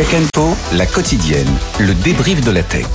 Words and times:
Tech 0.00 0.30
Co, 0.34 0.56
la 0.72 0.86
quotidienne, 0.86 1.46
le 1.78 1.92
débrief 1.92 2.40
de 2.40 2.50
la 2.50 2.62
tech. 2.62 2.86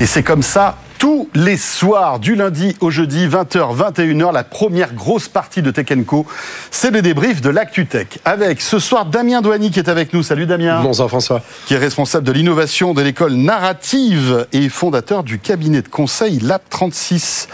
Et 0.00 0.06
c'est 0.06 0.22
comme 0.22 0.42
ça 0.42 0.78
tous 0.98 1.28
les 1.34 1.58
soirs, 1.58 2.18
du 2.18 2.34
lundi 2.34 2.74
au 2.80 2.90
jeudi, 2.90 3.26
20h, 3.28 3.76
21h, 3.76 4.32
la 4.32 4.44
première 4.44 4.94
grosse 4.94 5.28
partie 5.28 5.60
de 5.60 5.70
Tech 5.70 5.86
Co, 6.06 6.24
c'est 6.70 6.90
le 6.90 7.02
débrief 7.02 7.42
de 7.42 7.50
l'ActuTech. 7.50 8.18
Avec 8.24 8.62
ce 8.62 8.78
soir 8.78 9.04
Damien 9.04 9.42
Douani 9.42 9.70
qui 9.70 9.78
est 9.78 9.90
avec 9.90 10.14
nous. 10.14 10.22
Salut 10.22 10.46
Damien. 10.46 10.80
Bonsoir 10.82 11.08
François. 11.08 11.42
Qui 11.66 11.74
est 11.74 11.78
responsable 11.78 12.26
de 12.26 12.32
l'innovation 12.32 12.94
de 12.94 13.02
l'école 13.02 13.34
narrative 13.34 14.46
et 14.54 14.70
fondateur 14.70 15.22
du 15.22 15.38
cabinet 15.38 15.82
de 15.82 15.88
conseil 15.88 16.38
Lab 16.38 16.62
36. 16.70 17.48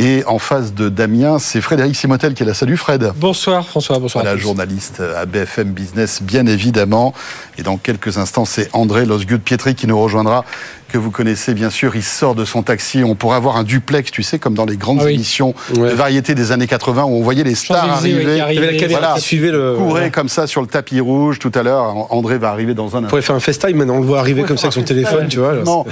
Et 0.00 0.22
en 0.28 0.38
face 0.38 0.74
de 0.74 0.88
Damien, 0.88 1.40
c'est 1.40 1.60
Frédéric 1.60 1.96
Simotel 1.96 2.32
qui 2.34 2.44
est 2.44 2.46
là. 2.46 2.54
Salut 2.54 2.76
Fred. 2.76 3.10
Bonsoir 3.16 3.66
François, 3.66 3.98
bonsoir. 3.98 4.22
La 4.22 4.36
journaliste 4.36 5.00
à 5.16 5.26
BFM 5.26 5.70
Business, 5.72 6.22
bien 6.22 6.46
évidemment. 6.46 7.12
Et 7.58 7.62
dans 7.64 7.76
quelques 7.78 8.16
instants, 8.16 8.44
c'est 8.44 8.68
André 8.74 9.06
Losgut-Pietri 9.06 9.74
qui 9.74 9.88
nous 9.88 9.98
rejoindra, 10.00 10.44
que 10.88 10.98
vous 10.98 11.10
connaissez 11.10 11.52
bien 11.52 11.68
sûr. 11.68 11.96
Il 11.96 12.04
sort 12.04 12.36
de 12.36 12.44
son 12.44 12.62
taxi. 12.62 13.02
On 13.02 13.16
pourrait 13.16 13.38
avoir 13.38 13.56
un 13.56 13.64
duplex, 13.64 14.12
tu 14.12 14.22
sais, 14.22 14.38
comme 14.38 14.54
dans 14.54 14.66
les 14.66 14.76
grandes 14.76 15.00
Ah 15.00 15.06
oui. 15.06 15.14
émissions 15.14 15.52
Ouais. 15.76 15.90
de 15.90 15.94
variété 15.96 16.36
des 16.36 16.52
années 16.52 16.68
80 16.68 17.02
où 17.02 17.16
on 17.16 17.22
voyait 17.24 17.42
les 17.42 17.56
stars 17.56 17.90
arriver. 17.90 18.24
ouais, 18.24 18.34
qui 18.36 18.40
arrivaient. 18.40 18.60
Il 18.60 18.64
y 18.64 18.68
avait 18.68 18.76
la 18.76 18.80
caméra 18.80 19.14
qui 19.16 19.20
suivait 19.22 19.50
le- 19.50 19.74
courait 19.78 19.88
voilà. 19.90 20.10
comme 20.10 20.28
ça 20.28 20.46
sur 20.46 20.60
le 20.60 20.68
tapis 20.68 21.00
rouge 21.00 21.40
tout 21.40 21.50
à 21.56 21.64
l'heure. 21.64 22.06
André 22.14 22.38
va 22.38 22.50
arriver 22.50 22.74
dans 22.74 22.94
un 22.96 23.02
On 23.02 23.08
pourrait 23.08 23.22
faire 23.22 23.34
un 23.34 23.40
FaceTime 23.40 23.76
maintenant, 23.76 23.96
on 23.96 24.00
le 24.00 24.06
voit 24.06 24.20
arriver 24.20 24.44
comme 24.44 24.58
ça 24.58 24.68
avec 24.68 24.74
son 24.74 24.82
téléphone, 24.84 25.26
tu 25.26 25.40
vois. 25.40 25.54
là, 25.54 25.62
non. 25.64 25.84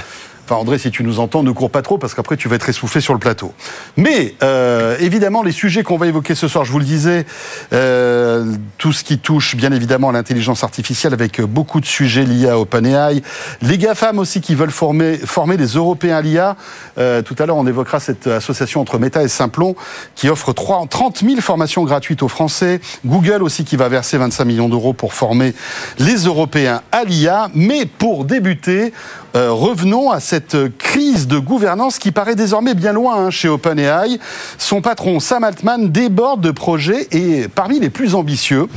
Enfin, 0.49 0.61
André, 0.61 0.77
si 0.77 0.91
tu 0.91 1.03
nous 1.03 1.19
entends, 1.19 1.43
ne 1.43 1.51
cours 1.51 1.69
pas 1.69 1.81
trop 1.81 1.97
parce 1.97 2.13
qu'après 2.13 2.37
tu 2.37 2.47
vas 2.47 2.55
être 2.55 2.69
essoufflé 2.69 3.01
sur 3.01 3.11
le 3.11 3.19
plateau. 3.19 3.51
Mais 3.97 4.35
euh, 4.43 4.95
évidemment, 5.01 5.43
les 5.43 5.51
sujets 5.51 5.83
qu'on 5.83 5.97
va 5.97 6.07
évoquer 6.07 6.35
ce 6.35 6.47
soir, 6.47 6.63
je 6.63 6.71
vous 6.71 6.79
le 6.79 6.85
disais, 6.85 7.25
euh, 7.73 8.55
tout 8.77 8.93
ce 8.93 9.03
qui 9.03 9.19
touche 9.19 9.57
bien 9.57 9.73
évidemment 9.73 10.07
à 10.07 10.13
l'intelligence 10.13 10.63
artificielle 10.63 11.13
avec 11.13 11.41
beaucoup 11.41 11.81
de 11.81 11.85
sujets 11.85 12.23
liés 12.23 12.47
à 12.47 12.57
OpenAI, 12.57 13.21
les 13.61 13.77
GAFAM 13.77 14.19
aussi 14.19 14.39
qui 14.39 14.55
veulent 14.55 14.71
former, 14.71 15.17
former 15.17 15.57
des 15.57 15.65
Européens 15.65 16.15
à 16.15 16.21
l'IA. 16.21 16.55
Euh, 16.97 17.21
tout 17.21 17.35
à 17.39 17.45
l'heure, 17.45 17.57
on 17.57 17.67
évoquera 17.67 17.99
cette 17.99 18.27
association 18.27 18.79
entre 18.79 18.99
Meta 18.99 19.23
et 19.23 19.27
Simplon 19.27 19.75
qui 20.15 20.29
offre 20.29 20.53
3 20.53 20.87
30 20.89 21.25
000 21.25 21.41
formations 21.41 21.83
gratuites 21.83 22.23
aux 22.23 22.29
Français. 22.29 22.79
Google 23.05 23.43
aussi 23.43 23.65
qui 23.65 23.75
va 23.75 23.89
verser 23.89 24.17
25 24.17 24.45
millions 24.45 24.69
d'euros 24.69 24.93
pour 24.93 25.13
former 25.13 25.53
les 25.99 26.23
Européens 26.23 26.83
à 26.93 27.03
l'IA. 27.03 27.49
Mais 27.53 27.85
pour 27.85 28.23
débuter, 28.23 28.93
revenons 29.33 30.09
à 30.09 30.19
cette 30.19 30.36
crise 30.77 31.27
de 31.27 31.37
gouvernance 31.37 31.99
qui 31.99 32.11
paraît 32.11 32.35
désormais 32.35 32.73
bien 32.73 32.93
loin 32.93 33.25
hein, 33.25 33.29
chez 33.29 33.47
OpenAI. 33.47 34.19
Son 34.57 34.81
patron 34.81 35.19
Sam 35.19 35.43
Altman 35.43 35.89
déborde 35.89 36.41
de 36.41 36.51
projets 36.51 37.07
et 37.11 37.47
parmi 37.47 37.79
les 37.79 37.89
plus 37.89 38.15
ambitieux, 38.15 38.67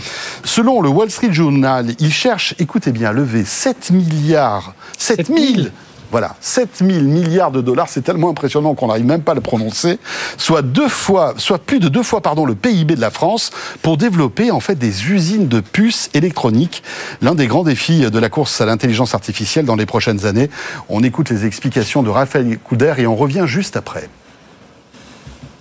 selon 0.45 0.81
le 0.81 0.89
Wall 0.89 1.11
Street 1.11 1.33
Journal, 1.33 1.87
il 1.99 2.13
cherche, 2.13 2.55
écoutez 2.59 2.93
bien, 2.93 3.13
lever 3.13 3.45
7 3.45 3.91
milliards, 3.91 4.75
7 4.99 5.27
000 5.27 5.69
voilà, 6.11 6.37
7 6.41 6.83
000 6.85 7.05
milliards 7.05 7.51
de 7.51 7.61
dollars, 7.61 7.89
c'est 7.89 8.03
tellement 8.03 8.31
impressionnant 8.31 8.75
qu'on 8.75 8.89
n'arrive 8.89 9.07
même 9.07 9.23
pas 9.23 9.33
à 9.33 9.35
le 9.35 9.41
prononcer, 9.41 9.99
soit 10.37 10.63
deux 10.63 10.89
fois, 10.89 11.35
soit 11.37 11.59
plus 11.59 11.79
de 11.79 11.89
deux 11.89 12.03
fois, 12.03 12.21
pardon, 12.21 12.45
le 12.45 12.55
PIB 12.55 12.97
de 12.97 13.01
la 13.01 13.11
France 13.11 13.51
pour 13.83 13.97
développer 13.97 14.51
en 14.51 14.61
fait 14.61 14.75
des 14.75 15.11
usines 15.11 15.49
de 15.49 15.61
puces 15.61 16.11
électroniques. 16.15 16.83
L'un 17.23 17.35
des 17.35 17.47
grands 17.47 17.65
défis 17.65 18.11
de 18.11 18.19
la 18.19 18.29
course 18.29 18.61
à 18.61 18.67
l'intelligence 18.67 19.15
artificielle 19.15 19.65
dans 19.65 19.77
les 19.77 19.87
prochaines 19.87 20.27
années. 20.27 20.51
On 20.89 21.03
écoute 21.03 21.31
les 21.31 21.47
explications 21.47 22.03
de 22.03 22.11
Raphaël 22.11 22.59
Couder 22.59 22.95
et 22.99 23.07
on 23.07 23.17
revient 23.17 23.45
juste 23.47 23.77
après. 23.77 24.09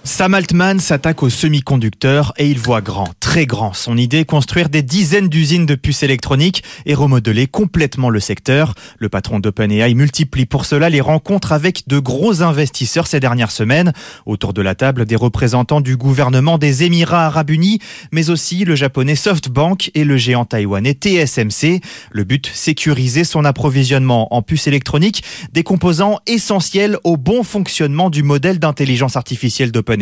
Sam 0.03 0.33
Altman 0.33 0.79
s'attaque 0.79 1.23
aux 1.23 1.29
semi-conducteurs 1.29 2.33
et 2.37 2.47
il 2.47 2.57
voit 2.57 2.81
grand, 2.81 3.09
très 3.19 3.45
grand. 3.45 3.73
Son 3.73 3.97
idée, 3.97 4.25
construire 4.25 4.69
des 4.69 4.81
dizaines 4.81 5.27
d'usines 5.27 5.65
de 5.65 5.75
puces 5.75 6.03
électroniques 6.03 6.63
et 6.85 6.93
remodeler 6.93 7.47
complètement 7.47 8.09
le 8.09 8.19
secteur. 8.19 8.73
Le 8.97 9.09
patron 9.09 9.39
d'OpenAI 9.39 9.93
multiplie 9.93 10.45
pour 10.45 10.65
cela 10.65 10.89
les 10.89 11.01
rencontres 11.01 11.51
avec 11.51 11.87
de 11.87 11.99
gros 11.99 12.41
investisseurs 12.41 13.07
ces 13.07 13.19
dernières 13.19 13.51
semaines. 13.51 13.93
Autour 14.25 14.53
de 14.53 14.61
la 14.61 14.73
table, 14.73 15.05
des 15.05 15.15
représentants 15.15 15.81
du 15.81 15.95
gouvernement 15.95 16.57
des 16.57 16.83
Émirats 16.83 17.25
arabes 17.25 17.51
unis, 17.51 17.79
mais 18.11 18.29
aussi 18.29 18.65
le 18.65 18.75
japonais 18.75 19.15
SoftBank 19.15 19.91
et 19.95 20.05
le 20.05 20.17
géant 20.17 20.45
taïwanais 20.45 20.93
TSMC. 20.93 21.81
Le 22.11 22.23
but, 22.23 22.49
sécuriser 22.53 23.23
son 23.23 23.45
approvisionnement 23.45 24.33
en 24.33 24.41
puces 24.41 24.67
électroniques, 24.67 25.23
des 25.53 25.63
composants 25.63 26.19
essentiels 26.25 26.97
au 27.03 27.17
bon 27.17 27.43
fonctionnement 27.43 28.09
du 28.09 28.23
modèle 28.23 28.59
d'intelligence 28.59 29.15
artificielle 29.15 29.71
d'OpenAI 29.71 29.98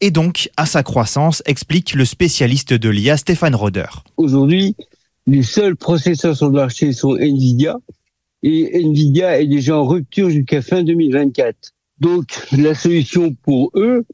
et 0.00 0.10
donc 0.10 0.50
à 0.56 0.66
sa 0.66 0.82
croissance, 0.82 1.42
explique 1.46 1.94
le 1.94 2.04
spécialiste 2.04 2.72
de 2.72 2.88
l'IA 2.88 3.16
Stéphane 3.16 3.54
Roder. 3.54 3.86
Aujourd'hui, 4.16 4.76
les 5.26 5.42
seuls 5.42 5.76
processeurs 5.76 6.36
sur 6.36 6.46
le 6.46 6.52
marché 6.52 6.92
sont 6.92 7.16
Nvidia 7.16 7.76
et 8.42 8.80
Nvidia 8.80 9.40
est 9.40 9.46
déjà 9.46 9.76
en 9.76 9.86
rupture 9.86 10.30
jusqu'à 10.30 10.62
fin 10.62 10.82
2024. 10.82 11.72
Donc 11.98 12.26
la 12.52 12.74
solution 12.74 13.34
pour 13.34 13.70
eux, 13.74 14.04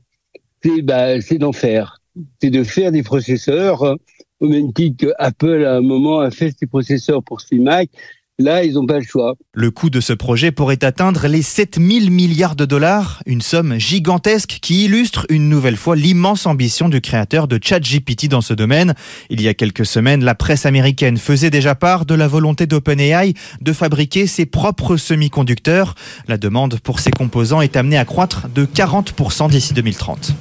c'est 0.63 0.83
bah, 0.83 1.21
c'est 1.21 1.39
d'en 1.39 1.53
faire, 1.53 2.01
c'est 2.41 2.51
de 2.51 2.63
faire 2.63 2.93
des 2.93 3.03
processeurs 3.03 3.83
euh, 3.83 3.97
au 4.41 4.49
même 4.49 4.73
titre 4.73 5.07
que 5.07 5.13
Apple 5.19 5.65
à 5.65 5.77
un 5.77 5.81
moment 5.81 6.21
a 6.21 6.31
fait 6.31 6.55
ses 6.57 6.67
processeurs 6.67 7.23
pour 7.23 7.41
ses 7.41 7.59
Mac. 7.59 7.91
Là, 8.39 8.65
ils 8.65 8.75
n'ont 8.75 8.87
pas 8.87 8.99
le 8.99 9.05
choix. 9.05 9.35
Le 9.53 9.71
coût 9.71 9.91
de 9.91 10.01
ce 10.01 10.15
projet 10.15 10.53
pourrait 10.53 10.83
atteindre 10.85 11.27
les 11.29 11.43
7000 11.43 12.11
milliards 12.11 12.57
de 12.57 12.65
dollars, 12.65 13.23
une 13.27 13.43
somme 13.43 13.79
gigantesque 13.79 14.59
qui 14.63 14.87
illustre 14.87 15.27
une 15.29 15.51
nouvelle 15.51 15.77
fois 15.77 15.97
l'immense 15.97 16.47
ambition 16.47 16.89
du 16.89 17.03
créateur 17.03 17.47
de 17.47 17.61
ChatGPT 17.63 18.29
dans 18.29 18.41
ce 18.41 18.55
domaine. 18.55 18.95
Il 19.29 19.43
y 19.43 19.49
a 19.49 19.55
quelques 19.55 19.85
semaines, 19.85 20.25
la 20.25 20.35
presse 20.35 20.65
américaine 20.65 21.19
faisait 21.19 21.51
déjà 21.51 21.75
part 21.75 22.07
de 22.07 22.15
la 22.15 22.27
volonté 22.27 22.67
d'OpenAI 22.67 23.35
de 23.61 23.73
fabriquer 23.73 24.27
ses 24.27 24.47
propres 24.47 24.97
semi-conducteurs. 24.97 25.95
La 26.27 26.39
demande 26.39 26.81
pour 26.81 27.01
ces 27.01 27.11
composants 27.11 27.61
est 27.61 27.77
amenée 27.77 27.99
à 27.99 28.07
croître 28.07 28.49
de 28.49 28.65
40% 28.65 29.51
d'ici 29.51 29.75
2030. 29.75 30.33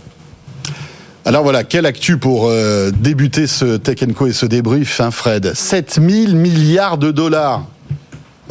Alors 1.25 1.43
voilà, 1.43 1.63
quelle 1.63 1.85
actu 1.85 2.17
pour 2.17 2.47
euh, 2.47 2.89
débuter 2.89 3.45
ce 3.45 3.77
Tech 3.77 3.99
Co 4.15 4.27
et 4.27 4.33
ce 4.33 4.47
débrief, 4.47 5.01
hein, 5.01 5.11
Fred? 5.11 5.53
7 5.53 5.99
000 6.01 6.33
milliards 6.33 6.97
de 6.97 7.11
dollars. 7.11 7.67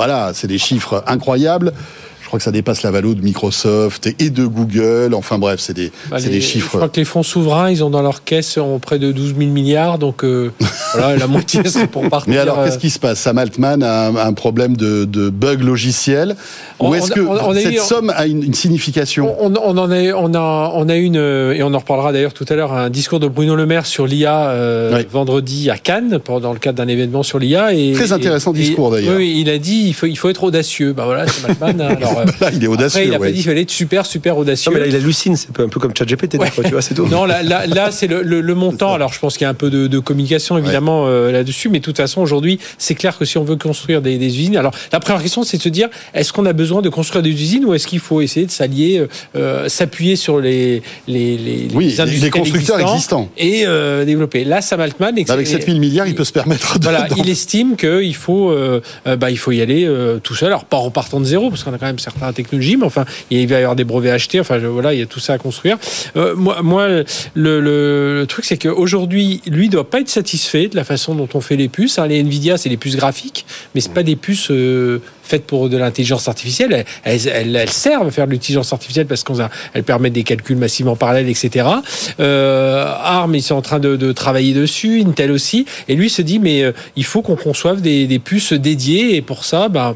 Voilà, 0.01 0.31
c'est 0.33 0.47
des 0.47 0.57
chiffres 0.57 1.05
incroyables. 1.07 1.75
Je 2.31 2.33
crois 2.33 2.39
que 2.39 2.45
ça 2.45 2.53
dépasse 2.53 2.85
la 2.85 2.93
valeur 2.93 3.17
de 3.17 3.23
Microsoft 3.23 4.09
et 4.21 4.31
de 4.31 4.47
Google. 4.47 5.15
Enfin 5.15 5.37
bref, 5.41 5.59
c'est 5.59 5.73
des, 5.75 5.91
Bah, 6.13 6.19
les- 6.19 6.29
des 6.29 6.41
Je 6.41 6.47
chiffres. 6.47 6.77
crois 6.77 6.89
que 6.89 7.01
les 7.01 7.05
fonds 7.05 7.25
souverains, 7.25 7.71
ils 7.73 7.83
ont 7.83 7.91
dans 7.91 8.03
leur 8.03 8.23
caisse 8.23 8.57
ont 8.57 8.79
près 8.79 9.01
de 9.01 9.11
12 9.11 9.35
000 9.37 9.51
milliards, 9.51 9.99
donc 9.99 10.23
euh, 10.23 10.53
voilà, 10.95 11.17
la 11.17 11.27
moitié 11.27 11.63
c'est 11.67 11.89
pour 11.89 12.09
partir. 12.09 12.33
Mais 12.33 12.39
alors, 12.39 12.61
euh, 12.61 12.67
qu'est-ce 12.67 12.79
qui 12.79 12.91
se 12.91 13.01
passe? 13.01 13.19
Sam 13.19 13.37
Altman 13.39 13.83
a 13.83 14.07
un, 14.07 14.15
un 14.15 14.33
problème 14.33 14.77
de, 14.77 15.05
de 15.07 15.29
bug 15.29 15.61
logiciel 15.63 16.37
On- 16.79 16.91
Ou 16.91 16.95
est-ce 16.95 17.11
que 17.11 17.19
on- 17.19 17.33
on 17.33 17.51
a 17.51 17.55
cette 17.59 17.73
eu- 17.73 17.79
somme 17.79 18.13
a 18.15 18.27
une, 18.29 18.45
une 18.45 18.55
signification? 18.55 19.35
On, 19.41 19.57
en 19.57 19.77
a, 19.77 19.95
on 20.15 20.33
a, 20.33 20.73
on 20.77 20.89
a 20.89 20.95
une, 20.95 21.17
euh, 21.17 21.53
et 21.55 21.65
on 21.65 21.75
en 21.75 21.79
reparlera 21.81 22.13
d'ailleurs 22.13 22.33
tout 22.33 22.47
à 22.49 22.55
l'heure, 22.55 22.73
un 22.73 22.91
discours 22.91 23.19
de 23.19 23.27
Bruno 23.27 23.57
Le 23.57 23.67
Maire 23.67 23.87
sur 23.87 24.07
l'IA 24.07 24.51
euh, 24.51 24.97
Oui. 24.99 25.05
vendredi 25.11 25.69
à 25.69 25.79
Cannes, 25.79 26.21
dans 26.41 26.53
le 26.53 26.61
cadre 26.61 26.79
d'un 26.79 26.87
événement 26.87 27.25
sur 27.25 27.41
l'IA. 27.41 27.71
Très 27.95 28.13
intéressant 28.13 28.53
et- 28.53 28.59
discours, 28.59 28.93
d'ailleurs. 28.93 29.17
Oui, 29.17 29.35
il 29.41 29.51
a 29.51 29.59
dit 29.59 29.83
il 29.89 29.95
faut, 29.95 30.07
il 30.07 30.17
faut 30.17 30.29
être 30.29 30.45
audacieux. 30.45 30.93
Bah 30.93 31.07
voilà, 31.07 31.27
c'est 31.27 31.43
Maltman. 31.61 31.81
hein. 31.81 31.97
Alors, 31.97 32.19
euh, 32.20 32.20
Là, 32.41 32.51
il 32.53 32.63
est 32.63 32.67
audacieux. 32.67 33.01
après, 33.01 33.07
il 33.09 33.15
a 33.15 33.19
ouais. 33.19 33.27
pas 33.29 33.33
dit 33.33 33.39
qu'il 33.41 33.49
fallait 33.49 33.63
être 33.63 33.71
super, 33.71 34.07
super 34.07 34.37
audacieux. 34.39 34.71
Non, 34.71 34.75
mais 34.79 34.81
là, 34.85 34.87
il 34.89 34.97
hallucine, 34.97 35.37
c'est 35.37 35.49
un 35.61 35.69
peu 35.69 35.81
comme 35.81 35.93
ChatGPT, 35.97 36.35
Ouais. 36.39 36.51
tu 36.65 36.71
vois, 36.71 36.83
c'est 36.83 36.95
tout. 36.95 37.07
Non, 37.07 37.25
là, 37.25 37.43
là, 37.43 37.67
là 37.67 37.91
c'est 37.91 38.07
le, 38.07 38.23
le- 38.23 38.41
le 38.41 38.55
montant. 38.55 38.95
Alors, 38.95 39.13
je 39.13 39.19
pense 39.19 39.35
qu'il 39.37 39.45
y 39.45 39.47
a 39.47 39.51
un 39.51 39.55
peu 39.55 39.71
de, 39.71 39.87
de 39.87 39.99
communication 39.99 40.57
évidemment 40.59 41.05
euh, 41.07 41.31
là-dessus, 41.33 41.69
mais 41.69 41.79
de 41.81 41.85
toute 41.85 41.97
façon, 41.97 42.21
aujourd'hui, 42.21 42.59
c'est 42.79 42.95
clair 42.95 43.17
que 43.19 43.25
si 43.25 43.39
on 43.39 43.45
veut 43.45 43.57
construire 43.57 44.03
des, 44.03 44.19
des 44.19 44.27
usines, 44.27 44.57
alors 44.57 44.73
la 44.93 45.01
première 45.01 45.23
question, 45.23 45.43
c'est 45.43 45.57
de 45.57 45.63
se 45.63 45.69
dire 45.69 45.89
est-ce 46.15 46.33
qu'on 46.33 46.47
a 46.47 46.53
besoin 46.53 46.83
de 46.83 46.89
construire 46.89 47.23
des 47.23 47.31
usines 47.31 47.65
ou 47.65 47.75
est-ce 47.75 47.87
qu'il 47.87 48.01
faut 48.01 48.21
essayer 48.21 48.47
de 48.47 48.51
s'allier, 48.51 49.05
euh, 49.37 49.69
s'appuyer 49.69 50.17
sur 50.17 50.41
les 50.41 50.83
les 51.09 51.37
les, 51.37 51.69
Oui, 51.75 51.95
les- 52.07 52.31
constructeurs 52.31 52.81
existants. 52.81 53.29
et 53.39 53.65
euh, 53.67 54.05
développer. 54.05 54.45
Là, 54.45 54.61
Sam 54.61 54.81
Altman, 54.81 55.15
Avec 55.29 55.47
7 55.47 55.67
000 55.67 55.79
milliards, 55.79 56.07
il 56.07 56.15
peut 56.15 56.25
se 56.25 56.33
permettre 56.33 56.79
de. 56.79 56.85
voilà, 56.85 57.07
il 57.17 57.29
estime 57.29 57.77
qu'il 57.77 58.15
faut, 58.15 58.51
euh, 58.51 58.81
euh, 59.07 59.17
bah, 59.17 59.31
il 59.31 59.39
faut 59.39 59.53
y 59.53 59.61
aller 59.61 59.85
euh, 59.87 60.19
tout 60.19 60.35
seul. 60.35 60.49
Alors 60.49 60.65
pas 60.65 60.77
en 60.79 60.91
partant 60.91 61.21
de 61.21 61.25
zéro, 61.25 61.51
parce 61.51 61.63
qu'on 61.65 61.73
a 61.73 61.79
quand 61.79 61.87
même 61.87 61.99
certaines 62.11 62.35
technologies, 62.35 62.77
mais 62.77 62.87
enfin, 62.87 63.05
il 63.31 63.47
va 63.47 63.57
y 63.57 63.59
avoir 63.59 63.77
des 63.77 63.85
brevets 63.85 64.11
achetés. 64.11 64.41
Enfin, 64.41 64.59
voilà, 64.59 64.95
il 64.95 65.01
y 65.01 65.03
a 65.03 65.07
tout 65.07 65.21
ça 65.21 65.35
à 65.35 65.39
construire. 65.39 65.79
Euh, 66.17 66.35
moi, 66.37 66.63
moi, 66.63 66.89
le, 67.35 68.25
truc, 68.29 68.45
c'est 68.45 68.59
qu'aujourd'hui, 68.59 69.41
lui, 69.47 69.69
doit 69.69 69.89
pas 69.89 70.01
être 70.01 70.09
satisfait 70.09 70.69
de 70.69 70.77
la 70.77 70.85
façon 70.85 71.15
dont 71.15 71.29
on 71.35 71.41
fait 71.41 71.57
les 71.57 71.69
puces. 71.69 71.99
hein. 71.99 72.07
Les 72.07 72.21
Nvidia, 72.21 72.57
c'est 72.57 72.69
les 72.69 72.77
puces 72.77 72.97
graphiques, 72.97 73.47
mais 73.75 73.81
c'est 73.81 73.93
pas 73.93 74.03
des 74.03 74.17
puces 74.17 74.51
euh, 74.51 75.01
faites 75.31 75.47
pour 75.47 75.69
de 75.69 75.77
l'intelligence 75.77 76.29
artificielle. 76.29 76.85
Elles, 77.05 77.71
servent 77.71 78.09
à 78.09 78.11
faire 78.11 78.27
de 78.27 78.33
l'intelligence 78.33 78.73
artificielle 78.73 79.07
parce 79.07 79.23
qu'elles 79.23 79.85
permettent 79.85 80.13
des 80.13 80.25
calculs 80.25 80.57
massivement 80.57 80.97
parallèles, 80.97 81.29
etc. 81.29 81.67
Euh, 82.19 82.85
ARM, 82.87 83.35
ils 83.35 83.43
sont 83.43 83.55
en 83.55 83.63
train 83.63 83.79
de, 83.79 84.13
travailler 84.13 84.53
dessus, 84.53 85.03
Intel 85.07 85.31
aussi. 85.31 85.67
Et 85.89 85.95
lui 85.95 86.11
se 86.11 86.23
dit, 86.23 86.41
mais 86.41 86.63
euh, 86.63 86.73
il 86.97 87.05
faut 87.05 87.23
qu'on 87.23 87.37
conçoive 87.37 87.81
des, 87.81 88.07
des 88.07 88.19
puces 88.19 88.53
dédiées. 88.53 89.17
Et 89.17 89.23
pour 89.23 89.45
ça, 89.45 89.69
bah, 89.69 89.95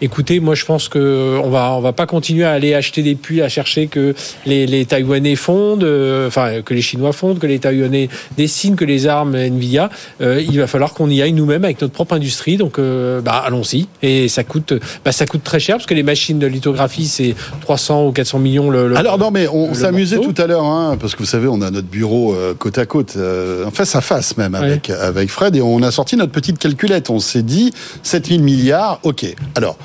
Écoutez, 0.00 0.38
moi 0.38 0.54
je 0.54 0.64
pense 0.64 0.88
que 0.88 1.38
on 1.42 1.50
va 1.50 1.72
on 1.72 1.80
va 1.80 1.92
pas 1.92 2.06
continuer 2.06 2.44
à 2.44 2.52
aller 2.52 2.72
acheter 2.74 3.02
des 3.02 3.16
puits 3.16 3.42
à 3.42 3.48
chercher 3.48 3.88
que 3.88 4.14
les, 4.46 4.64
les 4.66 4.84
Taïwanais 4.84 5.34
fondent, 5.34 5.82
euh, 5.82 6.28
enfin 6.28 6.62
que 6.62 6.72
les 6.72 6.82
Chinois 6.82 7.12
fondent, 7.12 7.40
que 7.40 7.48
les 7.48 7.58
Taïwanais 7.58 8.08
dessinent, 8.36 8.76
que 8.76 8.84
les 8.84 9.08
armes 9.08 9.34
Nvidia. 9.34 9.90
Euh, 10.20 10.40
il 10.40 10.56
va 10.60 10.68
falloir 10.68 10.94
qu'on 10.94 11.10
y 11.10 11.20
aille 11.20 11.32
nous-mêmes 11.32 11.64
avec 11.64 11.80
notre 11.80 11.92
propre 11.94 12.14
industrie. 12.14 12.56
Donc 12.56 12.78
euh, 12.78 13.20
bah, 13.20 13.42
allons-y. 13.44 13.88
Et 14.02 14.28
ça 14.28 14.44
coûte 14.44 14.72
bah, 15.04 15.10
ça 15.10 15.26
coûte 15.26 15.42
très 15.42 15.58
cher 15.58 15.76
parce 15.78 15.86
que 15.86 15.94
les 15.94 16.04
machines 16.04 16.38
de 16.38 16.46
lithographie 16.46 17.06
c'est 17.08 17.34
300 17.62 18.06
ou 18.06 18.12
400 18.12 18.38
millions 18.38 18.70
le. 18.70 18.86
le- 18.88 18.96
Alors 18.96 19.18
non, 19.18 19.32
mais 19.32 19.48
on 19.48 19.74
s'amusait 19.74 20.18
tout 20.20 20.34
à 20.40 20.46
l'heure, 20.46 20.64
hein, 20.64 20.96
parce 21.00 21.14
que 21.14 21.18
vous 21.18 21.24
savez, 21.28 21.48
on 21.48 21.60
a 21.60 21.70
notre 21.72 21.88
bureau 21.88 22.34
euh, 22.34 22.54
côte 22.54 22.78
à 22.78 22.86
côte, 22.86 23.14
euh, 23.16 23.64
en 23.66 23.72
face 23.72 23.96
à 23.96 24.00
face 24.00 24.36
même 24.36 24.54
avec, 24.54 24.90
avec 24.90 25.28
Fred, 25.28 25.56
et 25.56 25.60
on 25.60 25.82
a 25.82 25.90
sorti 25.90 26.16
notre 26.16 26.30
petite 26.32 26.58
calculette. 26.60 27.10
On 27.10 27.18
s'est 27.18 27.42
dit 27.42 27.72
7000 28.04 28.42
milliards, 28.44 29.00
ok. 29.02 29.26
Alors. 29.56 29.76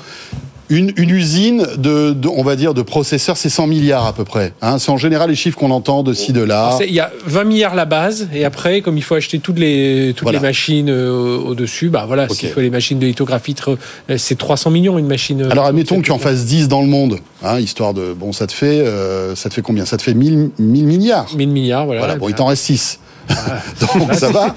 Une, 0.70 0.92
une 0.96 1.10
usine 1.10 1.66
de, 1.76 2.14
de- 2.14 2.26
on 2.26 2.42
va 2.42 2.56
dire, 2.56 2.72
de 2.72 2.80
processeurs, 2.80 3.36
c'est 3.36 3.50
100 3.50 3.66
milliards 3.66 4.06
à 4.06 4.14
peu 4.14 4.24
près. 4.24 4.54
Hein. 4.62 4.78
C'est 4.78 4.90
en 4.90 4.96
général 4.96 5.28
les 5.28 5.36
chiffres 5.36 5.58
qu'on 5.58 5.70
entend 5.70 6.02
de 6.02 6.14
ci, 6.14 6.32
de 6.32 6.40
là. 6.40 6.78
Il 6.80 6.94
y 6.94 7.00
a 7.00 7.12
20 7.26 7.44
milliards 7.44 7.74
la 7.74 7.84
base, 7.84 8.28
et 8.32 8.46
après, 8.46 8.80
comme 8.80 8.96
il 8.96 9.02
faut 9.02 9.14
acheter 9.14 9.40
toutes 9.40 9.58
les, 9.58 10.14
toutes 10.16 10.22
Voilà. 10.22 10.38
les 10.38 10.42
machines 10.42 10.88
euh, 10.88 11.36
au-dessus, 11.36 11.90
bah 11.90 12.04
voilà, 12.06 12.24
Ok. 12.24 12.32
s'il 12.36 12.48
faut 12.48 12.60
les 12.60 12.70
machines 12.70 12.98
de 12.98 13.04
lithographie, 13.04 13.54
euh, 13.68 13.76
c'est 14.16 14.38
300 14.38 14.70
millions 14.70 14.98
une 14.98 15.06
machine. 15.06 15.42
euh, 15.42 15.50
Alors 15.50 15.66
admettons 15.66 15.96
que 16.00 16.06
tu 16.06 16.12
en 16.12 16.18
fasses 16.18 16.46
10 16.46 16.66
dans 16.68 16.80
le 16.80 16.88
monde, 16.88 17.18
hein, 17.42 17.60
histoire 17.60 17.92
de... 17.92 18.14
Bon, 18.14 18.32
ça 18.32 18.46
te 18.46 18.52
fait, 18.54 18.80
euh, 18.80 19.34
ça 19.34 19.50
te 19.50 19.54
fait 19.54 19.62
combien? 19.62 19.84
Ça 19.84 19.98
te 19.98 20.02
fait 20.02 20.14
1000, 20.14 20.48
1000 20.58 20.84
milliards. 20.86 21.28
1000 21.36 21.50
milliards, 21.50 21.84
voilà. 21.84 22.00
Voilà, 22.00 22.16
bon, 22.16 22.30
il 22.30 22.34
t'en 22.34 22.46
reste 22.46 22.64
6. 22.64 23.00
Donc 23.98 24.14
ça 24.14 24.30
va. 24.30 24.54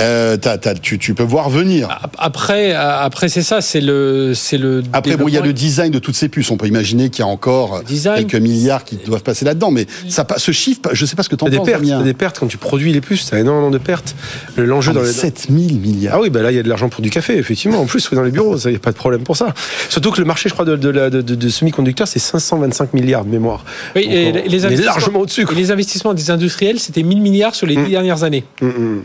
Euh, 0.00 0.36
t'as- 0.36 0.58
t'as- 0.58 0.74
tu, 0.74 0.98
tu 0.98 1.14
peux 1.14 1.22
voir 1.22 1.50
venir. 1.50 1.88
Ap- 1.90 2.16
Après, 2.18 2.72
euh, 2.74 3.00
après 3.00 3.28
c'est 3.28 3.42
ça, 3.42 3.60
c'est 3.60 3.80
le, 3.80 4.32
c'est 4.34 4.58
le. 4.58 4.82
Après, 4.92 5.16
bon, 5.16 5.28
il 5.28 5.34
y 5.34 5.38
a 5.38 5.40
le 5.40 5.52
design 5.52 5.90
de 5.90 5.98
toutes 5.98 6.14
ces 6.16 6.28
puces. 6.28 6.50
On 6.50 6.56
peut 6.56 6.66
imaginer 6.66 7.10
qu'il 7.10 7.24
y 7.24 7.28
a 7.28 7.30
encore 7.30 7.82
Design. 7.82 8.26
quelques 8.26 8.42
milliards 8.42 8.84
qui 8.84 8.96
doivent 8.96 9.22
passer 9.22 9.44
là-dedans. 9.44 9.70
Mais 9.70 9.86
ça, 10.08 10.26
ce 10.36 10.52
chiffre, 10.52 10.80
je 10.92 11.06
sais 11.06 11.16
pas 11.16 11.22
ce 11.22 11.28
que 11.28 11.36
t'en 11.36 11.46
T'as 11.46 11.50
des 11.52 11.56
penses, 11.58 11.66
pertes, 11.66 11.82
Damien. 11.82 11.98
t'as 11.98 12.04
des 12.04 12.14
pertes 12.14 12.38
quand 12.38 12.46
tu 12.46 12.58
produis 12.58 12.92
les 12.92 13.00
puces, 13.00 13.26
t'as 13.30 13.38
énormément 13.38 13.70
de 13.70 13.78
pertes. 13.78 14.14
L'enjeu 14.56 14.90
Ah, 14.92 14.98
dans 14.98 15.02
les 15.02 15.12
7000 15.12 15.78
milliards. 15.80 16.14
Ah 16.16 16.20
oui, 16.20 16.30
bah 16.30 16.42
là, 16.42 16.50
il 16.50 16.56
y 16.56 16.60
a 16.60 16.62
de 16.62 16.68
l'argent 16.68 16.88
pour 16.88 17.02
du 17.02 17.10
café, 17.10 17.36
effectivement. 17.36 17.80
En 17.80 17.86
plus, 17.86 18.08
dans 18.12 18.22
les 18.22 18.30
bureaux, 18.30 18.56
il 18.58 18.70
n'y 18.70 18.76
a 18.76 18.78
pas 18.78 18.92
de 18.92 18.96
problème 18.96 19.22
pour 19.22 19.36
ça. 19.36 19.54
Surtout 19.88 20.10
que 20.10 20.18
le 20.20 20.26
marché, 20.26 20.48
je 20.48 20.54
crois, 20.54 20.64
de, 20.64 20.76
de, 20.76 20.92
de, 20.92 21.08
de- 21.22 21.34
de 21.34 21.48
semi-conducteurs, 21.48 22.08
c'est 22.08 22.18
525 22.18 22.92
milliards 22.94 23.24
de 23.24 23.30
mémoire. 23.30 23.64
Oui, 23.96 24.04
Donc, 24.04 24.12
et 24.14 24.26
on- 24.28 24.32
les- 24.34 24.42
les 24.42 24.48
on 24.48 24.52
est 24.52 24.64
investissements- 24.66 24.84
largement 24.86 25.18
au-dessus. 25.20 25.46
Et 25.50 25.54
les 25.54 25.70
investissements 25.70 26.14
des 26.14 26.30
industriels, 26.30 26.78
c'était 26.78 27.02
1000 27.02 27.20
milliards 27.20 27.54
sur 27.54 27.66
les 27.66 27.76
Mmh. 27.76 27.86
Dernières 28.02 28.24
années. 28.24 28.44
Mm, 28.60 28.66
mm. 28.66 29.04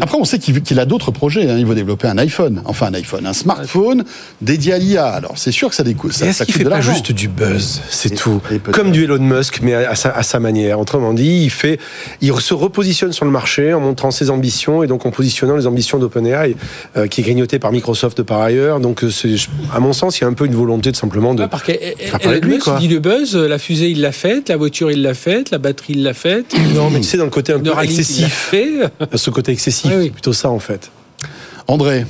Après, 0.00 0.18
on 0.18 0.24
sait 0.24 0.38
qu'il 0.38 0.80
a 0.80 0.84
d'autres 0.84 1.10
projets. 1.10 1.48
hein. 1.50 1.56
Il 1.58 1.66
veut 1.66 1.74
développer 1.74 2.08
un 2.08 2.18
iPhone. 2.18 2.62
Enfin, 2.64 2.86
un 2.88 2.94
iPhone, 2.94 3.26
un 3.26 3.32
smartphone 3.32 4.04
dédié 4.40 4.72
à 4.72 4.78
l'IA. 4.78 5.06
Alors, 5.06 5.34
c'est 5.36 5.52
sûr 5.52 5.68
que 5.68 5.74
ça, 5.74 5.82
découle, 5.84 6.12
ça, 6.12 6.32
ça 6.32 6.44
qu'il 6.44 6.54
coûte 6.54 6.58
fait 6.58 6.64
de 6.64 6.70
pas 6.70 6.80
juste 6.80 7.12
du 7.12 7.28
buzz 7.28 7.80
C'est 7.88 8.14
tout. 8.14 8.40
Comme 8.72 8.90
du 8.90 9.04
Elon 9.04 9.18
Musk, 9.20 9.60
mais 9.62 9.74
à 9.74 9.94
sa, 9.94 10.10
à 10.10 10.22
sa 10.22 10.40
manière. 10.40 10.80
Autrement 10.80 11.12
dit, 11.14 11.42
il 11.44 11.50
fait, 11.50 11.78
il 12.20 12.32
se 12.40 12.54
repositionne 12.54 13.12
sur 13.12 13.24
le 13.24 13.30
marché 13.30 13.74
en 13.74 13.80
montrant 13.80 14.10
ses 14.10 14.30
ambitions 14.30 14.82
et 14.82 14.86
donc 14.86 15.06
en 15.06 15.10
positionnant 15.10 15.56
les 15.56 15.66
ambitions 15.66 15.98
d'OpenAI, 15.98 16.56
euh, 16.96 17.06
qui 17.06 17.20
est 17.20 17.24
grignoté 17.24 17.58
par 17.58 17.72
Microsoft 17.72 18.22
par 18.22 18.40
ailleurs. 18.40 18.80
Donc, 18.80 19.04
euh, 19.04 19.10
à 19.72 19.80
mon 19.80 19.92
sens, 19.92 20.18
il 20.18 20.22
y 20.22 20.24
a 20.24 20.28
un 20.28 20.32
peu 20.34 20.46
une 20.46 20.54
volonté 20.54 20.90
de 20.90 20.96
simplement 20.96 21.34
de. 21.34 21.42
Ah, 21.42 21.48
parce 21.48 21.62
Elon 21.68 22.40
lui, 22.42 22.54
Musk, 22.54 22.64
quoi. 22.64 22.78
il 22.80 22.88
dit 22.88 22.94
le 22.94 23.00
buzz, 23.00 23.36
la 23.36 23.58
fusée 23.58 23.90
il 23.90 24.00
l'a 24.00 24.12
faite, 24.12 24.48
la 24.48 24.56
voiture 24.56 24.90
il 24.90 25.02
l'a 25.02 25.14
faite, 25.14 25.50
la 25.50 25.58
batterie 25.58 25.94
il 25.94 26.02
l'a 26.02 26.14
faite, 26.14 26.54
Non, 26.74 26.90
mais 26.90 27.00
tu 27.00 27.06
sais, 27.06 27.16
dans 27.16 27.24
le 27.24 27.30
côté 27.30 27.52
un 27.52 27.60
peu 27.60 27.72
excessif. 27.82 28.54
Ce 29.14 29.30
côté 29.30 29.52
excessif, 29.52 29.75
Oui, 29.84 29.92
oui. 29.96 30.04
c'est 30.04 30.10
plutôt 30.10 30.32
ça 30.32 30.50
en 30.50 30.58
fait. 30.58 30.90
André, 31.68 32.06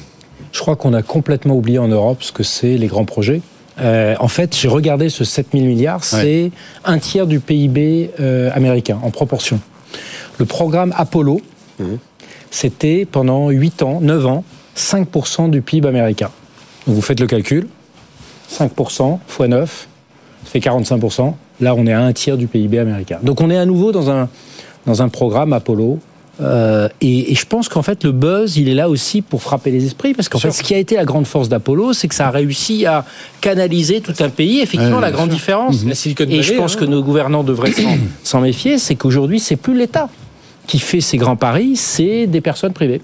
Je 0.53 0.61
crois 0.61 0.77
qu'on 0.77 0.93
a 0.95 1.03
complètement 1.03 1.55
oublié 1.55 1.79
en 1.79 1.89
Europe 1.89 2.23
ce 2.23 2.33
que 2.33 2.43
c'est 2.43 2.77
les 2.77 2.87
grands 2.87 3.05
projets. 3.05 3.41
Euh, 3.79 4.15
en 4.21 4.29
fait, 4.29 4.57
j'ai 4.57 4.69
regardé 4.69 5.11
ce 5.11 5.25
7000 5.25 5.67
milliards, 5.67 6.03
c'est 6.03 6.51
un 6.85 6.99
tiers 6.99 7.27
du 7.27 7.41
PIB 7.41 8.11
euh, 8.21 8.51
américain 8.55 8.99
en 9.03 9.11
proportion. 9.11 9.61
Le 10.39 10.47
programme 10.47 10.95
Apollo, 10.97 11.41
c'était 12.51 13.05
pendant 13.05 13.51
8 13.51 13.83
ans, 13.83 14.01
9 14.01 14.27
ans, 14.27 14.45
5% 14.77 15.51
du 15.51 15.63
PIB 15.63 15.89
américain. 15.89 16.31
Donc 16.87 16.97
vous 16.97 17.03
faites 17.03 17.21
le 17.21 17.27
calcul, 17.27 17.69
5% 18.51 19.19
x 19.29 19.41
9, 19.41 19.89
ça 20.45 20.51
fait 20.51 20.59
45%. 20.59 21.35
Là, 21.61 21.75
on 21.75 21.87
est 21.87 21.93
à 21.93 22.03
un 22.03 22.13
tiers 22.13 22.37
du 22.37 22.47
PIB 22.47 22.79
américain. 22.79 23.19
Donc 23.23 23.41
on 23.41 23.51
est 23.51 23.57
à 23.57 23.65
nouveau 23.65 23.93
dans 23.93 24.11
un, 24.11 24.29
dans 24.87 25.03
un 25.03 25.09
programme 25.09 25.53
Apollo. 25.53 25.99
Euh, 26.41 26.89
et, 27.01 27.33
et 27.33 27.35
je 27.35 27.47
pense 27.47 27.69
qu'en 27.71 27.81
fait, 27.83 28.05
le 28.05 28.13
buzz, 28.13 28.59
il 28.59 28.69
est 28.69 28.75
là 28.75 28.91
aussi 28.91 29.23
pour 29.23 29.43
frapper 29.43 29.71
les 29.71 29.87
esprits, 29.87 30.13
parce 30.13 30.29
qu'en 30.29 30.39
fait, 30.39 30.51
ce 30.51 30.63
qui 30.63 30.75
a 30.75 30.79
été 30.79 30.95
la 30.97 31.05
grande 31.07 31.27
force 31.27 31.49
d'Apollo, 31.49 31.93
c'est 31.95 32.09
que 32.09 32.15
ça 32.15 32.29
a 32.29 32.31
réussi 32.31 32.85
à 32.85 33.05
canaliser 33.41 34.01
tout 34.03 34.13
un 34.21 34.29
pays. 34.29 34.61
Effectivement, 34.61 34.97
Ouais, 34.97 35.01
la 35.03 35.09
bien 35.09 35.17
grande 35.17 35.31
différence, 35.31 35.85
La 35.87 35.95
Silicon 35.95 36.25
et 36.29 36.43
je 36.43 36.53
pense 36.55 36.75
hein. 36.75 36.81
que 36.81 36.85
nos 36.85 37.03
gouvernants 37.03 37.43
devraient 37.45 37.73
s'en- 38.23 38.41
méfier, 38.43 38.79
c'est 38.79 38.97
qu'aujourd'hui, 38.97 39.41
c'est 39.41 39.57
plus 39.57 39.75
l'État 39.77 40.09
qui 40.67 40.79
fait 40.79 41.01
ces 41.01 41.17
grands 41.17 41.37
paris, 41.37 41.77
c'est 41.77 42.27
des 42.27 42.41
personnes 42.43 42.73
privées. 42.75 43.01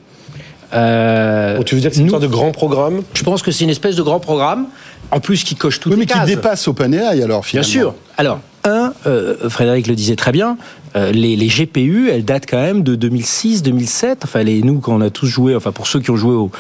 Euh, 0.75 1.57
Donc, 1.57 1.67
tu 1.67 1.75
veux 1.75 1.81
dire 1.81 1.91
que 1.91 1.97
c'est 1.97 2.03
une 2.03 2.11
sorte 2.11 2.23
de 2.23 2.29
grand 2.29 2.51
programme? 2.51 3.03
Je 3.15 3.23
pense 3.23 3.43
que 3.43 3.51
c'est 3.51 3.65
une 3.65 3.71
espèce 3.71 3.95
de 3.97 4.03
grand 4.03 4.21
programme, 4.21 4.67
en 5.11 5.21
plus 5.21 5.45
qui 5.45 5.55
coche 5.55 5.81
toutes 5.81 5.93
oui, 5.93 5.99
mais 5.99 6.05
les 6.05 6.13
qui 6.13 6.19
cases. 6.19 6.27
dépasse 6.27 6.67
OpenAI 6.69 7.23
alors 7.23 7.41
Bien 7.41 7.63
finalement. 7.63 7.69
sûr. 7.71 7.95
Alors, 8.17 8.41
un, 8.65 8.93
euh, 9.07 9.49
Frédéric 9.49 9.87
le 9.87 9.95
disait 9.95 10.17
très 10.17 10.33
bien, 10.33 10.57
euh, 10.97 11.13
les, 11.13 11.37
les 11.37 11.47
GPU, 11.49 12.11
elles 12.11 12.25
datent 12.25 12.47
quand 12.49 12.61
même 12.61 12.83
de 12.83 12.95
2006, 12.95 13.63
2007. 13.63 14.21
Enfin, 14.25 14.45
nous, 14.45 14.81
quand 14.81 14.95
on 14.95 15.01
a 15.01 15.11
tous 15.11 15.27
joué, 15.27 15.55
enfin 15.55 15.73
pour 15.73 15.87
ceux 15.87 16.01
qui 16.01 16.11
ont 16.11 16.17
joué 16.17 16.35
au, 16.35 16.51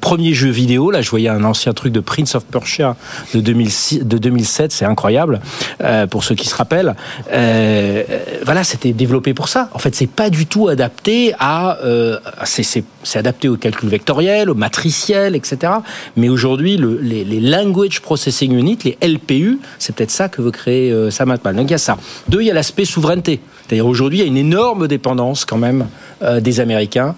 premier 0.00 0.32
jeu 0.32 0.48
vidéo, 0.50 0.90
là, 0.90 1.02
je 1.02 1.10
voyais 1.10 1.28
un 1.28 1.44
ancien 1.44 1.72
truc 1.74 1.92
de 1.92 2.00
Prince 2.00 2.34
of 2.34 2.44
Persia 2.46 2.96
de, 3.34 3.40
2006, 3.40 4.04
de 4.04 4.18
2007, 4.18 4.72
c'est 4.72 4.84
incroyable, 4.86 5.40
euh, 5.82 6.06
pour 6.06 6.24
ceux 6.24 6.34
qui 6.34 6.48
se 6.48 6.54
rappellent. 6.54 6.94
Euh, 7.32 8.02
voilà, 8.44 8.64
c'était 8.64 8.92
développé 8.92 9.34
pour 9.34 9.48
ça. 9.48 9.68
En 9.74 9.78
fait, 9.78 9.94
c'est 9.94 10.08
pas 10.08 10.30
du 10.30 10.46
tout 10.46 10.68
adapté 10.68 11.34
à... 11.38 11.78
C'est- 12.44 12.84
adapté 13.14 13.48
au 13.48 13.56
calcul 13.56 13.88
vectoriel, 13.88 14.48
au 14.50 14.54
matriciel, 14.54 15.34
etc. 15.36 15.72
Mais 16.16 16.28
aujourd'hui, 16.28 16.76
le- 16.76 16.98
les, 17.02 17.24
les 17.24 17.40
Language 17.40 18.00
Processing 18.00 18.52
Unit, 18.54 18.78
les 18.84 18.96
LPU, 19.06 19.58
c'est 19.78 19.94
peut-être 19.94 20.10
ça 20.10 20.28
que 20.28 20.40
veut 20.42 20.50
créer 20.50 20.94
Sam 21.10 21.30
Altman. 21.30 21.56
Donc 21.56 21.68
il 21.68 21.72
y 21.72 21.74
a 21.74 21.78
ça. 21.78 21.98
Deux, 22.28 22.40
il 22.40 22.46
y 22.46 22.50
a 22.50 22.54
l'aspect 22.54 22.84
souveraineté. 22.84 23.40
C'est-à-dire 23.70 23.86
aujourd'hui, 23.86 24.18
il 24.18 24.22
y 24.22 24.24
a 24.24 24.26
une 24.26 24.36
énorme 24.36 24.88
dépendance 24.88 25.44
quand 25.44 25.56
même 25.56 25.86
euh, 26.22 26.40
des 26.40 26.58
Américains 26.58 27.14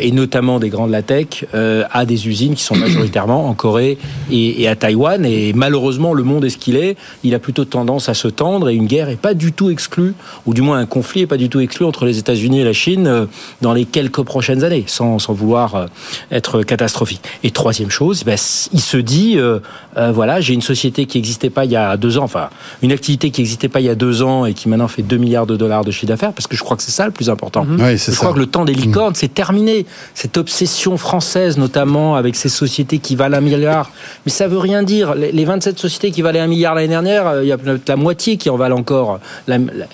et 0.00 0.10
notamment 0.12 0.58
des 0.58 0.68
grands 0.70 0.86
de 0.86 0.92
la 0.92 1.02
tech, 1.02 1.44
euh, 1.54 1.84
à 1.92 2.04
des 2.06 2.28
usines 2.28 2.54
qui 2.54 2.62
sont 2.62 2.76
majoritairement 2.76 3.48
en 3.48 3.54
Corée 3.54 3.98
et, 4.30 4.62
et 4.62 4.68
à 4.68 4.76
Taïwan. 4.76 5.24
Et 5.26 5.52
malheureusement, 5.52 6.12
le 6.14 6.22
monde 6.22 6.44
est 6.44 6.50
ce 6.50 6.58
qu'il 6.58 6.76
est. 6.76 6.96
Il 7.22 7.34
a 7.34 7.38
plutôt 7.38 7.64
tendance 7.64 8.08
à 8.08 8.14
se 8.14 8.28
tendre 8.28 8.68
et 8.68 8.74
une 8.74 8.86
guerre 8.86 9.08
est 9.08 9.16
pas 9.16 9.34
du 9.34 9.52
tout 9.52 9.70
exclue, 9.70 10.14
ou 10.46 10.54
du 10.54 10.62
moins 10.62 10.78
un 10.78 10.86
conflit 10.86 11.22
est 11.22 11.26
pas 11.26 11.36
du 11.36 11.48
tout 11.48 11.60
exclu 11.60 11.84
entre 11.84 12.04
les 12.06 12.18
États-Unis 12.18 12.60
et 12.60 12.64
la 12.64 12.72
Chine 12.72 13.06
euh, 13.06 13.26
dans 13.60 13.72
les 13.72 13.84
quelques 13.84 14.22
prochaines 14.22 14.64
années, 14.64 14.84
sans, 14.86 15.18
sans 15.18 15.32
vouloir 15.32 15.74
euh, 15.74 15.86
être 16.30 16.62
catastrophique. 16.62 17.22
Et 17.42 17.50
troisième 17.50 17.90
chose, 17.90 18.24
ben, 18.24 18.38
il 18.72 18.80
se 18.80 18.96
dit, 18.96 19.34
euh, 19.36 19.58
euh, 19.96 20.12
voilà, 20.12 20.40
j'ai 20.40 20.54
une 20.54 20.62
société 20.62 21.06
qui 21.06 21.18
n'existait 21.18 21.50
pas 21.50 21.64
il 21.64 21.70
y 21.72 21.76
a 21.76 21.96
deux 21.96 22.18
ans, 22.18 22.24
enfin, 22.24 22.48
une 22.82 22.92
activité 22.92 23.30
qui 23.30 23.40
n'existait 23.40 23.68
pas 23.68 23.80
il 23.80 23.86
y 23.86 23.90
a 23.90 23.94
deux 23.94 24.22
ans 24.22 24.46
et 24.46 24.54
qui 24.54 24.68
maintenant 24.68 24.88
fait 24.88 25.02
2 25.02 25.16
milliards 25.16 25.46
de 25.46 25.56
dollars 25.56 25.84
de 25.84 25.90
chiffre 25.90 26.06
d'affaires, 26.06 26.32
parce 26.32 26.46
que 26.46 26.56
je 26.56 26.62
crois 26.62 26.76
que 26.76 26.82
c'est 26.82 26.90
ça 26.90 27.06
le 27.06 27.12
plus 27.12 27.28
important. 27.30 27.66
Oui, 27.68 27.98
c'est 27.98 28.12
Je 28.12 28.16
ça. 28.16 28.22
crois 28.24 28.32
que 28.32 28.38
le 28.38 28.46
temps 28.46 28.64
des 28.64 28.74
licornes, 28.74 29.14
c'est 29.14 29.32
terminé. 29.32 29.73
Cette 30.14 30.36
obsession 30.36 30.96
française, 30.96 31.58
notamment 31.58 32.16
avec 32.16 32.36
ces 32.36 32.48
sociétés 32.48 32.98
qui 32.98 33.16
valent 33.16 33.38
un 33.38 33.40
milliard. 33.40 33.90
Mais 34.26 34.32
ça 34.32 34.48
veut 34.48 34.58
rien 34.58 34.82
dire. 34.82 35.14
Les 35.14 35.44
les 35.44 35.44
27 35.44 35.78
sociétés 35.78 36.10
qui 36.10 36.22
valaient 36.22 36.40
un 36.40 36.46
milliard 36.46 36.74
l'année 36.74 36.88
dernière, 36.88 37.26
euh, 37.26 37.44
il 37.44 37.48
y 37.48 37.52
a 37.52 37.58
peut-être 37.58 37.88
la 37.88 37.96
moitié 37.96 38.36
qui 38.36 38.48
en 38.48 38.56
valent 38.56 38.78
encore. 38.78 39.20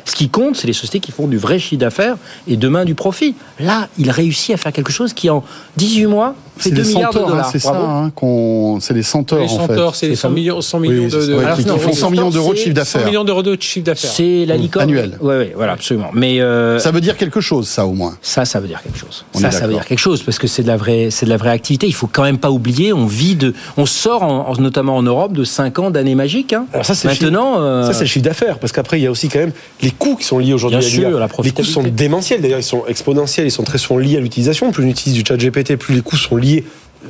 Ce 0.05 0.15
qui 0.15 0.29
compte, 0.29 0.57
c'est 0.57 0.67
les 0.67 0.73
sociétés 0.73 1.01
qui 1.01 1.13
font 1.13 1.27
du 1.27 1.39
vrai 1.39 1.59
chiffre 1.59 1.81
d'affaires 1.81 2.17
et 2.47 2.57
demain 2.57 2.85
du 2.85 2.95
profit. 2.95 3.35
Là, 3.59 3.89
il 3.99 4.11
réussit 4.11 4.55
à 4.55 4.57
faire 4.57 4.73
quelque 4.73 4.93
chose 4.93 5.13
qui, 5.13 5.29
en 5.29 5.43
18 5.77 6.07
mois, 6.07 6.35
C'est 6.61 6.71
2 6.71 6.83
les 6.83 6.89
milliards 6.89 7.13
de 7.13 7.19
centaures, 7.19 7.35
hein, 7.37 7.43
c'est 7.51 7.59
ça, 7.59 7.75
hein, 7.77 8.11
qu'on- 8.15 8.79
c'est 8.81 8.95
les 8.95 9.03
centaures 9.03 9.39
Les 9.39 9.45
en 9.45 9.49
fait. 9.49 9.67
centaures, 9.69 9.95
c'est 9.97 10.09
les 10.09 10.17
100 10.17 10.31
millions, 10.31 10.61
100 10.61 10.79
millions 10.81 11.05
Oui, 11.05 11.11
de, 11.11 11.27
de- 11.27 11.35
Ouais, 11.35 11.45
Alors, 11.45 11.57
qui, 11.57 11.65
non, 11.67 11.75
qui 11.75 11.81
font 11.81 11.89
les 11.91 11.95
100 11.97 12.11
millions 12.11 12.31
d'euros 12.31 12.53
de 12.53 12.59
chiffre 12.59 12.69
100 12.71 12.75
d'affaires. 12.75 13.07
millions 13.07 13.25
d'euros 13.25 13.43
de 13.43 13.57
chiffre 13.61 13.85
d'affaires. 13.87 14.11
C'est 14.11 14.45
la 14.47 14.57
licorne. 14.57 14.85
Annuel. 14.85 15.19
Oui, 15.21 15.35
oui, 15.39 15.47
voilà, 15.57 15.73
absolument. 15.73 16.11
Mais 16.13 16.41
euh, 16.41 16.79
Ça 16.79 16.91
veut 16.91 17.01
dire 17.01 17.17
quelque 17.17 17.41
chose, 17.41 17.69
ça 17.69 17.87
au 17.87 17.93
moins. 17.93 18.17
Ça, 18.23 18.45
ça 18.45 18.61
veut 18.61 18.69
dire 18.69 18.83
quelque 18.83 18.99
chose. 18.99 19.25
On 19.35 19.39
ça, 19.39 19.51
ça 19.51 19.67
veut 19.67 19.73
dire 19.75 19.85
quelque 19.87 19.99
chose 19.99 20.23
parce 20.23 20.39
que 20.39 20.47
c'est 20.47 20.63
de 20.63 20.69
la 20.69 20.77
vraie, 20.77 21.09
c'est 21.11 21.27
de 21.27 21.31
la 21.31 21.37
vraie 21.37 21.51
activité. 21.51 21.87
Il 21.87 21.95
faut 21.95 22.09
quand 22.11 22.23
même 22.23 22.39
pas 22.39 22.51
oublier, 22.51 22.93
on 22.93 23.07
vit 23.07 23.35
de, 23.37 23.55
on 23.77 23.87
sort 23.87 24.23
en- 24.23 24.49
en- 24.49 24.57
notamment 24.61 24.97
en 24.97 25.03
Europe 25.03 25.33
de 25.33 25.45
5 25.45 25.79
ans 25.79 25.91
d'années 25.91 26.15
magiques. 26.15 26.53
Hein. 26.53 26.67
Alors 26.73 26.85
ça, 26.85 26.95
c'est 26.95 27.09
le 27.09 27.15
Maintenant, 27.15 27.53
chiffre- 27.55 27.63
euh, 27.63 27.87
ça, 27.87 27.93
c'est 27.95 28.01
le 28.01 28.07
chiffre 28.07 28.25
d'affaires, 28.25 28.59
parce 28.59 28.73
qu'après, 28.73 28.99
il 28.99 29.03
y 29.05 29.07
a 29.07 29.11
aussi 29.11 29.29
quand 29.29 29.39
même 29.39 29.53
les 29.83 29.91
coûts 29.91 30.17
qui 30.17 30.25
sont 30.25 30.39
liés 30.39 30.53
aujourd'hui 30.53 30.79
Bien 30.79 30.87
à 30.87 30.91
sûr, 30.91 31.19
la 31.19 31.29
Les 31.43 31.51
coûts 31.53 31.65
sont 31.65 31.83
démentiels, 31.83 32.41
d'ailleurs, 32.41 32.59
ils 32.59 32.63
sont 32.63 32.85
exponentiels, 32.87 33.47
ils 33.47 33.51
sont 33.51 33.63
très 33.63 33.79
souvent 33.79 33.99
liés 33.99 34.17
à 34.17 34.21
l'utilisation. 34.21 34.71
Plus 34.73 34.85
on 34.85 34.89
utilise 34.89 35.15
du 35.17 35.25
chat 35.27 35.37
GPT, 35.37 35.77
plus 35.77 35.95
les 35.95 36.01
coûts 36.03 36.17
sont 36.17 36.37
liés 36.37 36.50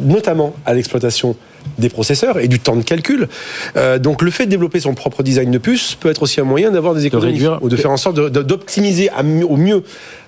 notamment 0.01 0.55
à 0.65 0.75
l'exploitation 0.75 1.37
des 1.79 1.89
processeurs 1.89 2.39
et 2.39 2.49
du 2.49 2.59
temps 2.61 2.77
de 2.77 2.83
calcul. 2.83 3.29
Euh, 3.77 3.99
donc 3.99 4.23
le 4.23 4.31
fait 4.31 4.47
de 4.47 4.51
développer 4.51 4.81
son 4.81 4.95
propre 4.95 5.23
design 5.23 5.51
de 5.51 5.59
puce 5.59 5.95
peut 5.99 6.11
être 6.11 6.23
aussi 6.23 6.41
un 6.41 6.45
moyen 6.45 6.71
d'avoir 6.71 6.95
des 6.95 7.07
économies 7.07 7.33
réduire- 7.33 7.59
ou 7.63 7.69
de 7.69 7.77
faire 7.77 7.91
en 7.91 7.97
sorte 7.97 8.17
d'optimiser 8.17 9.11
au 9.49 9.57
mieux 9.57 9.83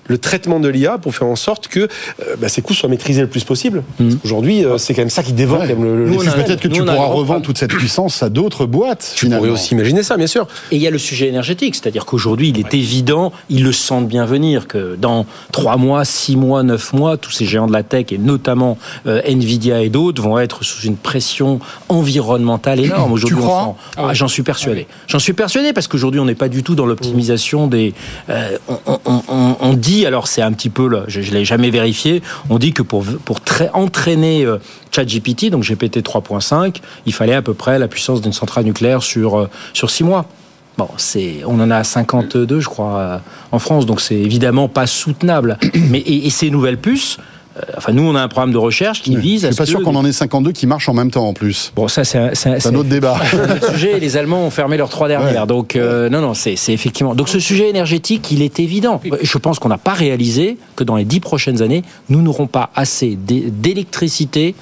le 0.07 0.17
traitement 0.17 0.59
de 0.59 0.67
l'IA 0.67 0.97
pour 0.97 1.15
faire 1.15 1.27
en 1.27 1.37
sorte 1.37 1.69
que 1.69 1.79
euh, 1.79 1.87
bah, 2.37 2.49
ces 2.49 2.61
coûts 2.61 2.73
soient 2.73 2.89
maîtrisés 2.89 3.21
le 3.21 3.27
plus 3.27 3.45
possible. 3.45 3.83
Parce 3.97 4.15
qu'aujourd'hui, 4.15 4.65
euh, 4.65 4.77
c'est 4.77 4.93
quand 4.93 5.01
même 5.01 5.09
ça 5.09 5.23
qui 5.23 5.31
dévore 5.31 5.61
Ouais. 5.61 5.73
le, 5.79 6.05
le- 6.05 6.17
peut-être 6.43 6.59
que 6.59 6.67
nous, 6.67 6.75
tu 6.75 6.81
pourras 6.81 7.05
revendre 7.05 7.41
toute 7.41 7.57
cette 7.57 7.71
puissance 7.73 8.21
à 8.21 8.27
d'autres 8.27 8.65
boîtes. 8.65 9.13
Tu 9.15 9.29
pourrais 9.29 9.47
aussi 9.49 9.73
imaginer 9.75 10.03
ça, 10.03 10.17
bien 10.17 10.27
sûr. 10.27 10.45
Et 10.71 10.75
il 10.75 10.81
y 10.81 10.87
a 10.87 10.91
le 10.91 10.97
sujet 10.97 11.29
énergétique, 11.29 11.75
c'est-à-dire 11.75 12.05
qu'aujourd'hui, 12.05 12.49
il 12.49 12.59
est 12.59 12.73
évident, 12.73 13.31
ils 13.49 13.63
le 13.63 13.71
sentent 13.71 14.09
bien 14.09 14.25
venir, 14.25 14.67
que 14.67 14.97
dans 14.99 15.25
3 15.53 15.77
mois, 15.77 16.03
6 16.03 16.35
mois, 16.35 16.63
9 16.63 16.91
mois, 16.91 17.15
tous 17.15 17.31
ces 17.31 17.45
géants 17.45 17.67
de 17.67 17.71
la 17.73 17.83
tech, 17.83 18.07
et 18.11 18.17
notamment 18.17 18.77
euh, 19.07 19.21
Nvidia 19.25 19.81
et 19.83 19.89
d'autres, 19.89 20.21
vont 20.21 20.37
être 20.37 20.65
sous 20.65 20.85
une 20.85 20.97
pression 20.97 21.22
environnementale 21.89 22.79
énorme. 22.79 23.11
Aujourd'hui, 23.13 23.37
crois 23.37 23.75
sent- 23.95 24.01
Ah, 24.09 24.13
J'en 24.13 24.27
suis 24.27 24.43
persuadé. 24.43 24.87
J'en 25.07 25.19
suis 25.19 25.33
persuadé 25.33 25.73
parce 25.73 25.87
qu'aujourd'hui, 25.87 26.19
on 26.19 26.25
n'est 26.25 26.35
pas 26.35 26.49
du 26.49 26.63
tout 26.63 26.75
dans 26.75 26.85
l'optimisation 26.85 27.67
des... 27.67 27.93
euh, 28.29 28.57
on, 28.67 28.99
on- 29.05 29.21
on- 29.27 29.55
on 29.59 29.73
dit, 29.73 30.05
alors 30.05 30.27
c'est 30.27 30.41
un 30.41 30.51
petit 30.51 30.69
peu, 30.69 30.87
là, 30.87 31.03
je 31.07 31.19
ne 31.21 31.25
l'ai 31.35 31.45
jamais 31.45 31.69
vérifié, 31.69 32.21
on 32.49 32.57
dit 32.59 32.73
que 32.73 32.81
pour, 32.83 33.03
pour 33.25 33.41
très, 33.41 33.69
entraîner 33.73 34.45
euh, 34.45 34.57
ChatGPT, 34.91 35.49
donc 35.49 35.63
GPT 35.63 35.97
3.5, 35.97 36.77
il 37.05 37.13
fallait 37.13 37.33
à 37.35 37.41
peu 37.41 37.53
près 37.53 37.79
la 37.79 37.87
puissance 37.87 38.21
d'une 38.21 38.33
centrale 38.33 38.65
nucléaire 38.65 39.01
sur, 39.03 39.39
euh, 39.39 39.49
sur 39.73 39.89
6 39.89 40.03
mois. 40.03 40.25
Bon, 40.77 40.87
c'est, 40.97 41.41
on 41.45 41.59
en 41.59 41.69
a 41.69 41.83
52, 41.83 42.59
je 42.59 42.67
crois, 42.67 43.21
en 43.51 43.59
France, 43.59 43.85
donc 43.85 44.01
c'est 44.01 44.15
évidemment 44.15 44.67
pas 44.67 44.87
soutenable. 44.87 45.59
Mais 45.89 45.99
et, 45.99 46.25
et 46.25 46.29
ces 46.31 46.49
nouvelles 46.49 46.79
puces, 46.79 47.17
enfin 47.77 47.91
nous, 47.93 48.03
on 48.03 48.15
a 48.15 48.21
un 48.21 48.27
programme 48.27 48.51
de 48.51 48.57
recherche 48.57 49.01
qui 49.01 49.15
vise 49.15 49.41
Je 49.43 49.47
à 49.47 49.51
suis 49.51 49.57
pas 49.57 49.65
sûr 49.65 49.81
qu'on 49.83 49.95
en 49.95 50.05
ait 50.05 50.11
52 50.11 50.51
qui 50.51 50.65
marchent 50.67 50.89
en 50.89 50.93
même 50.93 51.11
temps 51.11 51.27
en 51.27 51.33
plus. 51.33 51.71
Bon, 51.75 51.87
ça 51.87 52.03
c'est, 52.03 52.17
un- 52.17 52.75
autre 52.75 52.89
débat. 52.89 53.17
le 53.33 53.71
sujet, 53.73 53.99
les 53.99 54.17
Allemands 54.17 54.43
ont 54.45 54.49
fermé 54.49 54.77
leurs 54.77 54.89
trois 54.89 55.07
dernières. 55.07 55.45
Donc, 55.47 55.75
euh, 55.75 56.09
non, 56.09 56.21
non, 56.21 56.33
c'est 56.33 56.55
effectivement. 56.69 57.15
Donc, 57.15 57.29
ce 57.29 57.39
sujet 57.39 57.69
énergétique, 57.69 58.31
il 58.31 58.41
est 58.41 58.59
évident. 58.59 59.01
Je 59.21 59.37
pense 59.37 59.59
qu'on 59.59 59.69
n'a 59.69 59.77
pas 59.77 59.93
réalisé 59.93 60.57
que 60.75 60.83
dans 60.83 60.95
les 60.95 61.05
dix 61.05 61.19
prochaines 61.19 61.61
années, 61.61 61.83
nous 62.09 62.21
n'aurons 62.21 62.47
pas 62.47 62.69
assez 62.75 63.15
d'é- 63.15 63.51
d'électricité 63.51 64.55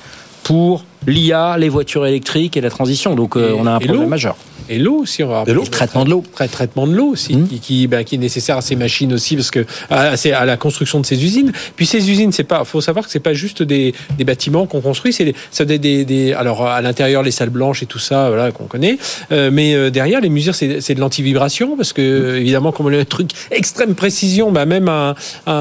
pour 0.44 0.86
l'IA, 1.08 1.58
les 1.58 1.70
voitures 1.70 2.06
électriques 2.06 2.58
et 2.58 2.62
la 2.62 2.70
transition. 2.70 3.16
Donc, 3.16 3.36
euh, 3.38 3.52
Et- 3.52 3.54
on 3.60 3.66
a 3.68 3.72
un 3.72 3.80
problème 3.80 4.08
majeur. 4.10 4.36
Et 4.72 4.78
l'eau 4.80 5.00
aussi, 5.02 5.22
on 5.24 5.28
va 5.28 5.44
Et 5.48 5.54
l'eau, 5.54 5.64
le 5.64 5.68
traitement 5.68 6.06
de 6.06 6.10
l'eau. 6.12 6.24
Tra- 6.36 6.48
traitement 6.48 6.88
de 6.88 6.94
l'eau 6.94 7.08
aussi, 7.08 7.36
Mhm. 7.36 7.48
qui, 7.50 7.60
qui, 7.60 7.88
ben, 7.88 8.04
qui 8.06 8.16
est 8.16 8.18
nécessaire 8.18 8.56
à 8.58 8.62
ces 8.62 8.76
machines 8.78 9.12
aussi, 9.14 9.36
parce 9.36 9.52
que 9.52 9.66
à, 9.90 10.16
la 10.46 10.58
construction 10.58 11.00
de 11.02 11.06
ces 11.06 11.22
usines. 11.24 11.52
Puis 11.76 11.86
ces 11.86 12.10
usines, 12.10 12.32
c'est 12.32 12.46
pas, 12.46 12.64
faut 12.64 12.80
savoir 12.82 13.06
que 13.06 13.12
c'est 13.12 13.20
pas 13.20 13.34
juste 13.34 13.62
des, 13.64 13.94
des 14.18 14.24
bâtiments 14.24 14.66
qu'on 14.66 14.80
construit, 14.82 15.12
c'est 15.12 15.34
ça 15.52 15.66
des, 15.66 15.78
des, 15.78 16.06
des- 16.06 16.34
alors 16.34 16.66
à 16.66 16.82
l'intérieur 16.82 17.22
les 17.22 17.32
salles 17.32 17.50
blanches 17.50 17.84
et 17.84 17.86
tout 17.86 18.00
ça, 18.00 18.30
voilà 18.30 18.52
qu'on 18.52 18.66
connaît, 18.66 18.98
Euh, 19.32 19.50
mais 19.52 19.74
euh, 19.76 19.90
derrière 19.90 20.22
les 20.22 20.30
mesures, 20.30 20.56
c'est, 20.56 20.80
c'est 20.82 20.96
de 20.96 21.00
l'antivibration, 21.02 21.76
parce 21.76 21.92
que 21.94 22.38
évidemment, 22.38 22.72
comme 22.72 22.86
on 22.88 22.94
a 22.94 22.98
un 23.00 23.06
truc 23.06 23.32
extrême 23.52 23.94
précision, 23.96 24.52
bah, 24.52 24.66
même 24.66 24.88
un, 24.88 25.16
un, 25.48 25.52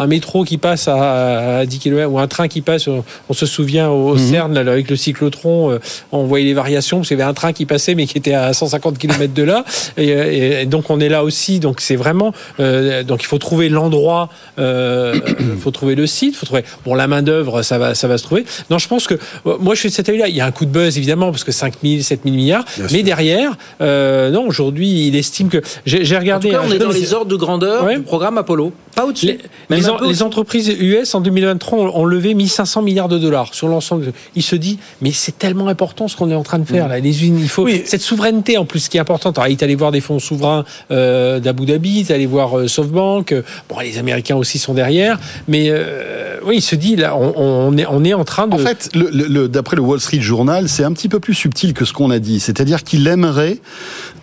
un 0.00 0.06
métro 0.06 0.44
qui 0.44 0.56
passe 0.58 0.88
à, 0.88 1.58
à 1.58 1.66
10 1.66 1.78
km 1.78 2.10
ou 2.10 2.18
un 2.18 2.26
train 2.28 2.48
qui 2.48 2.62
passe, 2.62 2.88
on, 2.88 3.04
on 3.28 3.32
se 3.34 3.46
souvient 3.46 3.88
au, 3.90 4.10
au 4.10 4.18
CERN 4.18 4.52
là, 4.54 4.72
avec 4.72 4.88
le 4.90 4.96
cyclotron, 4.96 5.70
euh, 5.72 5.78
on 6.12 6.24
voyait 6.24 6.46
les 6.46 6.54
variations, 6.54 6.98
parce 6.98 7.08
qu'il 7.08 7.18
y 7.18 7.20
avait 7.22 7.30
un 7.30 7.34
train 7.34 7.52
qui 7.52 7.66
passait 7.66 7.94
mais 7.94 8.06
qui 8.06 8.18
était 8.18 8.29
à 8.34 8.52
150 8.52 8.98
km 8.98 9.32
de 9.34 9.42
là, 9.42 9.64
et, 9.96 10.62
et 10.62 10.66
donc 10.66 10.90
on 10.90 11.00
est 11.00 11.08
là 11.08 11.24
aussi, 11.24 11.60
donc 11.60 11.80
c'est 11.80 11.96
vraiment, 11.96 12.32
euh, 12.60 13.02
donc 13.02 13.22
il 13.22 13.26
faut 13.26 13.38
trouver 13.38 13.68
l'endroit, 13.68 14.28
euh, 14.58 15.18
il 15.40 15.56
faut 15.60 15.70
trouver 15.70 15.94
le 15.94 16.06
site, 16.06 16.34
il 16.34 16.36
faut 16.36 16.46
trouver, 16.46 16.64
bon 16.84 16.94
la 16.94 17.06
main 17.06 17.22
d'œuvre, 17.22 17.62
ça 17.62 17.78
va, 17.78 17.94
ça 17.94 18.08
va 18.08 18.18
se 18.18 18.24
trouver. 18.24 18.44
Non, 18.70 18.78
je 18.78 18.88
pense 18.88 19.06
que 19.06 19.14
euh, 19.46 19.56
moi 19.60 19.74
je 19.74 19.80
suis 19.80 19.88
de 19.88 19.94
cet 19.94 20.08
avis-là. 20.08 20.28
Il 20.28 20.34
y 20.36 20.40
a 20.40 20.46
un 20.46 20.50
coup 20.52 20.64
de 20.64 20.70
buzz 20.70 20.96
évidemment 20.96 21.30
parce 21.30 21.44
que 21.44 21.52
5 21.52 21.74
000, 21.82 22.02
7 22.02 22.20
000 22.24 22.34
milliards, 22.36 22.64
mais 22.92 23.02
derrière, 23.02 23.52
euh, 23.80 24.30
non, 24.30 24.46
aujourd'hui 24.46 25.06
il 25.08 25.16
estime 25.16 25.48
que 25.48 25.60
j'ai 25.86 26.04
j'ai 26.04 26.14
En 26.16 26.18
tout 26.18 26.22
regardé. 26.22 26.50
cas, 26.50 26.58
hein, 26.60 26.64
on 26.68 26.72
est 26.72 26.78
dans 26.78 26.90
les 26.90 27.12
ordres 27.14 27.30
de 27.30 27.36
grandeur 27.36 27.84
Ouais. 27.84 27.96
du 27.96 28.02
programme 28.02 28.38
Apollo. 28.38 28.72
Pas 28.94 29.06
au-dessus. 29.06 29.26
les, 29.26 29.38
Même 29.70 29.78
les 29.80 29.86
un 29.86 29.92
en- 29.92 29.96
peu 29.96 30.04
les 30.04 30.10
au-dessus. 30.10 30.22
entreprises 30.24 30.68
US 30.68 31.14
en 31.14 31.20
2023 31.20 31.78
ont, 31.78 32.00
ont 32.00 32.04
levé 32.04 32.34
1500 32.34 32.82
milliards 32.82 33.08
de 33.08 33.18
dollars 33.18 33.54
sur 33.54 33.68
l'ensemble. 33.68 34.12
Il 34.34 34.42
se 34.42 34.56
dit, 34.56 34.78
mais 35.00 35.12
c'est 35.12 35.38
tellement 35.38 35.68
important 35.68 36.08
ce 36.08 36.16
qu'on 36.16 36.30
est 36.30 36.34
en 36.34 36.42
train 36.42 36.58
de 36.58 36.64
faire 36.66 36.88
là. 36.88 36.98
Les 36.98 37.08
usines, 37.10 37.38
il 37.40 37.48
faut 37.48 37.62
Oui. 37.64 37.82
cette 37.86 38.00
souveraineté 38.02 38.19
en 38.58 38.64
plus 38.64 38.88
qui 38.88 38.96
est 38.96 39.00
importante. 39.00 39.38
Alors, 39.38 39.48
il 39.48 39.52
est 39.52 39.62
allé 39.62 39.74
voir 39.74 39.90
des 39.92 40.00
fonds 40.00 40.18
souverains 40.18 40.64
euh, 40.90 41.40
d'Abu 41.40 41.66
Dhabi, 41.66 42.00
il 42.00 42.10
est 42.10 42.14
allé 42.14 42.26
voir 42.26 42.58
euh, 42.58 42.68
SoftBank. 42.68 43.32
euh, 43.32 43.42
bon, 43.68 43.78
les 43.80 43.98
Américains 43.98 44.36
aussi 44.36 44.58
sont 44.58 44.74
derrière, 44.74 45.18
mais 45.48 45.66
euh, 45.70 46.38
oui, 46.44 46.56
il 46.56 46.62
se 46.62 46.74
dit 46.76 46.96
là, 46.96 47.16
on, 47.16 47.32
on 47.36 47.76
est 47.76 47.86
on 47.86 48.04
est 48.04 48.14
en 48.14 48.24
train 48.24 48.46
de. 48.46 48.54
En 48.54 48.58
fait, 48.58 48.88
le- 48.94 49.10
le- 49.12 49.26
le- 49.26 49.48
d'après 49.48 49.76
le 49.76 49.82
Wall 49.82 50.00
Street 50.00 50.20
Journal, 50.20 50.68
c'est 50.68 50.84
un 50.84 50.92
petit 50.92 51.08
peu 51.08 51.20
plus 51.20 51.34
subtil 51.34 51.74
que 51.74 51.84
ce 51.84 51.92
qu'on 51.92 52.10
a 52.10 52.18
dit. 52.18 52.40
C'est-à-dire 52.40 52.84
qu'il 52.84 53.06
aimerait 53.06 53.58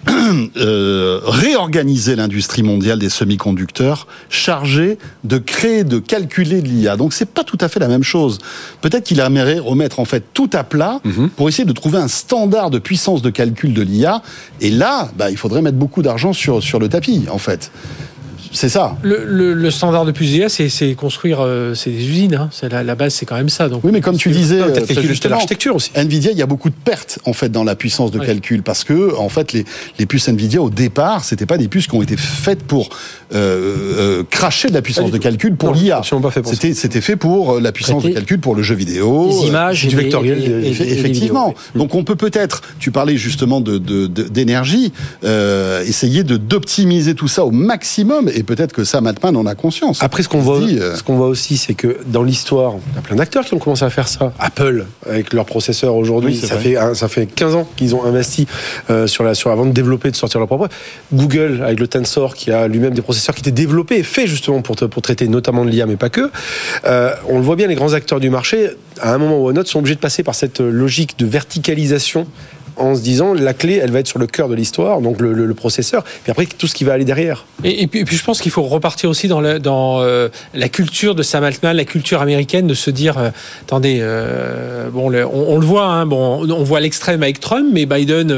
euh, 0.57 1.19
réorganiser 1.23 2.15
l'industrie 2.15 2.63
mondiale 2.63 2.99
des 2.99 3.09
semi-conducteurs 3.09 4.07
chargée 4.29 4.97
de 5.23 5.37
créer, 5.37 5.83
de 5.83 5.99
calculer 5.99 6.61
de 6.61 6.67
l'IA. 6.67 6.95
Donc 6.97 7.13
c'est 7.13 7.29
pas 7.29 7.43
tout 7.43 7.57
à 7.61 7.67
fait 7.67 7.79
la 7.79 7.87
même 7.87 8.03
chose. 8.03 8.39
Peut-être 8.81 9.03
qu'il 9.05 9.19
aimerait 9.19 9.59
remettre 9.59 9.99
en 9.99 10.05
fait 10.05 10.23
tout 10.33 10.49
à 10.53 10.63
plat 10.63 10.99
pour 11.35 11.49
essayer 11.49 11.65
de 11.65 11.73
trouver 11.73 11.97
un 11.97 12.07
standard 12.07 12.69
de 12.69 12.79
puissance 12.79 13.21
de 13.21 13.29
calcul 13.29 13.73
de 13.77 13.83
l'IA. 13.83 14.21
Et 14.61 14.69
là, 14.69 15.09
bah, 15.15 15.29
il 15.31 15.37
faudrait 15.37 15.61
mettre 15.61 15.77
beaucoup 15.77 16.01
d'argent 16.01 16.33
sur, 16.33 16.61
sur 16.61 16.79
le 16.79 16.89
tapis, 16.89 17.25
en 17.31 17.37
fait. 17.37 17.71
C'est 18.51 18.69
ça. 18.69 18.97
le, 19.01 19.23
le- 19.25 19.53
le 19.53 19.71
standard 19.71 20.05
de 20.05 20.11
plus 20.11 20.29
IA, 20.31 20.49
c'est 20.49 20.93
construire, 20.95 21.39
euh, 21.41 21.73
c'est 21.75 21.89
des 21.89 22.07
usines. 22.07 22.35
Hein. 22.35 22.49
C'est 22.51 22.69
la, 22.71 22.83
la 22.83 22.95
base, 22.95 23.13
c'est 23.13 23.25
quand 23.25 23.35
même 23.35 23.49
ça. 23.49 23.69
Donc 23.69 23.83
Oui, 23.83 23.91
mais 23.93 24.01
comme 24.01 24.17
tu 24.17 24.29
disais, 24.29 24.59
Peut-être 24.63 24.91
euh, 24.97 25.29
l'architecture 25.29 25.75
aussi. 25.75 25.91
Nvidia, 25.95 26.31
il 26.31 26.37
y 26.37 26.41
a 26.41 26.45
beaucoup 26.45 26.69
de 26.69 26.75
pertes 26.75 27.19
en 27.25 27.33
fait 27.33 27.49
dans 27.49 27.63
la 27.63 27.75
puissance 27.75 28.11
de 28.11 28.19
Ouais. 28.19 28.25
calcul 28.25 28.63
parce 28.63 28.83
que 28.83 29.15
en 29.15 29.29
fait 29.29 29.53
les, 29.53 29.65
les 29.99 30.05
puces 30.05 30.27
Nvidia 30.27 30.61
au 30.61 30.69
départ, 30.69 31.23
c'était 31.23 31.45
pas 31.45 31.57
des 31.57 31.67
puces 31.67 31.87
qui 31.87 31.95
ont 31.95 32.01
été 32.01 32.17
faites 32.17 32.63
pour 32.63 32.89
euh, 33.33 33.75
euh, 34.19 34.23
cracher 34.29 34.69
de 34.69 34.73
la 34.73 34.81
puissance 34.81 35.11
de 35.11 35.17
calcul 35.17 35.55
pour 35.55 35.73
l'IA. 35.73 35.97
absolument 35.97 36.27
pas 36.27 36.31
fait 36.31 36.41
pour 36.41 36.51
ça. 36.51 36.55
C'était 36.59 36.73
c'était 36.73 37.01
fait 37.01 37.15
pour 37.15 37.59
la 37.59 37.71
puissance 37.71 38.03
de 38.03 38.09
calcul 38.09 38.39
pour 38.39 38.55
le 38.55 38.63
jeu 38.63 38.75
vidéo. 38.75 39.29
Des 39.29 39.45
euh, 39.45 39.47
images, 39.49 39.85
du 39.87 39.95
vectoriel, 39.95 40.63
Effectivement. 40.65 41.49
vidéos. 41.49 41.61
Donc 41.75 41.95
on 41.95 42.03
peut 42.03 42.15
peut-être, 42.15 42.61
tu 42.79 42.91
parlais 42.91 43.17
justement 43.17 43.61
de 43.61 43.77
d'énergie, 44.07 44.91
euh, 45.23 45.83
essayer 45.83 46.23
de 46.23 46.37
d'optimiser 46.37 47.13
tout 47.15 47.27
ça 47.27 47.45
au 47.45 47.51
maximum 47.51 48.29
et 48.37 48.43
peut-être 48.43 48.71
que 48.71 48.83
Sam 48.83 49.07
Altman 49.07 49.35
en 49.35 49.45
a 49.47 49.55
conscience. 49.55 50.01
Après, 50.03 50.21
ce 50.21 50.29
qu'on 50.29 50.39
voit, 50.39 50.59
dit, 50.59 50.77
euh, 50.79 50.95
ce 50.95 51.01
qu'on 51.03 51.15
voit 51.15 51.27
aussi, 51.27 51.57
c'est 51.57 51.73
que 51.73 51.97
dans 52.05 52.21
l'histoire, 52.21 52.75
il 52.91 52.95
y 52.95 52.99
a 52.99 53.01
plein 53.01 53.15
d'acteurs 53.15 53.43
qui 53.43 53.53
ont 53.55 53.59
commencé 53.59 53.83
à 53.83 53.89
faire 53.89 54.07
ça. 54.07 54.31
Apple, 54.39 54.85
avec 55.09 55.33
leurs 55.33 55.45
processeurs 55.45 55.95
aujourd'hui, 55.95 56.33
Oui, 56.33 56.47
ça, 56.47 56.55
vrai. 56.55 56.75
fait, 56.75 56.95
ça 56.95 57.07
fait 57.07 57.25
15 57.25 57.55
ans 57.55 57.67
qu'ils 57.75 57.95
ont 57.95 58.03
investi 58.05 58.45
euh, 58.91 59.07
sur 59.07 59.23
la, 59.23 59.33
sur, 59.33 59.49
avant 59.51 59.65
de 59.65 59.71
développer, 59.71 60.11
de 60.11 60.15
sortir 60.15 60.39
leur 60.39 60.47
propre. 60.47 60.67
Google, 61.11 61.63
avec 61.63 61.79
le 61.79 61.87
Tensor, 61.87 62.35
qui 62.35 62.51
a 62.51 62.67
lui-même 62.67 62.93
des 62.93 63.01
processeurs 63.01 63.33
qui 63.33 63.41
étaient 63.41 63.51
développés 63.51 63.97
et 63.97 64.03
faits 64.03 64.27
justement 64.27 64.61
pour, 64.61 64.75
te- 64.75 64.85
pour 64.85 65.01
traiter 65.01 65.27
notamment 65.27 65.65
de 65.65 65.69
l'IA, 65.71 65.87
mais 65.87 65.95
pas 65.97 66.09
que. 66.09 66.29
Euh, 66.85 67.13
on 67.27 67.37
le 67.37 67.43
voit 67.43 67.55
bien, 67.55 67.65
les 67.67 67.75
grands 67.75 67.93
acteurs 67.93 68.19
du 68.19 68.29
marché, 68.29 68.69
à 69.01 69.13
un 69.13 69.17
moment 69.17 69.39
ou 69.39 69.47
à 69.49 69.51
un 69.51 69.55
autre, 69.57 69.69
sont 69.69 69.79
obligés 69.79 69.95
de 69.95 69.99
passer 69.99 70.21
par 70.21 70.35
cette 70.35 70.59
logique 70.59 71.17
de 71.17 71.25
verticalisation 71.25 72.27
en 72.77 72.95
se 72.95 73.01
disant 73.01 73.33
la 73.33 73.53
clé, 73.53 73.79
elle 73.81 73.91
va 73.91 73.99
être 73.99 74.07
sur 74.07 74.19
le 74.19 74.27
cœur 74.27 74.49
de 74.49 74.55
l'histoire, 74.55 75.01
donc 75.01 75.19
le, 75.21 75.33
le- 75.33 75.45
le 75.45 75.53
processeur, 75.53 76.03
et 76.27 76.31
après 76.31 76.45
tout 76.45 76.67
ce 76.67 76.75
qui 76.75 76.83
va 76.83 76.93
aller 76.93 77.05
derrière. 77.05 77.45
Et, 77.63 77.83
et 77.83 77.87
puis, 77.87 77.99
et 78.01 78.05
puis 78.05 78.15
je 78.15 78.23
pense 78.23 78.39
qu'il 78.41 78.51
faut 78.51 78.63
repartir 78.63 79.09
aussi 79.09 79.27
dans, 79.27 79.41
euh, 79.43 80.29
la 80.53 80.69
culture 80.69 81.15
de 81.15 81.23
Sam 81.23 81.43
Altman, 81.43 81.75
la 81.75 81.85
culture 81.85 82.21
américaine, 82.21 82.67
de 82.67 82.73
se 82.73 82.89
dire, 82.91 83.17
euh, 83.17 83.29
attendez, 83.63 83.99
euh, 84.01 84.89
bon, 84.89 85.09
le- 85.09 85.25
on, 85.25 85.55
on 85.55 85.57
le 85.57 85.65
voit, 85.65 85.85
hein, 85.85 86.05
bon, 86.05 86.47
on 86.49 86.63
voit 86.63 86.79
l'extrême 86.79 87.23
avec 87.23 87.39
Trump, 87.39 87.67
mais 87.71 87.85
Biden, 87.85 88.35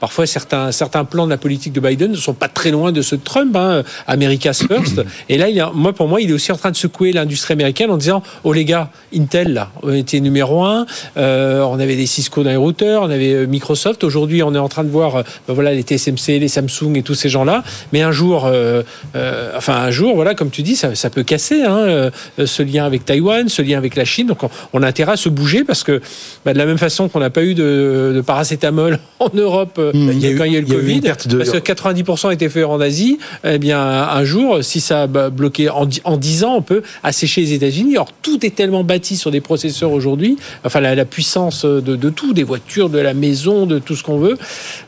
parfois 0.00 0.26
certains 0.26 0.72
certains 0.72 1.04
plans 1.04 1.26
de 1.26 1.30
la 1.30 1.36
politique 1.38 1.72
de 1.72 1.80
Biden 1.80 2.10
ne 2.10 2.16
sont 2.16 2.34
pas 2.34 2.48
très 2.48 2.70
loin 2.70 2.90
de 2.92 3.02
ceux 3.02 3.16
de 3.18 3.22
Trump, 3.24 3.54
hein, 3.56 3.82
America's 4.06 4.62
First. 4.66 5.02
Et 5.28 5.38
là, 5.38 5.48
il 5.48 5.58
est, 5.58 5.62
moi, 5.74 5.92
pour 5.92 6.08
moi, 6.08 6.20
il 6.20 6.30
est 6.30 6.34
aussi 6.34 6.50
en 6.52 6.56
train 6.56 6.70
de 6.70 6.76
secouer 6.76 7.12
l'industrie 7.12 7.52
américaine 7.52 7.90
en 7.90 7.96
disant, 7.96 8.22
oh 8.44 8.52
les 8.52 8.64
gars, 8.64 8.90
Intel 9.14 9.52
là, 9.52 9.70
on 9.82 9.92
était 9.94 10.20
numéro 10.20 10.64
un, 10.64 10.86
on 11.16 11.78
avait 11.78 11.96
des 11.96 12.06
Cisco 12.06 12.42
dans 12.42 12.50
les 12.50 12.56
routeurs, 12.56 13.02
on 13.02 13.10
avait 13.10 13.46
Microsoft 13.46 13.75
Microsoft. 13.76 14.04
Aujourd'hui, 14.04 14.42
on 14.42 14.54
est 14.54 14.58
en 14.58 14.68
train 14.68 14.84
de 14.84 14.88
voir, 14.88 15.16
euh, 15.16 15.22
ben 15.46 15.52
voilà, 15.54 15.74
les 15.74 15.82
TSMC, 15.82 16.38
les 16.38 16.48
Samsung 16.48 16.96
et 16.96 17.02
tous 17.02 17.14
ces 17.14 17.28
gens-là. 17.28 17.62
Mais 17.92 18.00
un 18.02 18.10
jour, 18.12 18.46
euh, 18.46 18.82
euh, 19.14 19.52
enfin 19.56 19.74
un 19.74 19.90
jour, 19.90 20.14
voilà, 20.14 20.34
comme 20.34 20.48
tu 20.50 20.62
dis, 20.62 20.76
ça, 20.76 20.94
ça 20.94 21.10
peut 21.10 21.22
casser 21.22 21.62
hein, 21.62 22.10
ce 22.44 22.62
lien 22.62 22.84
avec 22.86 23.04
Taïwan, 23.04 23.48
ce 23.50 23.60
lien 23.62 23.76
avec 23.76 23.94
la 23.96 24.04
Chine. 24.06 24.28
Donc, 24.28 24.42
on, 24.42 24.50
on 24.72 24.82
a 24.82 24.86
intérêt 24.86 25.12
à 25.12 25.16
se 25.16 25.28
bouger 25.28 25.62
parce 25.64 25.84
que 25.84 26.00
bah, 26.44 26.52
de 26.54 26.58
la 26.58 26.64
même 26.66 26.78
façon 26.78 27.08
qu'on 27.10 27.20
n'a 27.20 27.28
pas 27.30 27.42
eu 27.42 27.54
de, 27.54 28.12
de 28.14 28.20
paracétamol 28.22 28.98
en 29.18 29.28
Europe 29.34 29.78
Il 29.92 30.18
y 30.20 30.26
a 30.26 30.30
eu- 30.30 30.36
quand 30.38 30.44
il 30.44 30.52
y 30.52 30.56
a 30.56 30.60
eu 30.60 30.62
le 30.62 30.68
eu 30.68 30.72
une 30.72 30.80
Covid, 30.80 31.00
perte 31.02 31.28
de- 31.28 31.36
parce 31.38 31.50
que 31.50 31.58
90% 31.58 32.32
était 32.32 32.48
fait 32.48 32.64
en 32.64 32.80
Asie. 32.80 33.18
Eh 33.44 33.58
bien, 33.58 33.80
un 33.80 34.24
jour, 34.24 34.58
si 34.62 34.80
ça 34.80 35.02
a 35.02 35.06
bah, 35.06 35.28
bloqué 35.30 35.68
en, 35.68 35.86
en 36.04 36.16
10 36.16 36.44
ans, 36.44 36.54
on 36.56 36.62
peut 36.62 36.82
assécher 37.02 37.42
les 37.42 37.52
États-Unis. 37.52 37.98
Or, 37.98 38.08
tout 38.22 38.44
est 38.46 38.54
tellement 38.54 38.84
bâti 38.84 39.16
sur 39.16 39.30
des 39.30 39.40
processeurs 39.42 39.92
aujourd'hui. 39.92 40.36
Enfin, 40.64 40.80
la, 40.80 40.94
la 40.94 41.04
puissance 41.04 41.64
de, 41.64 41.80
de 41.80 42.10
tout, 42.10 42.32
des 42.32 42.42
voitures, 42.42 42.88
de 42.88 42.98
la 42.98 43.14
maison, 43.14 43.65
de 43.66 43.78
tout 43.78 43.94
ce 43.96 44.02
qu'on 44.02 44.18
veut. 44.18 44.36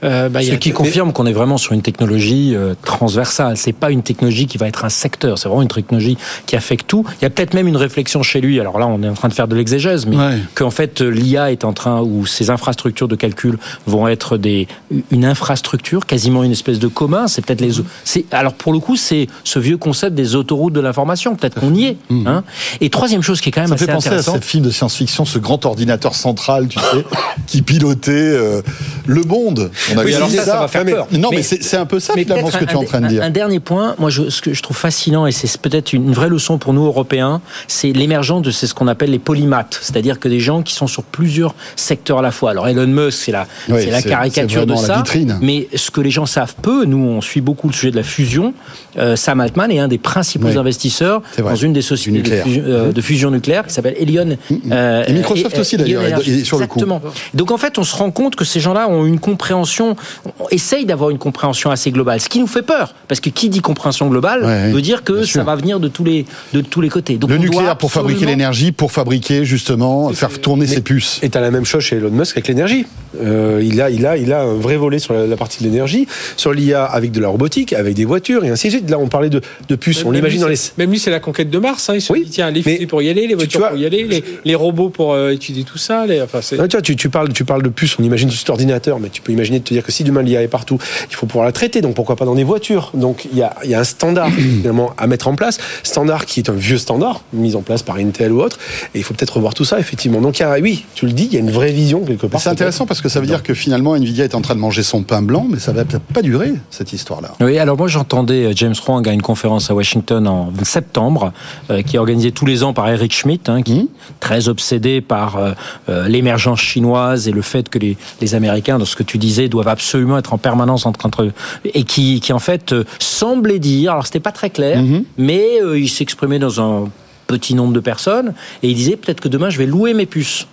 Euh, 0.05 0.29
bah, 0.29 0.43
y 0.43 0.47
Ce 0.47 0.53
a- 0.53 0.57
qui 0.57 0.73
confirme 0.73 1.13
qu'on 1.13 1.27
est 1.27 1.33
vraiment 1.33 1.59
sur 1.59 1.73
une 1.73 1.83
technologie 1.83 2.55
euh, 2.55 2.75
transversale. 2.85 3.57
C'est 3.57 3.73
pas 3.73 3.91
une 3.91 4.03
technologie 4.03 4.47
qui 4.47 4.59
va 4.59 4.69
être 4.69 4.85
un 4.85 4.89
secteur. 4.89 5.39
C'est 5.39 5.49
vraiment 5.49 5.63
une 5.63 5.69
technologie 5.69 6.17
qui 6.47 6.57
affecte 6.57 6.87
tout. 6.89 7.05
Il 7.21 7.25
y 7.25 7.27
a 7.27 7.31
peut-être 7.31 7.55
même 7.55 7.69
une 7.69 7.77
réflexion 7.77 8.23
chez 8.23 8.41
lui. 8.41 8.61
Alors 8.61 8.79
là, 8.79 8.87
on 8.87 9.03
est 9.03 9.09
en 9.09 9.15
train 9.15 9.29
de 9.29 9.35
faire 9.35 9.49
de 9.49 9.57
l'exégèse, 9.57 10.07
mais 10.07 10.17
Ouais. 10.17 10.39
qu'en 10.55 10.71
fait 10.71 11.01
euh, 11.01 11.09
l'IA 11.11 11.53
est 11.53 11.65
en 11.65 11.73
train 11.73 12.01
ou 12.03 12.27
ces 12.27 12.51
infrastructures 12.51 13.09
de 13.09 13.17
calcul 13.17 13.59
vont 13.87 14.09
être 14.09 14.37
des 14.37 14.67
une 15.11 15.25
infrastructure, 15.25 16.07
quasiment 16.07 16.45
une 16.45 16.53
espèce 16.53 16.79
de 16.79 16.89
commun. 16.89 17.29
C'est 17.29 17.45
peut-être 17.45 17.61
les. 17.61 17.73
C'est 18.05 18.25
alors 18.33 18.55
pour 18.55 18.73
le 18.73 18.79
coup, 18.79 18.97
c'est 18.97 19.27
ce 19.45 19.59
vieux 19.59 19.77
concept 19.77 20.15
des 20.15 20.35
autoroutes 20.35 20.73
de 20.73 20.81
l'information. 20.81 21.35
Peut-être 21.37 21.61
qu'on 21.61 21.75
y 21.75 21.85
est. 21.87 21.97
Hein. 22.27 22.43
Et 22.81 22.91
troisième 22.91 23.23
chose 23.23 23.41
qui 23.41 23.49
est 23.49 23.53
quand 23.53 23.61
même 23.61 23.69
Ça 23.69 23.75
assez 23.75 23.87
fait 23.87 23.93
penser 23.93 24.09
à 24.11 24.23
ce 24.23 24.39
film 24.41 24.65
de 24.65 24.71
science-fiction, 24.71 25.25
ce 25.25 25.39
grand 25.39 25.65
ordinateur 25.67 26.15
central, 26.15 26.69
tu 26.69 26.79
sais, 26.79 27.05
qui 27.47 27.63
pilotait 27.63 28.13
euh, 28.13 28.63
le 29.07 29.23
monde. 29.23 29.71
On 29.95 29.99
avait 29.99 30.11
Oui, 30.11 30.15
alors 30.15 30.29
dit 30.29 30.37
ça, 30.37 30.45
ça 30.45 30.61
va 30.61 30.69
faire 30.69 30.85
mais- 30.85 30.93
peur. 30.93 31.07
Non, 31.13 31.29
mais, 31.31 31.39
Mais- 31.39 31.43
c'est 31.43 31.77
un 31.77 31.87
peu 31.87 31.99
ça 32.01 32.15
finalement 32.15 32.51
ce 32.51 32.59
que 32.59 32.65
tu 32.65 32.73
es 32.73 32.77
en 32.77 32.85
train 32.85 33.01
de 33.01 33.09
dire. 33.09 33.23
Un 33.23 33.31
dernier 33.31 33.61
point, 33.61 33.95
moi, 33.99 34.11
je, 34.11 34.29
ce 34.31 34.43
que 34.43 34.53
je 34.53 34.63
trouve 34.63 34.77
fascinant, 34.77 35.27
et 35.27 35.33
c'est 35.33 35.61
peut-être 35.61 35.93
une 35.93 36.13
vraie 36.13 36.29
leçon 36.29 36.59
pour 36.59 36.73
nous 36.73 36.85
Européens, 36.85 37.41
c'est 37.67 37.93
l'émergence 37.93 38.43
de 38.43 38.51
ce 38.51 38.73
qu'on 38.75 38.89
appelle 38.89 39.11
les 39.11 39.19
polymathes, 39.19 39.79
c'est-à-dire 39.81 40.19
que 40.21 40.29
des 40.29 40.41
gens 40.41 40.63
qui 40.63 40.75
sont 40.75 40.87
sur 40.87 41.03
plusieurs 41.05 41.55
secteurs 41.77 42.19
à 42.19 42.23
la 42.23 42.31
fois. 42.31 42.51
Alors 42.51 42.69
Elon 42.69 42.87
Musk, 42.87 43.19
c'est 43.25 43.33
la, 43.33 43.47
Oui, 43.69 43.81
c'est 43.83 43.91
la 43.91 44.01
c'est- 44.01 44.09
caricature 44.09 44.67
de 44.67 44.75
ça. 44.77 44.97
vitrine. 44.99 45.39
Mais 45.41 45.69
ce 45.75 45.91
que 45.91 46.01
les 46.01 46.11
gens 46.11 46.27
savent 46.27 46.55
peu, 46.61 46.85
nous, 46.85 46.99
on 46.99 47.21
suit 47.21 47.41
beaucoup 47.41 47.69
le 47.69 47.73
sujet 47.75 47.91
de 47.91 47.97
la 47.97 48.03
fusion. 48.03 48.53
Euh, 48.99 49.17
Sam 49.17 49.41
Altman 49.41 49.71
est 49.71 49.79
un 49.79 49.89
des 49.89 49.99
principaux 49.99 50.49
Oui. 50.49 50.57
investisseurs 50.59 51.23
dans 51.39 51.55
une 51.57 51.73
des 51.73 51.83
sociétés 51.83 52.11
de 52.13 52.17
nucléaire. 52.23 52.45
fusion, 52.45 52.63
euh, 52.67 52.93
de 52.93 53.01
fusion 53.01 53.31
nucléaire 53.31 53.67
qui 53.67 53.73
s'appelle 53.73 53.95
Elion. 53.99 54.37
euh, 54.73 55.05
Et 55.07 55.13
Microsoft 55.13 55.59
aussi, 55.59 55.77
d'ailleurs, 55.77 56.03
sur 56.45 56.59
le 56.59 56.67
coup. 56.67 56.79
Exactement. 56.81 57.01
Donc 57.35 57.51
en 57.51 57.59
fait, 57.59 57.79
on 57.79 57.85
se 57.85 57.95
rend 57.97 58.11
compte 58.11 58.37
que 58.37 58.45
ces 58.49 58.61
gens-là 58.61 58.88
ont 58.88 59.07
une 59.07 59.21
compréhension, 59.21 59.97
on 60.40 60.49
essaye 60.50 60.85
d'avoir 60.87 61.11
une 61.11 61.19
compréhension 61.19 61.71
assez 61.71 61.90
globale, 61.90 62.21
ce 62.21 62.28
qui 62.28 62.40
nous 62.40 62.47
fait 62.47 62.62
peur, 62.62 62.95
parce 63.07 63.21
que 63.21 63.31
qui 63.31 63.49
dit 63.49 63.61
compréhension 63.61 64.09
globale 64.09 64.45
Ouais, 64.45 64.73
veut 64.73 64.83
dire 64.83 65.05
que 65.05 65.25
ça 65.25 65.43
va 65.45 65.55
venir 65.57 65.81
de 65.81 65.88
tous 65.88 66.05
les 66.05 66.25
de 66.52 66.61
tous 66.61 66.81
les 66.81 66.88
côtés. 66.88 67.17
Donc 67.17 67.31
Le 67.31 67.37
on 67.37 67.40
nucléaire 67.40 67.76
pour 67.76 67.93
fabriquer 67.93 68.26
l'énergie, 68.26 68.73
pour 68.73 68.90
fabriquer 68.93 69.45
justement, 69.45 70.11
faire 70.12 70.40
tourner 70.40 70.67
ses 70.67 70.81
puces. 70.81 71.19
Et 71.23 71.28
t'as 71.28 71.40
la 71.40 71.50
même 71.50 71.64
chose 71.64 71.83
chez 71.83 71.97
Elon 71.97 72.11
Musk 72.11 72.37
avec 72.37 72.49
l'énergie. 72.49 72.87
Euh, 73.23 73.62
il 73.64 73.81
a, 73.81 73.88
il 73.90 74.05
a, 74.07 74.17
il 74.17 74.33
a 74.33 74.43
un 74.43 74.55
vrai 74.55 74.76
volet 74.76 74.99
sur 74.99 75.14
la, 75.14 75.26
la 75.26 75.37
partie 75.37 75.62
de 75.64 75.69
l'énergie, 75.69 76.07
sur 76.37 76.52
l'IA 76.52 76.85
avec 76.85 77.11
de 77.11 77.21
la 77.21 77.28
robotique, 77.28 77.73
avec 77.73 77.95
des 77.95 78.05
voitures 78.05 78.45
et 78.45 78.50
ainsi 78.50 78.69
de 78.69 78.73
suite. 78.75 78.90
Là, 78.90 78.99
on 78.99 79.09
parlait 79.09 79.31
de, 79.31 79.40
de 79.69 79.76
puces. 79.76 80.02
On 80.05 80.09
Même 80.11 80.17
l'imagine 80.17 80.38
lui, 80.38 80.43
dans 80.43 80.49
les. 80.49 80.57
c'est- 80.57 80.76
Même 80.78 80.90
lui, 80.90 80.99
c'est 80.99 81.11
la 81.11 81.21
conquête 81.21 81.49
de 81.50 81.59
Mars. 81.59 81.88
Hein. 81.88 81.95
Il 81.95 82.02
se 82.02 82.12
Oui, 82.12 82.25
dit, 82.25 82.31
tiens, 82.31 82.50
les 82.50 82.62
fusées 82.62 82.87
pour 82.87 83.00
y 83.02 83.09
aller, 83.09 83.23
les 83.23 83.28
tu- 83.28 83.35
voitures 83.37 83.61
vois, 83.61 83.69
pour 83.71 83.78
y 83.78 83.87
aller, 83.87 84.05
les, 84.05 84.23
les 84.45 84.55
robots 84.55 84.90
pour 84.90 85.12
euh, 85.14 85.31
étudier 85.31 85.64
tout 85.64 85.78
ça. 85.78 86.07
Les, 86.07 86.21
enfin, 86.21 86.40
c'est- 86.43 86.57
tu, 86.57 86.62
vois, 86.76 86.83
tu, 86.83 86.97
tu 86.97 87.09
parles, 87.09 87.33
tu 87.33 87.45
parles 87.45 87.62
de 87.62 87.69
puces, 87.71 87.97
on 87.99 88.02
imagine 88.05 88.31
cet 88.38 88.50
ordinateur, 88.50 89.00
mais 89.00 89.09
tu 89.11 89.21
peux 89.23 89.33
imaginer 89.33 89.59
de 89.59 89.64
te 89.64 89.75
dire 89.75 89.83
que 89.83 89.92
si 89.92 90.04
demain 90.04 90.23
l'IA 90.23 90.42
est 90.42 90.49
partout, 90.49 90.78
il 91.11 91.14
faut 91.14 91.26
pouvoir 91.26 91.45
la 91.45 91.52
traiter, 91.52 91.80
donc 91.80 91.95
pourquoi 91.95 92.16
pas 92.16 92.25
dans 92.25 92.35
des 92.35 92.45
voitures 92.45 92.90
Donc 92.95 93.26
il 93.33 93.38
y 93.38 93.42
a, 93.42 93.54
il 93.64 93.71
y 93.71 93.75
a 93.75 93.80
un 93.80 93.85
standard 93.85 94.30
finalement 94.33 94.92
à 94.97 95.07
mettre 95.07 95.28
en 95.28 95.35
place, 95.35 95.59
standard 95.83 96.26
qui 96.26 96.40
est 96.40 96.49
un 96.50 96.54
vieux 96.54 96.78
standard, 96.78 97.23
mis 97.33 97.54
en 97.57 97.62
place 97.62 97.83
par 97.83 97.97
Intel 97.97 98.33
ou 98.33 98.40
autre, 98.40 98.59
et 98.95 98.99
il 98.99 99.02
faut 99.04 99.14
peut-être 99.14 99.35
revoir 99.37 99.54
tout 99.54 99.64
ça 99.64 99.78
effectivement. 99.78 100.21
Donc 100.21 100.38
il 100.38 100.42
y 100.42 100.45
a, 100.45 100.59
oui, 100.61 100.85
tu 100.95 101.07
le 101.07 101.12
dis, 101.12 101.25
il 101.26 101.33
y 101.35 101.37
a 101.37 101.40
une 101.40 101.50
vraie 101.50 101.73
vision 101.73 102.04
quelque 102.04 102.26
part. 102.26 102.40
C'est 102.40 102.49
intéressant 102.49 102.87
parce 102.87 103.00
que 103.00 103.09
ça 103.09 103.21
veut 103.21 103.26
dire 103.26 103.42
que 103.42 103.54
finalement 103.54 103.95
Nvidia 103.97 104.25
est 104.25 104.35
en 104.35 104.40
train 104.40 104.54
de 104.54 104.61
manger 104.61 104.83
son 104.83 105.02
pain 105.02 105.23
blanc, 105.23 105.47
mais 105.50 105.59
ça 105.59 105.73
va 105.73 105.85
peut-être 105.85 106.04
pas 106.04 106.23
durer 106.23 106.54
cette 106.71 106.92
histoire-là. 106.92 107.33
Oui, 107.40 107.59
alors 107.59 107.76
moi 107.76 107.88
j'entendais 107.88 108.45
euh, 108.47 108.52
James 108.54 108.75
Huang 108.87 109.07
à 109.09 109.12
une 109.12 109.23
conférence 109.23 109.71
à 109.71 109.75
Washington 109.75 110.26
en 110.26 110.52
septembre, 110.62 111.33
euh, 111.71 111.83
qui 111.83 111.97
est 111.97 111.99
organisée 111.99 112.33
tous 112.33 112.47
les 112.47 112.62
ans 112.62 112.73
par 112.73 112.88
Eric 112.88 113.12
Schmidt, 113.14 113.50
hein, 113.50 113.62
qui 113.62 113.73
Mhm. 113.75 113.80
est 113.80 114.21
très 114.21 114.49
obsédé 114.49 115.00
par 115.00 115.37
euh, 115.37 115.52
euh, 115.88 116.09
l'émergence 116.09 116.61
chinoise 116.61 117.28
et 117.28 117.33
le 117.33 117.42
fait 117.42 117.68
que 117.68 117.78
les, 117.78 117.97
les 118.21 118.28
Américains, 118.35 118.79
dans 118.79 118.85
ce 118.85 118.97
que 118.97 119.03
tu 119.03 119.19
disais, 119.19 119.49
doivent 119.49 119.69
absolument 119.69 120.19
être 120.19 120.33
en 120.33 120.39
permanence 120.39 120.87
entre, 120.87 121.07
entre 121.07 121.31
et 121.65 121.85
qui, 121.85 122.21
qui 122.21 122.33
en 122.33 122.39
fait 122.39 122.73
euh, 122.73 122.85
semblait 122.99 123.59
dire, 123.59 123.93
alors 123.93 124.07
c'était 124.07 124.21
pas 124.21 124.33
très 124.33 124.51
clair, 124.51 124.83
Mhm. 124.83 125.05
mais 125.19 125.61
euh, 125.63 125.79
il 125.79 125.89
s'exprimait 125.89 126.39
dans 126.39 126.61
un 126.61 126.89
petit 127.27 127.55
nombre 127.55 127.73
de 127.73 127.81
personnes 127.81 128.33
et 128.63 128.71
il 128.71 128.75
disait 128.75 128.97
peut-être 128.97 129.21
que 129.21 129.29
demain 129.29 129.51
je 129.51 129.59
vais 129.59 129.67
louer 129.67 129.93
mes 129.95 130.07
puces. 130.07 130.47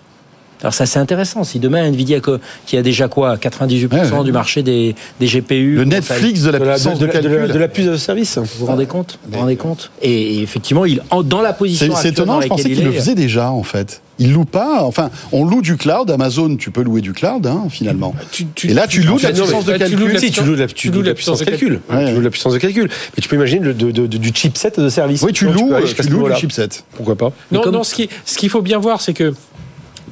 Alors 0.62 0.74
ça 0.74 0.86
c'est 0.86 1.00
intéressant. 1.00 1.44
Si 1.44 1.60
demain 1.60 1.84
Nvidia 1.86 2.20
qui 2.66 2.78
a 2.78 2.82
déjà 2.82 3.08
quoi 3.08 3.36
98% 3.38 3.88
Ouais, 3.94 4.00
ouais. 4.18 4.24
du 4.24 4.32
marché 4.32 4.64
des, 4.64 4.96
des 5.20 5.28
GPU, 5.28 5.76
Le 5.76 5.84
Netflix 5.86 6.42
de 6.44 6.50
la 6.52 6.60
de 6.60 6.64
la, 6.66 6.74
puissance 6.74 7.00
de 7.00 7.06
de 7.08 7.12
la- 7.12 7.22
de 7.22 7.28
la- 7.28 7.36
calcul. 7.36 7.54
de 7.54 7.60
la 7.60 7.68
puce 7.68 7.86
de 7.86 7.98
service. 7.98 8.38
vous 8.38 8.46
vous 8.60 8.66
rendez 8.66 8.86
compte 8.86 9.20
Vous 9.26 9.34
vous 9.34 9.40
rendez 9.40 9.56
compte 9.58 9.92
et, 10.02 10.42
effectivement, 10.42 10.86
il 10.86 11.02
en- 11.12 11.24
dans 11.24 11.42
la 11.42 11.54
position 11.54 11.94
C'est 11.96 12.10
étonnant, 12.10 12.36
dans 12.36 12.42
je 12.42 12.48
pensais 12.48 12.64
qu'il 12.64 12.80
il 12.80 12.86
le 12.86 12.92
faisait 12.92 13.16
déjà 13.16 13.52
en 13.52 13.64
fait. 13.64 14.02
Il 14.18 14.32
loue 14.32 14.46
pas, 14.46 14.82
enfin, 14.84 15.10
on 15.34 15.44
loue 15.44 15.62
du 15.62 15.76
cloud, 15.76 16.10
Amazon, 16.10 16.56
tu 16.56 16.72
peux 16.72 16.82
louer 16.84 17.02
du 17.02 17.12
cloud 17.12 17.46
hein, 17.48 17.66
finalement. 17.70 18.16
Tu- 18.32 18.46
tu- 18.56 18.72
Et 18.72 18.74
là, 18.74 18.88
tu 18.88 19.02
loues 19.02 19.18
de 19.18 19.24
la 19.24 19.34
tu- 19.34 19.42
puissance 19.42 19.66
de 19.66 19.76
calcul. 19.78 20.20
Si, 20.20 20.32
tu 20.32 20.42
loues 20.44 20.56
de 20.56 20.62
la, 20.62 20.68
tu 20.68 20.90
loues 20.90 21.02
de 21.02 21.08
la 21.10 21.14
puissance 21.14 21.40
de 21.40 21.44
calcul. 21.46 21.82
Ouais. 21.92 22.06
Tu 22.08 22.14
loues 22.16 22.22
la 22.22 22.30
puissance 22.30 22.54
de 22.54 22.58
calcul. 22.60 22.84
Mais 22.88 23.22
tu 23.22 23.28
peux 23.28 23.36
imaginer 23.36 23.60
le, 23.66 23.74
de- 23.74 23.92
de- 23.92 24.08
de- 24.08 24.18
du 24.18 24.32
chipset 24.34 24.72
de 24.78 24.88
service. 24.88 25.22
Oui, 25.22 25.34
tu 25.34 25.46
Donc, 25.46 25.56
loues, 25.56 25.74
tu 25.86 26.02
loues 26.04 26.10
niveau-là. 26.16 26.36
chipset. 26.38 26.70
Pourquoi 26.96 27.16
pas 27.18 27.34
Non, 27.52 27.60
comme- 27.62 27.74
non, 27.74 27.84
ce 27.84 27.94
qui- 27.94 28.08
ce 28.26 28.38
qu'il 28.38 28.50
faut 28.50 28.62
bien 28.62 28.78
voir, 28.80 29.02
c'est 29.02 29.14
que 29.14 29.34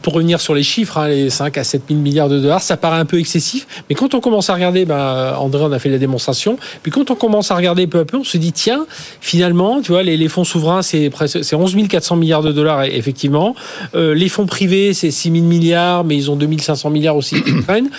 pour 0.04 0.14
revenir 0.14 0.40
sur 0.40 0.54
les 0.54 0.62
chiffres, 0.62 0.98
hein, 0.98 1.08
les 1.08 1.30
5 1.30 1.58
à 1.58 1.64
7 1.64 1.84
000 1.88 2.00
milliards 2.00 2.30
de 2.30 2.40
dollars, 2.40 2.62
ça 2.62 2.78
paraît 2.78 3.00
un 3.00 3.06
peu 3.06 3.18
excessif. 3.18 3.66
Mais 3.90 3.96
quand 3.96 4.14
on 4.14 4.20
commence 4.20 4.50
à 4.50 4.54
regarder, 4.54 4.86
ben, 4.86 5.34
André 5.40 5.64
en 5.64 5.72
a 5.72 5.80
fait 5.80 5.90
la 5.90 5.98
démonstration, 5.98 6.58
puis 6.84 6.92
quand 6.92 7.10
on 7.10 7.16
commence 7.16 7.50
à 7.50 7.56
regarder 7.56 7.88
peu 7.88 8.00
à 8.00 8.06
peu, 8.06 8.18
on 8.18 8.24
se 8.24 8.38
dit, 8.38 8.52
tiens, 8.52 8.86
finalement, 9.22 9.82
tu 9.82 9.94
vois, 9.94 10.04
les, 10.04 10.18
les 10.18 10.28
fonds 10.28 10.44
souverains, 10.44 10.82
c'est 10.82 11.10
presque, 11.10 11.44
c'est 11.44 11.56
11 11.56 11.76
400 11.88 12.18
milliards 12.18 12.44
de 12.44 12.52
dollars, 12.52 12.84
effectivement. 12.84 13.56
Euh, 13.96 14.14
les 14.14 14.30
fonds 14.30 14.46
privés, 14.46 14.94
c'est 14.94 15.10
6 15.10 15.32
000 15.32 15.46
milliards, 15.46 16.04
mais 16.04 16.16
ils 16.16 16.30
ont 16.30 16.36
2 16.36 16.48
500 16.60 16.90
milliards 16.90 17.16
aussi 17.16 17.42
qui 17.42 17.54
prennent. 17.66 17.90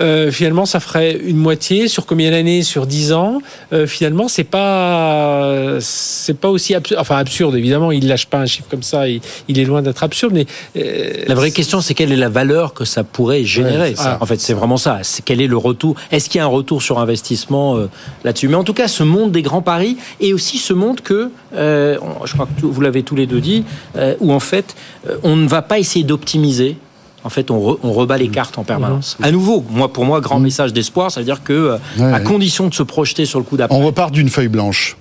Euh, 0.00 0.30
finalement, 0.32 0.66
ça 0.66 0.80
ferait 0.80 1.16
une 1.24 1.36
moitié 1.36 1.86
sur 1.88 2.06
combien 2.06 2.30
d'années 2.30 2.62
Sur 2.62 2.86
10 2.86 3.12
ans? 3.12 3.40
Euh, 3.72 3.86
finalement, 3.86 4.28
c'est 4.28 4.44
pas, 4.44 5.76
c'est 5.80 6.36
pas 6.38 6.48
aussi 6.48 6.74
absurde. 6.74 7.00
Enfin, 7.00 7.16
absurde, 7.16 7.54
évidemment, 7.56 7.92
il 7.92 8.08
lâche 8.08 8.26
pas 8.26 8.38
un 8.38 8.46
chiffre 8.46 8.68
comme 8.70 8.82
ça, 8.82 9.08
il, 9.08 9.20
il 9.48 9.58
est 9.58 9.64
loin 9.64 9.82
d'être 9.82 10.02
absurde, 10.02 10.32
mais. 10.34 10.46
euh, 10.76 11.24
La 11.28 11.34
vraie 11.34 11.50
question, 11.50 11.80
c'est 11.80 11.94
quelle 11.94 12.12
est 12.12 12.16
la 12.16 12.28
valeur 12.28 12.74
que 12.74 12.84
ça 12.84 13.04
pourrait 13.04 13.44
générer. 13.44 13.90
Ouais, 13.90 13.96
ça. 13.96 14.18
en 14.20 14.26
fait, 14.26 14.40
c'est 14.40 14.54
vraiment 14.54 14.76
ça. 14.76 14.98
C'est 15.02 15.24
quel 15.24 15.40
est 15.40 15.46
le 15.46 15.56
retour? 15.56 15.96
Est-ce 16.10 16.28
qu'il 16.28 16.38
y 16.38 16.42
a 16.42 16.44
un 16.44 16.48
retour 16.48 16.82
sur 16.82 16.98
investissement 16.98 17.76
euh, 17.76 17.88
là-dessus? 18.24 18.48
Mais 18.48 18.56
en 18.56 18.64
tout 18.64 18.74
cas, 18.74 18.88
ce 18.88 19.02
monde 19.02 19.32
des 19.32 19.42
grands 19.42 19.62
paris 19.62 19.96
et 20.20 20.32
aussi 20.34 20.58
ce 20.58 20.72
monde 20.72 21.00
que, 21.00 21.30
euh, 21.54 21.98
je 22.24 22.32
crois 22.32 22.46
que 22.60 22.66
vous 22.66 22.80
l'avez 22.80 23.02
tous 23.02 23.14
les 23.16 23.26
deux 23.26 23.40
dit, 23.40 23.64
euh, 23.96 24.14
où 24.20 24.32
en 24.32 24.40
fait, 24.40 24.74
on 25.22 25.36
ne 25.36 25.46
va 25.46 25.62
pas 25.62 25.78
essayer 25.78 26.04
d'optimiser. 26.04 26.76
En 27.24 27.30
fait, 27.30 27.50
on, 27.50 27.58
re- 27.58 27.78
on 27.82 27.92
rebat 27.92 28.18
les 28.18 28.28
cartes 28.28 28.58
en 28.58 28.64
permanence. 28.64 29.16
À 29.22 29.30
nouveau, 29.30 29.64
moi, 29.70 29.92
pour 29.92 30.04
moi, 30.04 30.20
grand 30.20 30.38
message 30.40 30.72
d'espoir, 30.74 31.10
ça 31.10 31.20
veut 31.20 31.24
dire 31.24 31.42
que, 31.42 31.52
euh, 31.52 31.76
Ouais, 31.98 32.04
à 32.04 32.18
ouais. 32.18 32.22
condition 32.22 32.68
de 32.68 32.74
se 32.74 32.82
projeter 32.82 33.24
sur 33.24 33.38
le 33.38 33.44
coup 33.44 33.56
d'après, 33.56 33.76
On 33.76 33.84
repart 33.84 34.12
d'une 34.12 34.28
feuille 34.28 34.48
blanche. 34.48 34.96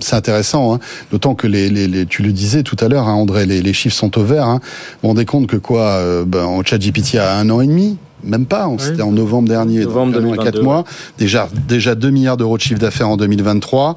C'est 0.00 0.16
intéressant, 0.16 0.74
hein. 0.74 0.78
d'autant 1.10 1.34
que 1.34 1.46
les, 1.46 1.70
les, 1.70 1.86
les- 1.88 2.06
tu 2.06 2.22
le 2.22 2.32
disais 2.32 2.62
tout 2.62 2.76
à 2.80 2.88
l'heure, 2.88 3.08
hein, 3.08 3.14
André, 3.14 3.46
les, 3.46 3.62
les 3.62 3.72
chiffres 3.72 3.96
sont 3.96 4.16
au 4.18 4.22
vert. 4.24 4.44
Hein. 4.44 4.60
Vous 4.60 4.98
vous 5.02 5.08
rendez 5.08 5.24
compte 5.24 5.46
que 5.46 5.56
quoi 5.56 5.82
euh, 5.82 6.24
ben, 6.26 6.44
En 6.44 6.62
ChatGPT 6.64 7.14
a 7.16 7.36
un 7.36 7.48
an 7.50 7.60
et 7.60 7.66
demi 7.66 7.96
même 8.24 8.46
pas, 8.46 8.68
on- 8.68 8.78
c'était 8.78 9.02
en 9.02 9.12
novembre 9.12 9.48
dernier, 9.48 9.80
Novembre 9.80 10.12
donc 10.12 10.22
un 10.22 10.26
an 10.26 10.32
et 10.32 10.36
2022, 10.36 10.50
quatre 10.52 10.62
mois. 10.64 10.84
Déjà, 11.18 11.48
déjà 11.68 11.94
2 11.94 12.10
milliards 12.10 12.36
d'euros 12.36 12.56
de 12.56 12.62
chiffre 12.62 12.80
d'affaires 12.80 13.08
en 13.08 13.16
2023. 13.16 13.96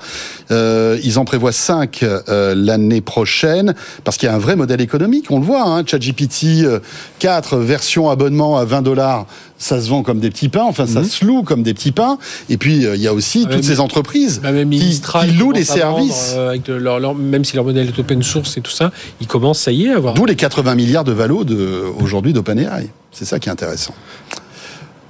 Euh, 0.52 0.98
ils 1.04 1.18
en 1.20 1.26
prévoient 1.26 1.52
5 1.52 2.04
euh, 2.04 2.54
l'année 2.56 3.02
prochaine, 3.02 3.74
parce 4.04 4.18
qu'il 4.18 4.28
y 4.28 4.32
a 4.32 4.36
un 4.36 4.40
vrai 4.40 4.56
modèle 4.56 4.82
économique, 4.82 5.32
on 5.32 5.40
le 5.40 5.46
voit. 5.46 5.64
Hein, 5.64 5.84
ChatGPT 5.86 6.64
euh, 6.64 6.80
4, 7.20 7.58
version 7.58 8.10
abonnement 8.10 8.58
à 8.58 8.66
20 8.66 8.82
dollars, 8.82 9.26
ça 9.62 9.80
se 9.80 9.89
vend 9.89 10.02
comme 10.02 10.19
des 10.19 10.30
petits 10.32 10.50
pains, 10.50 10.63
enfin 10.63 10.88
ça 10.88 11.04
se 11.04 11.24
loue 11.24 11.43
comme 11.43 11.62
des 11.62 11.74
petits 11.76 11.91
pains. 11.91 12.17
Et 12.50 12.58
puis, 12.58 12.86
euh, 12.86 12.95
il 12.95 13.02
y 13.02 13.08
a 13.08 13.13
aussi 13.13 13.41
Ah, 13.43 13.54
toutes 13.54 13.54
même- 13.58 13.63
ces 13.63 13.80
entreprises 13.80 14.39
Bah, 14.41 14.52
même 14.52 14.69
qui, 14.71 15.02
louent 15.38 15.52
les 15.52 15.62
vendre, 15.63 15.80
services. 15.80 16.34
euh, 16.36 16.50
avec 16.50 16.63
de 16.65 16.74
leur- 16.74 17.00
leur- 17.00 17.13
même 17.15 17.45
si 17.45 17.56
leur 17.56 17.63
modèle 17.65 17.88
est 17.88 18.00
open 18.00 18.24
source 18.24 18.58
et 18.58 18.62
tout 18.62 18.71
ça, 18.71 18.91
ils 19.21 19.28
commencent, 19.28 19.60
ça 19.62 19.71
y 19.71 19.86
est, 19.86 19.91
à 19.93 19.97
avoir. 19.97 20.15
D'où 20.15 20.26
les 20.26 20.36
80 20.36 20.74
milliards 20.76 21.04
de 21.04 21.12
valo 21.12 21.43
de, 21.43 21.84
aujourd'hui 22.02 22.34
d'OpenAI. 22.34 22.89
C'est 23.12 23.26
ça 23.26 23.38
qui 23.39 23.50
est 23.50 23.52
intéressant. 23.52 23.93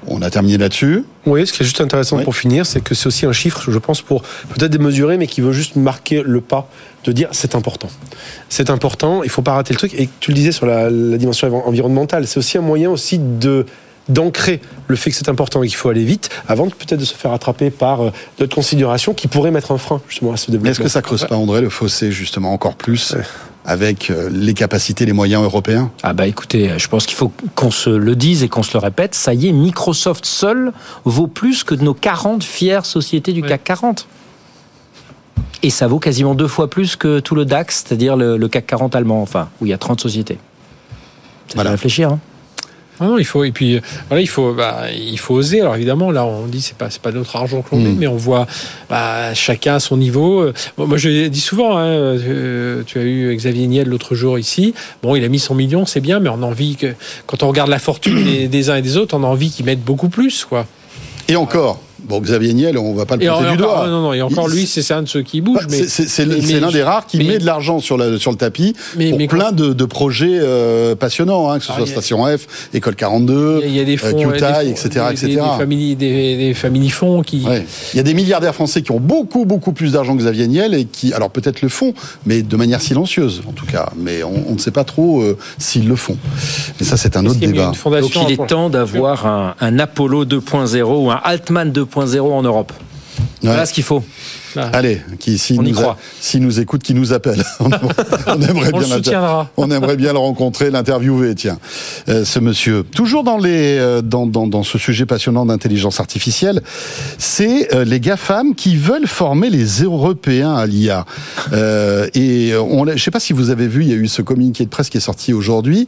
On 0.07 0.21
a 0.23 0.31
terminé 0.31 0.57
là-dessus. 0.57 1.05
Oui, 1.27 1.45
ce 1.45 1.53
qui 1.53 1.61
est 1.61 1.65
juste 1.65 1.79
intéressant 1.79 2.17
Oui. 2.17 2.23
pour 2.23 2.35
finir, 2.35 2.65
c'est 2.65 2.81
que 2.81 2.95
c'est 2.95 3.05
aussi 3.05 3.27
un 3.27 3.33
chiffre, 3.33 3.69
je 3.71 3.77
pense, 3.77 4.01
pour 4.01 4.23
peut-être 4.23 4.71
démesurer, 4.71 5.17
mais 5.17 5.27
qui 5.27 5.41
veut 5.41 5.51
juste 5.51 5.75
marquer 5.75 6.23
le 6.25 6.41
pas 6.41 6.67
de 7.05 7.11
dire 7.11 7.29
c'est 7.31 7.53
important. 7.53 7.87
C'est 8.49 8.71
important, 8.71 9.21
il 9.23 9.29
faut 9.29 9.43
pas 9.43 9.53
rater 9.53 9.73
le 9.73 9.77
truc. 9.77 9.93
Et 9.93 10.09
tu 10.19 10.31
le 10.31 10.35
disais 10.35 10.51
sur 10.51 10.65
la, 10.65 10.89
la 10.89 11.17
dimension 11.17 11.47
env- 11.47 11.67
environnementale, 11.67 12.25
c'est 12.25 12.39
aussi 12.39 12.57
un 12.57 12.61
moyen 12.61 12.89
aussi 12.89 13.19
de 13.19 13.67
d'ancrer 14.09 14.59
le 14.87 14.95
fait 14.95 15.09
que 15.11 15.15
c'est 15.15 15.29
important 15.29 15.63
et 15.63 15.67
qu'il 15.67 15.75
faut 15.77 15.89
aller 15.89 16.03
vite, 16.03 16.29
avant 16.47 16.67
peut-être 16.69 16.99
de 16.99 17.05
se 17.05 17.13
faire 17.13 17.31
attraper 17.31 17.69
par 17.69 18.01
euh, 18.01 18.11
d'autres 18.39 18.55
considérations 18.55 19.13
qui 19.13 19.27
pourraient 19.27 19.51
mettre 19.51 19.71
un 19.71 19.77
frein 19.77 20.01
justement 20.09 20.33
à 20.33 20.37
ce 20.37 20.51
développement. 20.51 20.71
Est-ce 20.71 20.79
que 20.81 20.87
ça 20.89 21.01
creuse 21.01 21.25
pas, 21.25 21.35
André, 21.37 21.61
le 21.61 21.69
fossé 21.69 22.11
justement 22.11 22.51
encore 22.53 22.75
plus 22.75 23.15
avec 23.63 24.09
euh, 24.09 24.27
les 24.33 24.53
capacités, 24.55 25.05
les 25.05 25.13
moyens 25.13 25.43
européens? 25.43 25.91
Ah 26.03 26.13
bah 26.13 26.25
écoutez, 26.27 26.73
je 26.77 26.87
pense 26.87 27.05
qu'il 27.05 27.15
faut 27.15 27.31
qu'on 27.55 27.69
se 27.71 27.89
le 27.91 28.15
dise 28.15 28.41
et 28.43 28.49
qu'on 28.49 28.63
se 28.63 28.73
le 28.73 28.79
répète. 28.79 29.13
Ça 29.15 29.33
y 29.35 29.47
est, 29.47 29.51
Microsoft 29.51 30.25
seul 30.25 30.73
vaut 31.05 31.27
plus 31.27 31.63
que 31.63 31.75
nos 31.75 31.93
40 31.93 32.43
fières 32.43 32.85
sociétés 32.85 33.33
du 33.33 33.41
Ouais. 33.43 33.49
CAC 33.49 33.63
40. 33.63 34.07
Et 35.63 35.69
ça 35.69 35.87
vaut 35.87 35.99
quasiment 35.99 36.33
deux 36.33 36.47
fois 36.47 36.69
plus 36.71 36.95
que 36.95 37.19
tout 37.19 37.35
le 37.35 37.45
DAX, 37.45 37.83
c'est-à-dire 37.85 38.15
le, 38.17 38.35
le 38.35 38.47
CAC 38.47 38.65
40 38.65 38.95
allemand, 38.95 39.21
enfin, 39.21 39.49
où 39.61 39.67
il 39.67 39.69
y 39.69 39.73
a 39.73 39.77
30 39.77 40.01
sociétés. 40.01 40.39
Ça 41.47 41.53
Voilà. 41.55 41.69
fait 41.69 41.75
réfléchir. 41.75 42.09
Hein. 42.09 42.19
Non, 43.01 43.17
il 43.17 43.25
faut 43.25 43.43
et 43.43 43.51
puis 43.51 43.81
voilà, 44.07 44.21
il 44.21 44.27
faut 44.27 44.53
bah, 44.53 44.83
il 44.95 45.17
faut 45.19 45.33
oser. 45.35 45.61
Alors 45.61 45.75
évidemment, 45.75 46.11
là, 46.11 46.25
on 46.25 46.45
dit 46.45 46.61
c'est 46.61 46.77
pas 46.77 46.89
c'est 46.89 47.01
pas 47.01 47.11
notre 47.11 47.35
argent 47.35 47.61
que 47.61 47.75
l'on 47.75 47.81
Mm. 47.81 47.83
met, 47.83 47.91
mais 48.01 48.07
on 48.07 48.15
voit 48.17 48.47
bah, 48.89 49.33
chacun 49.33 49.75
à 49.75 49.79
son 49.79 49.97
niveau. 49.97 50.45
Bon, 50.77 50.87
moi, 50.87 50.97
je 50.97 51.27
dis 51.27 51.39
souvent, 51.41 51.77
hein, 51.77 51.85
euh, 51.87 52.83
tu 52.85 52.99
as 52.99 53.03
eu 53.03 53.35
Xavier 53.35 53.67
Niel 53.67 53.87
l'autre 53.87 54.15
jour 54.15 54.37
ici. 54.37 54.73
Bon, 55.03 55.15
il 55.15 55.23
a 55.23 55.27
mis 55.29 55.39
100 55.39 55.55
millions, 55.55 55.85
c'est 55.85 55.99
bien, 56.01 56.19
mais 56.19 56.29
on 56.29 56.43
a 56.43 56.45
envie 56.45 56.75
que 56.75 56.93
quand 57.25 57.43
on 57.43 57.47
regarde 57.47 57.69
la 57.69 57.79
fortune 57.79 58.23
des, 58.23 58.47
des 58.47 58.69
uns 58.69 58.75
et 58.75 58.81
des 58.81 58.97
autres, 58.97 59.15
on 59.17 59.23
a 59.23 59.27
envie 59.27 59.49
qu'ils 59.49 59.65
mettent 59.65 59.83
beaucoup 59.83 60.09
plus, 60.09 60.45
quoi. 60.45 60.65
Et 61.27 61.35
encore, 61.35 61.81
bon, 62.03 62.19
Xavier 62.21 62.53
Niel, 62.53 62.77
on 62.77 62.93
va 62.93 63.05
pas 63.05 63.15
le 63.15 63.25
pointer 63.25 63.39
encore, 63.39 63.51
du 63.51 63.57
doigt. 63.57 63.83
ah, 63.85 63.89
non, 63.89 64.01
non, 64.01 64.13
et 64.13 64.21
encore 64.21 64.47
Il- 64.49 64.55
lui, 64.55 64.67
c'est 64.67 64.91
un 64.93 65.03
de 65.03 65.07
ceux 65.07 65.21
qui 65.21 65.41
bougent. 65.41 65.67
Bah, 65.67 65.67
mais 65.69 65.83
c'est- 65.87 66.25
l'un 66.59 66.71
des 66.71 66.83
rares 66.83 67.05
qui 67.07 67.17
mais- 67.17 67.23
met 67.25 67.37
de 67.39 67.45
l'argent 67.45 67.79
sur, 67.79 67.97
la- 67.97 68.17
sur 68.17 68.31
le 68.31 68.37
tapis 68.37 68.73
Mais- 68.97 69.09
pour 69.09 69.17
mais 69.19 69.27
plein 69.27 69.51
de, 69.51 69.73
de 69.73 69.85
projets 69.85 70.37
euh, 70.39 70.95
passionnants, 70.95 71.49
hein, 71.49 71.59
que 71.59 71.65
ce 71.65 71.71
Ah, 71.71 71.75
soit 71.77 71.83
a- 71.85 71.87
Station 71.87 72.25
F, 72.25 72.69
École 72.73 72.95
42, 72.95 73.61
il 73.63 73.65
y 73.65 73.65
a- 73.65 73.67
il 73.71 73.75
y 73.77 73.79
a 73.79 73.83
des 73.85 73.97
fonds, 73.97 74.07
euh, 74.07 74.11
des 74.11 74.23
fonds, 74.23 74.31
etc., 74.33 74.53
des, 74.63 74.69
etc. 74.71 75.27
des- 75.29 75.35
des 75.35 75.41
familles, 75.57 75.95
des, 75.95 76.37
des 76.37 76.53
familles 76.53 76.89
fonds 76.89 77.21
qui. 77.21 77.43
Ouais. 77.45 77.65
Il 77.93 77.97
y 77.97 77.99
a 77.99 78.03
des 78.03 78.13
milliardaires 78.13 78.55
français 78.55 78.81
qui 78.81 78.91
ont 78.91 78.99
beaucoup, 78.99 79.45
beaucoup 79.45 79.71
plus 79.73 79.93
d'argent 79.93 80.15
que 80.15 80.21
Xavier 80.21 80.47
Niel 80.47 80.73
et 80.73 80.85
qui, 80.85 81.13
alors 81.13 81.29
peut-être 81.29 81.61
le 81.61 81.69
font, 81.69 81.93
mais 82.25 82.41
de 82.41 82.55
manière 82.55 82.81
silencieuse 82.81 83.41
en 83.47 83.51
tout 83.51 83.65
cas. 83.65 83.89
Mais 83.97 84.23
on, 84.23 84.31
on 84.49 84.53
ne 84.53 84.59
sait 84.59 84.71
pas 84.71 84.83
trop 84.83 85.21
euh, 85.21 85.37
s'ils 85.57 85.87
le 85.87 85.95
font. 85.95 86.17
Mais 86.79 86.85
ça, 86.85 86.97
c'est 86.97 87.15
un 87.17 87.25
autre 87.25 87.37
a 87.41 87.45
débat. 87.45 87.71
Donc 88.01 88.11
il 88.27 88.33
est 88.33 88.47
temps 88.47 88.69
d'avoir 88.69 89.25
un, 89.25 89.55
un 89.59 89.79
Apollo 89.79 90.25
2.0 90.25 90.83
ou 91.05 91.11
un 91.11 91.19
Altman 91.23 91.71
2.0 91.71 91.90
en 92.33 92.41
Europe. 92.41 92.71
Voilà 93.41 93.59
Ouais. 93.61 93.65
ce 93.65 93.73
qu'il 93.73 93.83
faut. 93.83 94.03
Allez, 94.73 95.01
qui 95.19 95.37
s'il 95.37 95.55
y 95.55 95.59
nous, 96.39 96.59
a- 96.59 96.61
écoute, 96.61 96.83
qui 96.83 96.93
nous 96.93 97.13
appelle. 97.13 97.43
on 97.59 97.69
aimerait, 98.41 98.69
on 98.73 98.79
le 98.79 98.85
bien 98.85 98.87
l'inter- 98.87 98.93
soutiendra. 98.95 99.49
On 99.57 99.71
aimerait 99.71 99.95
bien 99.97 100.13
le 100.13 100.19
rencontrer, 100.19 100.71
l'interviewer, 100.71 101.35
tiens, 101.35 101.57
euh, 102.09 102.25
ce 102.25 102.39
monsieur. 102.39 102.83
Toujours 102.83 103.23
dans 103.23 103.37
les 103.37 103.77
euh, 103.77 104.01
dans, 104.01 104.25
dans, 104.27 104.47
dans 104.47 104.63
ce 104.63 104.77
sujet 104.77 105.05
passionnant 105.05 105.45
d'intelligence 105.45 105.99
artificielle, 105.99 106.61
c'est 107.17 107.73
euh, 107.75 107.85
les 107.85 107.99
GAFAM 107.99 108.55
qui 108.55 108.75
veulent 108.75 109.07
former 109.07 109.49
les 109.49 109.81
Européens 109.83 110.53
à 110.55 110.65
l'IA. 110.65 111.05
Euh, 111.53 112.07
et 112.13 112.53
on, 112.55 112.85
je 112.87 113.01
sais 113.01 113.11
pas 113.11 113.19
si 113.19 113.33
vous 113.33 113.49
avez 113.49 113.67
vu, 113.67 113.83
il 113.83 113.89
y 113.89 113.93
a 113.93 113.95
eu 113.95 114.07
ce 114.07 114.21
communiqué 114.21 114.63
de 114.65 114.69
presse 114.69 114.89
qui 114.89 114.97
est 114.97 115.01
sorti 115.01 115.33
aujourd'hui. 115.33 115.87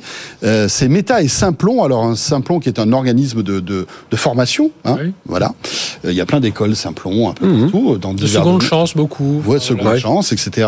C'est 0.67 0.88
Meta 0.89 1.21
et 1.21 1.28
Simplon. 1.28 1.84
Alors 1.84 2.04
un 2.06 2.15
Simplon 2.15 2.60
qui 2.60 2.69
est 2.69 2.80
un 2.80 2.91
organisme 2.93 3.43
de, 3.43 3.60
de, 3.60 3.86
de 4.12 4.15
formation, 4.15 4.71
hein, 4.86 4.97
Oui. 5.02 5.13
voilà. 5.26 5.54
Il 6.04 6.12
y 6.13 6.21
a 6.21 6.26
plein 6.26 6.39
d'écoles 6.39 6.76
Simplon 6.76 7.30
un 7.30 7.34
peu 7.34 7.47
partout 7.62 7.97
dans 7.97 8.13
divers 8.13 8.43
seconde 8.60 8.70
chance, 8.70 8.96
beaucoup. 8.96 9.42
de 9.46 9.60
seconde 9.60 9.88
Ouais. 9.88 10.00
chance, 10.00 10.32
etc., 10.32 10.68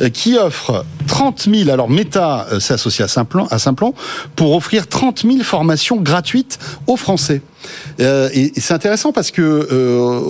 euh, 0.00 0.08
qui 0.08 0.36
offre 0.36 0.84
30 1.06 1.48
000, 1.52 1.70
alors 1.70 1.88
Meta 1.88 2.46
euh, 2.52 2.60
s'est 2.60 2.74
associé 2.74 3.04
à 3.04 3.08
Simplon, 3.08 3.94
pour 4.36 4.54
offrir 4.54 4.86
30 4.86 5.22
000 5.22 5.42
formations 5.42 5.96
gratuites 5.96 6.58
aux 6.86 6.96
Français. 6.96 7.42
Euh, 8.00 8.28
et 8.32 8.44
et 8.56 8.60
c'est 8.60 8.74
intéressant 8.74 9.12
parce 9.12 9.30
que, 9.30 9.42
euh, 9.42 10.20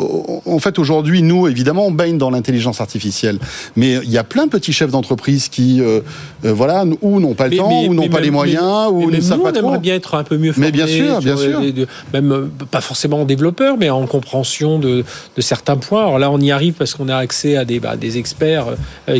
en 0.47 0.59
fait, 0.59 0.79
aujourd'hui, 0.79 1.23
nous, 1.23 1.47
évidemment, 1.49 1.87
on 1.87 1.91
baigne 1.91 2.17
dans 2.19 2.31
l'intelligence 2.31 2.81
artificielle, 2.81 3.39
mais 3.77 3.95
il 4.05 4.11
y 4.11 4.19
a 4.19 4.25
plein 4.25 4.47
de 4.47 4.51
petits 4.51 4.73
chefs 4.73 4.91
d'entreprise 4.91 5.49
qui, 5.49 5.81
euh, 5.81 6.01
voilà, 6.43 6.85
ou 7.03 7.21
n'ont 7.21 7.35
pas 7.35 7.45
le 7.45 7.51
Mais- 7.51 7.57
temps, 7.57 7.69
mais- 7.83 7.89
ou 7.89 7.95
n'ont 7.95 8.09
pas 8.09 8.17
même- 8.17 8.25
les 8.25 8.31
moyens, 8.31 8.63
mais- 8.93 9.05
ou 9.05 9.11
ne 9.11 9.21
savent 9.21 9.41
pas 9.41 9.49
on 9.49 9.53
trop. 9.53 9.59
aimerait 9.69 9.79
bien 9.81 9.95
être 9.95 10.15
un 10.15 10.25
peu 10.25 10.37
mieux 10.37 10.53
formés. 10.53 10.67
Mais 10.69 10.73
bien 10.73 10.87
sûr, 10.87 11.19
bien 11.21 11.37
sûr. 11.37 11.61
les- 11.61 11.73
de- 11.73 11.87
même 12.13 12.51
pas 12.71 12.81
forcément 12.81 13.23
en 13.23 13.25
développeur, 13.25 13.77
mais 13.79 13.91
en 13.91 14.07
compréhension 14.07 14.79
de, 14.79 15.05
de 15.37 15.41
certains 15.43 15.77
points. 15.77 16.03
Alors 16.03 16.19
là, 16.19 16.31
on 16.31 16.39
y 16.41 16.51
arrive 16.53 16.75
parce 16.75 16.95
qu'on 16.95 17.09
a 17.09 17.17
accès 17.17 17.57
à 17.57 17.65
des, 17.65 17.81
bah, 17.81 17.97
des 17.97 18.19
experts 18.19 18.67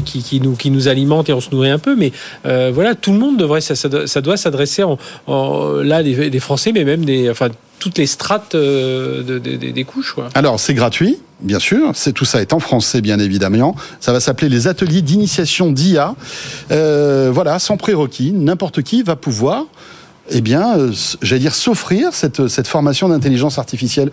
qui, 0.05 0.23
qui 0.23 0.41
nous, 0.41 0.55
qui 0.55 0.71
nous 0.71 0.89
alimentent 0.89 1.29
et 1.29 1.33
on 1.33 1.41
se 1.41 1.51
nourrit 1.51 1.71
un 1.71 1.79
peu. 1.79 1.97
Mais 1.97 2.13
voilà, 2.45 2.95
tout 2.95 3.13
le 3.13 3.19
monde 3.19 3.37
devrait, 3.37 3.61
ça, 3.61 3.75
ça 3.75 4.21
doit, 4.21 4.37
s'adresser 4.37 4.83
en, 4.83 4.99
en- 5.27 5.73
là 5.83 6.03
des, 6.03 6.31
des 6.31 6.41
Français, 6.41 6.73
mais 6.73 6.85
même 6.85 7.05
des, 7.05 7.31
enfin 7.31 7.49
toutes 7.85 7.99
les 7.99 8.07
strates 8.07 8.55
euh, 8.55 9.23
de- 9.23 9.39
de- 9.39 9.57
de- 9.57 9.71
des 9.71 9.85
couches. 9.85 10.17
Alors, 10.35 10.59
c'est 10.59 10.73
gratuit, 10.75 11.19
bien 11.41 11.59
sûr. 11.59 11.91
C'est 11.95 12.13
tout 12.13 12.25
ça 12.25 12.41
est 12.41 12.53
en 12.55 12.59
français, 12.61 13.03
bien 13.03 13.19
évidemment. 13.19 13.77
Ça 14.01 14.13
va 14.13 14.21
s'appeler 14.21 14.49
les 14.49 14.67
ateliers 14.69 15.03
d'initiation 15.03 15.71
d'IA. 15.71 16.15
Euh, 16.71 17.31
voilà, 17.33 17.59
sans 17.59 17.77
prérequis, 17.77 18.33
n'importe 18.33 18.83
qui 18.83 19.03
va 19.03 19.17
pouvoir, 19.17 19.65
eh 20.31 20.41
bien, 20.41 20.79
euh, 20.79 20.93
j'allais 21.21 21.41
dire, 21.41 21.55
s'offrir 21.55 22.15
cette, 22.15 22.49
cette 22.49 22.67
formation 22.69 23.09
d'intelligence 23.11 23.59
artificielle. 23.59 24.11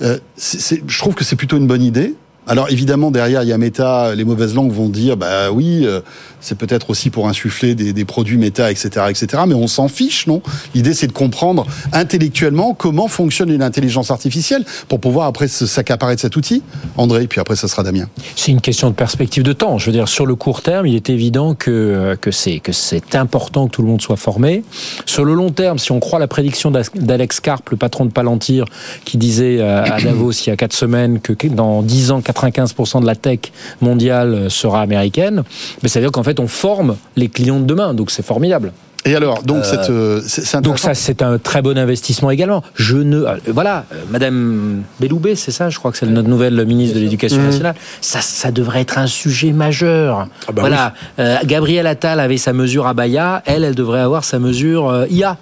Je 0.00 0.98
trouve 0.98 1.14
que 1.14 1.22
c'est 1.24 1.36
plutôt 1.36 1.58
une 1.58 1.66
bonne 1.66 1.82
idée. 1.82 2.14
Alors 2.46 2.70
évidemment 2.70 3.10
derrière 3.10 3.42
il 3.42 3.48
y 3.48 3.52
a 3.52 3.58
Meta, 3.58 4.14
les 4.14 4.24
mauvaises 4.24 4.54
langues 4.54 4.72
vont 4.72 4.88
dire 4.88 5.16
bah 5.16 5.50
oui 5.52 5.82
euh, 5.84 6.00
c'est 6.40 6.58
peut-être 6.58 6.90
aussi 6.90 7.10
pour 7.10 7.28
insuffler 7.28 7.74
des, 7.74 8.04
produits 8.04 8.36
Meta 8.36 8.70
etc 8.70 9.06
etc 9.10 9.44
mais 9.46 9.54
on 9.54 9.68
s'en 9.68 9.88
fiche 9.88 10.26
non? 10.26 10.42
L'idée 10.74 10.92
c'est 10.94 11.06
de 11.06 11.12
comprendre 11.12 11.66
intellectuellement 11.92 12.74
comment 12.74 13.06
fonctionne 13.08 13.50
une 13.50 13.62
intelligence 13.62 14.10
artificielle 14.10 14.64
pour 14.88 14.98
pouvoir 15.00 15.26
après 15.26 15.48
s'accaparer 15.48 16.16
de 16.16 16.20
cet 16.20 16.36
outil. 16.36 16.62
André 16.96 17.26
puis 17.26 17.40
après 17.40 17.56
ça 17.56 17.68
sera 17.68 17.82
Damien. 17.82 18.08
C'est 18.36 18.50
une 18.50 18.60
question 18.60 18.90
de 18.90 18.94
perspective 18.94 19.42
de 19.42 19.52
temps. 19.52 19.78
Je 19.78 19.86
veux 19.86 19.92
dire, 19.92 20.08
sur 20.08 20.26
le 20.26 20.34
court 20.34 20.62
terme, 20.62 20.86
il 20.86 20.94
est 20.94 21.10
évident 21.10 21.54
que, 21.54 22.16
c'est 22.30 22.60
que 22.60 22.72
c'est 22.72 23.14
important 23.14 23.66
que 23.66 23.72
tout 23.72 23.82
le 23.82 23.88
monde 23.88 24.02
soit 24.02 24.16
formé. 24.16 24.64
Sur 25.06 25.24
le 25.24 25.34
long 25.34 25.50
terme, 25.50 25.78
si 25.78 25.92
on 25.92 26.00
croit 26.00 26.18
la 26.18 26.28
prédiction 26.28 26.70
d'Alex 26.70 27.40
Karp, 27.40 27.68
le 27.70 27.76
patron 27.76 28.04
de 28.04 28.10
Palantir, 28.10 28.64
qui 29.04 29.16
disait 29.16 29.58
euh, 29.60 29.84
à 29.84 30.00
Davos 30.00 30.32
il 30.32 30.48
y 30.48 30.52
a 30.52 30.56
quatre 30.56 30.72
semaines 30.72 31.20
que 31.20 31.32
que 31.32 31.48
dans 31.48 31.82
10 31.82 32.10
ans, 32.10 32.20
95% 32.32 33.00
de 33.00 33.06
la 33.06 33.14
tech 33.14 33.40
mondiale 33.80 34.34
euh, 34.34 34.48
sera 34.48 34.80
américaine, 34.82 35.42
mais 35.82 35.88
ça 35.88 36.00
veut 36.00 36.06
dire 36.06 36.12
qu'en 36.12 36.22
fait, 36.22 36.40
on 36.40 36.48
forme 36.48 36.96
les 37.16 37.28
clients 37.28 37.60
de 37.60 37.64
demain. 37.66 37.94
Donc 37.94 38.10
c'est 38.10 38.24
formidable. 38.24 38.72
Et 39.04 39.16
alors 39.16 39.42
donc 39.42 39.64
cette 39.64 39.90
euh, 39.90 40.20
c'est 40.24 40.44
c'est 40.44 40.60
Donc 40.60 40.78
ça, 40.78 40.94
c'est 40.94 41.22
un 41.22 41.38
très 41.38 41.60
bon 41.60 41.76
investissement 41.76 42.30
également. 42.30 42.62
Je 42.76 42.96
ne, 42.96 43.24
euh, 43.24 43.36
voilà, 43.48 43.84
euh, 43.92 43.96
Madame 44.10 44.82
Belloubet, 45.00 45.34
c'est 45.34 45.50
ça, 45.50 45.70
je 45.70 45.78
crois 45.78 45.90
que 45.90 45.98
c'est 45.98 46.06
notre 46.06 46.28
nouvelle 46.28 46.64
ministre 46.64 46.96
de 46.96 47.00
l'Éducation 47.00 47.42
nationale. 47.42 47.74
Ça, 48.00 48.20
ça 48.20 48.52
devrait 48.52 48.82
être 48.82 48.98
un 48.98 49.08
sujet 49.08 49.52
majeur. 49.52 50.28
Ah 50.46 50.52
bah 50.52 50.62
voilà, 50.62 50.94
euh, 51.18 51.36
Gabriel 51.44 51.88
Attal 51.88 52.20
avait 52.20 52.36
sa 52.36 52.52
mesure 52.52 52.86
à 52.86 52.94
Baya, 52.94 53.42
elle, 53.44 53.64
elle 53.64 53.74
devrait 53.74 54.00
avoir 54.00 54.22
sa 54.22 54.38
mesure 54.38 54.88
euh, 54.88 55.06
IA. 55.10 55.36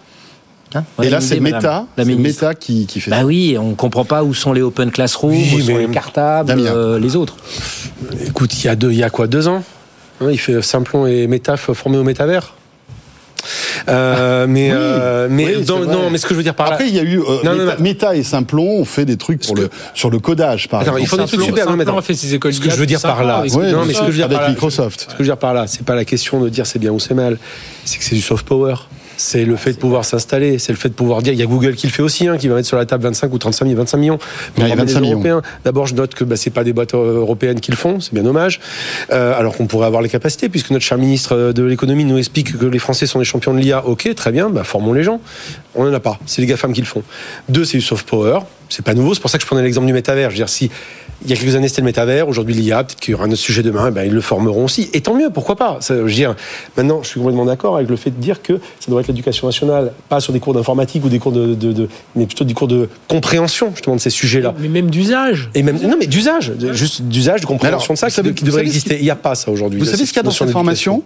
Hein 0.74 0.84
Et 1.02 1.10
là 1.10 1.20
c'est 1.20 1.40
Meta. 1.40 1.86
Meta 1.98 2.54
qui, 2.54 2.86
qui 2.86 3.00
fait 3.00 3.10
Bah 3.10 3.18
ça. 3.20 3.24
oui, 3.26 3.56
on 3.58 3.74
comprend 3.74 4.04
pas 4.04 4.22
où 4.22 4.34
sont 4.34 4.52
les 4.52 4.62
open 4.62 4.90
classrooms, 4.90 5.32
Oui, 5.32 5.52
où 5.56 5.60
sont 5.60 5.72
mais- 5.74 5.86
les 5.86 5.92
cartables, 5.92 6.52
euh, 6.58 6.98
les 6.98 7.16
autres. 7.16 7.36
Écoute, 8.26 8.54
il 8.62 8.66
y 8.66 8.68
a 8.68 8.76
deux, 8.76 8.92
il 8.92 8.98
y 8.98 9.02
a 9.02 9.10
quoi, 9.10 9.26
deux 9.26 9.48
ans 9.48 9.62
Hein, 10.22 10.28
Il 10.30 10.38
fait 10.38 10.60
Simplon 10.62 11.06
et 11.06 11.26
Métaf 11.26 11.72
formés 11.72 11.96
au 11.96 12.04
métavers. 12.04 12.54
Euh, 13.88 14.46
mais 14.46 14.70
Oui, 14.70 14.76
euh, 14.78 15.28
mais 15.30 15.56
oui, 15.56 15.64
dans- 15.64 15.78
non, 15.80 16.10
mais 16.10 16.18
ce 16.18 16.26
que 16.26 16.34
je 16.34 16.36
veux 16.36 16.42
dire 16.42 16.54
par 16.54 16.66
là. 16.68 16.72
Après, 16.74 16.86
il 16.88 16.94
y 16.94 16.98
a 16.98 17.02
eu 17.02 17.18
euh, 17.20 17.38
Non, 17.42 17.52
non, 17.54 17.64
Meta, 17.64 17.76
non. 17.76 17.82
Meta 17.82 18.14
et 18.16 18.22
Simplon 18.22 18.80
ont 18.80 18.84
fait 18.84 19.06
des 19.06 19.16
trucs 19.16 19.40
pour 19.40 19.56
Ce 19.56 19.62
le, 19.62 19.68
que- 19.68 19.74
sur 19.94 20.10
le 20.10 20.18
codage, 20.18 20.68
par 20.68 20.80
Attends, 20.80 20.96
exemple. 20.98 21.02
il 21.02 21.06
faut 21.06 21.16
des 21.16 21.26
trucs 21.26 21.40
super. 21.56 21.64
Non, 21.64 21.72
mais 21.72 21.78
simplement 21.84 21.98
attends. 21.98 22.06
fait 22.06 22.14
ses 22.14 22.34
écoles 22.34 22.52
Ce 22.52 22.60
que 22.60 22.68
je 22.70 22.76
veux 22.76 22.84
dire 22.86 23.00
par 23.00 23.24
là, 23.24 23.36
avec 23.38 23.54
Ouais, 23.54 23.72
non, 23.72 23.84
mais 23.86 23.94
ce 23.94 24.00
que 24.00 24.06
je 24.06 24.10
veux 24.10 24.16
dire 24.16 24.26
avec 24.26 24.36
par 24.36 24.46
là- 24.46 24.50
Microsoft. 24.52 25.00
Ce 25.00 25.06
que 25.06 25.12
je 25.14 25.18
veux 25.20 25.24
dire 25.24 25.38
par 25.38 25.54
là, 25.54 25.66
c'est 25.66 25.84
pas 25.84 25.94
la 25.94 26.04
question 26.04 26.40
de 26.40 26.48
dire 26.50 26.66
c'est 26.66 26.78
bien 26.78 26.90
ou 26.92 27.00
c'est 27.00 27.14
mal, 27.14 27.38
c'est 27.86 27.96
que 27.98 28.04
c'est 28.04 28.14
du 28.14 28.20
soft 28.20 28.46
power. 28.46 28.74
C'est 29.22 29.44
le 29.44 29.54
fait 29.56 29.74
de 29.74 29.76
pouvoir 29.76 30.06
s'installer, 30.06 30.58
c'est 30.58 30.72
le 30.72 30.78
fait 30.78 30.88
de 30.88 30.94
pouvoir 30.94 31.20
dire, 31.20 31.34
il 31.34 31.38
y 31.38 31.42
a 31.42 31.46
Google 31.46 31.74
qui 31.74 31.86
le 31.86 31.92
fait 31.92 32.00
aussi, 32.00 32.26
hein, 32.26 32.38
qui 32.38 32.48
va 32.48 32.54
mettre 32.54 32.66
sur 32.66 32.78
la 32.78 32.86
table 32.86 33.04
25 33.04 33.30
ou 33.30 33.36
35 33.36 33.66
000, 33.66 33.76
25 33.76 33.98
millions. 33.98 34.18
Mais 34.56 34.64
Ouais, 34.64 34.70
on 34.70 34.72
remet 34.72 34.84
25 34.84 35.00
les 35.00 35.14
millions. 35.14 35.42
D'abord, 35.62 35.86
je 35.86 35.94
note 35.94 36.14
que 36.14 36.24
bah, 36.24 36.36
c'est 36.36 36.48
pas 36.48 36.64
des 36.64 36.72
boîtes 36.72 36.94
euh, 36.94 37.18
européennes 37.18 37.60
qui 37.60 37.70
le 37.70 37.76
font, 37.76 38.00
c'est 38.00 38.14
bien 38.14 38.22
dommage. 38.22 38.60
Euh, 39.12 39.38
alors 39.38 39.58
qu'on 39.58 39.66
pourrait 39.66 39.86
avoir 39.86 40.00
les 40.00 40.08
capacités, 40.08 40.48
puisque 40.48 40.70
notre 40.70 40.86
cher 40.86 40.96
ministre 40.96 41.52
de 41.52 41.62
l'économie 41.62 42.06
nous 42.06 42.16
explique 42.16 42.56
que 42.58 42.64
les 42.64 42.78
Français 42.78 43.06
sont 43.06 43.18
des 43.18 43.26
champions 43.26 43.52
de 43.52 43.58
l'IA. 43.58 43.84
Ok, 43.84 44.08
très 44.14 44.32
bien, 44.32 44.48
bah, 44.48 44.64
formons 44.64 44.94
les 44.94 45.02
gens. 45.02 45.20
On 45.74 45.84
n'en 45.84 45.92
a 45.92 46.00
pas. 46.00 46.18
C'est 46.24 46.40
les 46.40 46.46
GAFAM 46.46 46.72
qui 46.72 46.80
le 46.80 46.86
font. 46.86 47.02
Deux, 47.50 47.66
c'est 47.66 47.76
du 47.76 47.84
soft 47.84 48.08
power. 48.08 48.38
C'est 48.70 48.84
pas 48.84 48.94
nouveau. 48.94 49.12
C'est 49.12 49.20
pour 49.20 49.28
ça 49.28 49.36
que 49.36 49.42
je 49.42 49.46
prenais 49.46 49.62
l'exemple 49.62 49.86
du 49.86 49.92
métavers. 49.92 50.30
Je 50.30 50.36
veux 50.36 50.40
dire, 50.40 50.48
si 50.48 50.70
il 51.24 51.30
y 51.30 51.32
a 51.32 51.36
quelques 51.36 51.54
années, 51.54 51.68
c'était 51.68 51.82
le 51.82 51.86
métavers. 51.86 52.28
Aujourd'hui, 52.28 52.54
l'IA. 52.54 52.82
Peut-être 52.84 53.00
qu'il 53.00 53.12
y 53.12 53.14
aura 53.14 53.24
un 53.24 53.28
autre 53.30 53.36
sujet 53.40 53.62
demain. 53.62 53.86
eh 53.88 53.90
ben, 53.90 54.04
ils 54.04 54.12
le 54.12 54.20
formeront 54.20 54.64
aussi. 54.64 54.88
Et 54.94 55.00
tant 55.00 55.14
mieux, 55.14 55.30
pourquoi 55.30 55.56
pas? 55.56 55.78
Ça, 55.80 55.94
je 55.94 56.00
veux 56.00 56.10
dire, 56.10 56.34
Maintenant, 56.76 57.02
je 57.02 57.08
suis 57.08 57.20
complètement 57.20 57.44
d'accord 57.44 57.76
avec 57.76 57.88
le 57.88 57.96
fait 57.96 58.10
de 58.10 58.20
dire 58.20 58.42
que 58.42 58.54
ça 58.80 58.90
doit 58.90 59.00
être 59.02 59.08
l'éducation 59.08 59.46
nationale, 59.46 59.92
pas 60.08 60.20
sur 60.20 60.32
des 60.32 60.40
cours 60.40 60.54
d'informatique 60.54 61.04
ou 61.04 61.08
des 61.08 61.18
cours 61.18 61.32
de, 61.32 61.54
de, 61.54 61.72
de- 61.72 61.88
mais 62.16 62.26
plutôt 62.26 62.44
des 62.44 62.54
cours 62.54 62.68
de 62.68 62.88
compréhension, 63.08 63.70
justement, 63.74 63.96
de 63.96 64.00
ces 64.00 64.10
sujets-là. 64.10 64.54
Mais 64.58 64.68
même 64.68 64.90
d'usage. 64.90 65.50
Et 65.54 65.62
même, 65.62 65.78
non, 65.80 65.96
mais 65.98 66.06
d'usage, 66.06 66.52
juste 66.72 67.02
d'usage, 67.02 67.40
de 67.42 67.46
compréhension 67.46 67.92
Alors, 67.92 67.94
de 67.94 67.98
ça, 67.98 68.10
savez- 68.10 68.32
qui 68.32 68.44
devrait 68.44 68.62
exister. 68.62 68.96
Il 68.98 69.02
n'y 69.04 69.10
a 69.10 69.16
pas 69.16 69.34
ça 69.34 69.50
aujourd'hui. 69.50 69.78
Vous 69.78 69.84
là, 69.84 69.90
savez 69.90 70.04
ce 70.06 70.10
qu'il 70.10 70.16
y 70.18 70.20
a 70.20 70.22
dans 70.22 70.30
cette 70.30 70.50
formation 70.50 71.02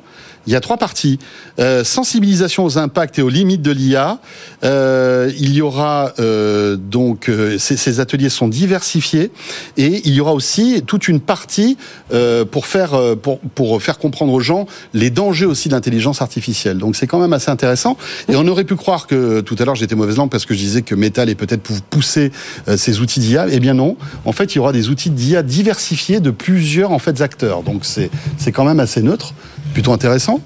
Il 0.46 0.53
y 0.53 0.57
a 0.57 0.61
trois 0.61 0.77
parties. 0.77 1.18
Euh, 1.59 1.83
sensibilisation 1.85 2.64
aux 2.64 2.77
impacts 2.79 3.18
et 3.18 3.22
aux 3.22 3.31
limites 3.31 3.62
de 3.62 3.70
l'IA. 3.70 4.18
Euh, 4.62 5.31
il 5.38 5.55
y 5.55 5.62
aura 5.62 6.12
euh, 6.20 6.77
donc 6.77 7.29
euh, 7.29 7.57
ces, 7.59 7.77
ces 7.77 7.98
ateliers 8.00 8.29
sont 8.29 8.46
diversifiés 8.48 9.31
et 9.77 10.03
il 10.04 10.14
y 10.14 10.20
aura 10.20 10.32
aussi 10.32 10.82
toute 10.86 11.08
une 11.08 11.20
partie 11.20 11.76
euh, 12.12 12.44
pour 12.44 12.66
faire 12.66 12.94
euh, 12.94 13.16
pour 13.16 13.40
pour 13.40 13.82
faire 13.82 13.98
comprendre 13.98 14.32
aux 14.32 14.40
gens 14.40 14.66
les 14.92 15.10
dangers 15.10 15.46
aussi 15.46 15.68
de 15.68 15.74
l'intelligence 15.74 16.22
artificielle. 16.22 16.78
Donc 16.78 16.94
c'est 16.96 17.06
quand 17.06 17.18
même 17.18 17.32
assez 17.32 17.50
intéressant. 17.50 17.96
Et 18.28 18.36
on 18.36 18.46
aurait 18.46 18.64
pu 18.64 18.76
croire 18.76 19.06
que 19.06 19.40
tout 19.40 19.56
à 19.58 19.64
l'heure 19.64 19.74
j'étais 19.74 19.94
mauvaise 19.94 20.16
langue 20.16 20.30
parce 20.30 20.46
que 20.46 20.54
je 20.54 20.58
disais 20.58 20.82
que 20.82 20.94
Meta 20.94 21.22
allait 21.22 21.34
peut-être 21.34 21.62
pou- 21.62 21.74
pousser 21.90 22.32
euh, 22.68 22.76
ces 22.76 23.00
outils 23.00 23.20
d'IA. 23.20 23.46
Eh 23.50 23.60
bien 23.60 23.74
non. 23.74 23.96
En 24.24 24.32
fait, 24.32 24.54
il 24.54 24.56
y 24.56 24.58
aura 24.58 24.72
des 24.72 24.88
outils 24.88 25.10
d'IA 25.10 25.42
diversifiés 25.42 26.20
de 26.20 26.30
plusieurs 26.30 26.92
en 26.92 26.98
fait 26.98 27.20
acteurs. 27.20 27.62
Donc 27.62 27.84
c'est 27.84 28.10
c'est 28.38 28.52
quand 28.52 28.64
même 28.64 28.80
assez 28.80 29.02
neutre, 29.02 29.34
plutôt 29.72 29.92
intéressant. 29.92 30.40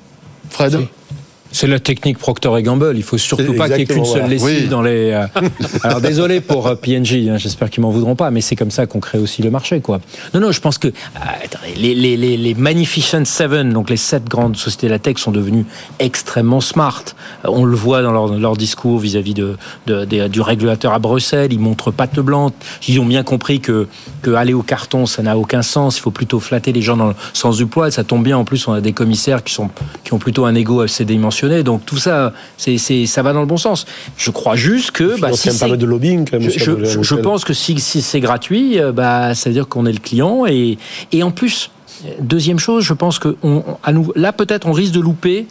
Fred? 0.51 0.79
C'est 1.51 1.67
la 1.67 1.79
technique 1.81 2.19
Procter 2.19 2.51
et 2.59 2.63
Gamble. 2.63 2.93
Il 2.97 3.03
faut 3.03 3.19
surtout 3.19 3.55
pas 3.55 3.69
qu'il 3.69 3.79
y 3.79 3.83
ait 3.83 3.87
qu'une 3.87 4.05
seule 4.05 4.29
lessive 4.29 4.47
Oui. 4.63 4.69
dans 4.69 4.83
les. 4.83 5.13
euh, 5.13 5.27
Alors 5.83 6.01
désolé 6.01 6.41
pour 6.41 6.67
euh, 6.67 6.75
PNG. 6.75 7.29
hein, 7.31 7.37
J'espère 7.39 7.71
qu'ils 7.71 7.83
m'en 7.83 7.91
voudront 7.91 8.15
pas, 8.17 8.31
mais 8.31 8.41
c'est 8.41 8.55
comme 8.57 8.71
ça 8.71 8.87
qu'on 8.87 9.01
crée 9.01 9.19
aussi 9.19 9.43
le 9.43 9.51
marché, 9.51 9.81
quoi. 9.81 10.01
Non, 10.35 10.41
non, 10.41 10.53
je 10.53 10.61
pense 10.61 10.79
que 10.79 10.89
attendez, 11.17 11.75
les, 11.77 11.95
les, 11.95 12.17
les, 12.17 12.37
les 12.37 12.55
Magnificent 12.55 13.25
Seven, 13.25 13.73
donc 13.73 13.89
les 13.91 13.97
sept 13.97 14.25
grandes 14.27 14.57
sociétés 14.57 14.87
de 14.89 14.93
la 14.93 14.99
tech, 14.99 15.17
sont 15.19 15.31
devenues 15.33 15.65
extrêmement 15.99 16.61
smart. 16.61 17.03
Euh, 17.45 17.49
On 17.51 17.65
le 17.65 17.77
voit 17.77 18.03
dans 18.03 18.13
leur, 18.13 18.29
leur 18.39 18.57
discours 18.57 18.99
vis-à-vis 18.99 19.35
de, 19.35 19.57
du 20.29 20.41
régulateur 20.41 20.93
à 20.93 20.99
Bruxelles. 20.99 21.53
Ils 21.53 21.59
montrent 21.61 21.91
patte 21.91 22.21
blanche. 22.21 22.53
Ils 22.89 23.01
ont 23.01 23.07
bien 23.07 23.23
compris 23.23 23.61
que, 23.61 23.87
que 24.23 24.31
aller 24.33 24.55
au 24.55 24.63
carton, 24.63 25.07
ça 25.07 25.23
n'a 25.23 25.37
aucun 25.39 25.63
sens. 25.63 25.97
Il 25.99 26.01
faut 26.03 26.11
plutôt 26.11 26.41
flatter 26.41 26.73
les 26.73 26.83
gens 26.83 26.97
dans 26.97 27.09
le 27.09 27.15
sens 27.33 27.57
du 27.57 27.67
poil. 27.67 27.91
Ça 27.91 28.05
tombe 28.05 28.23
bien. 28.23 28.37
En 28.39 28.45
plus, 28.45 28.69
on 28.69 28.73
a 28.73 28.81
des 28.81 28.93
commissaires 28.93 29.43
qui 29.43 29.55
sont 29.55 29.71
qui 30.05 30.13
ont 30.13 30.19
plutôt 30.19 30.45
un 30.45 30.55
ego 30.55 30.81
assez 30.81 31.05
Donc 31.47 31.85
tout 31.87 31.97
ça, 31.99 32.33
c'est, 32.57 32.79
ça 33.07 33.23
va 33.23 33.33
dans 33.33 33.41
le 33.41 33.47
bon 33.47 33.57
sens. 33.57 33.87
Je 34.17 34.31
crois 34.31 34.57
juste 34.57 34.91
que 34.93 35.19
bah, 35.21 35.31
si 35.33 35.51
c'est- 35.51 35.77
de 35.77 35.87
lobbying, 35.87 36.29
quand 36.29 36.39
même. 36.41 36.51
je, 36.51 37.15
pense 37.15 37.45
que 37.45 37.53
si, 37.53 37.79
si 37.79 38.03
c'est 38.03 38.21
gratuit, 38.21 38.79
euh, 38.81 38.93
bah, 38.93 39.35
ça 39.35 39.51
veut 39.51 39.55
dire 39.55 39.69
qu'on 39.69 39.87
est 39.87 39.93
le 39.93 39.99
client. 40.01 40.45
Et, 40.47 40.79
et 41.13 41.23
en 41.23 41.31
plus, 41.31 41.71
euh, 42.05 42.11
deuxième 42.21 42.59
chose, 42.59 42.85
je 42.85 42.95
pense 42.95 43.19
que 43.19 43.37
on, 43.43 43.63
à 43.85 43.93
nouveau, 43.93 44.13
là, 44.17 44.33
peut-être, 44.33 44.67
on 44.67 44.73
risque 44.73 44.93
de 44.93 45.01
louper 45.01 45.47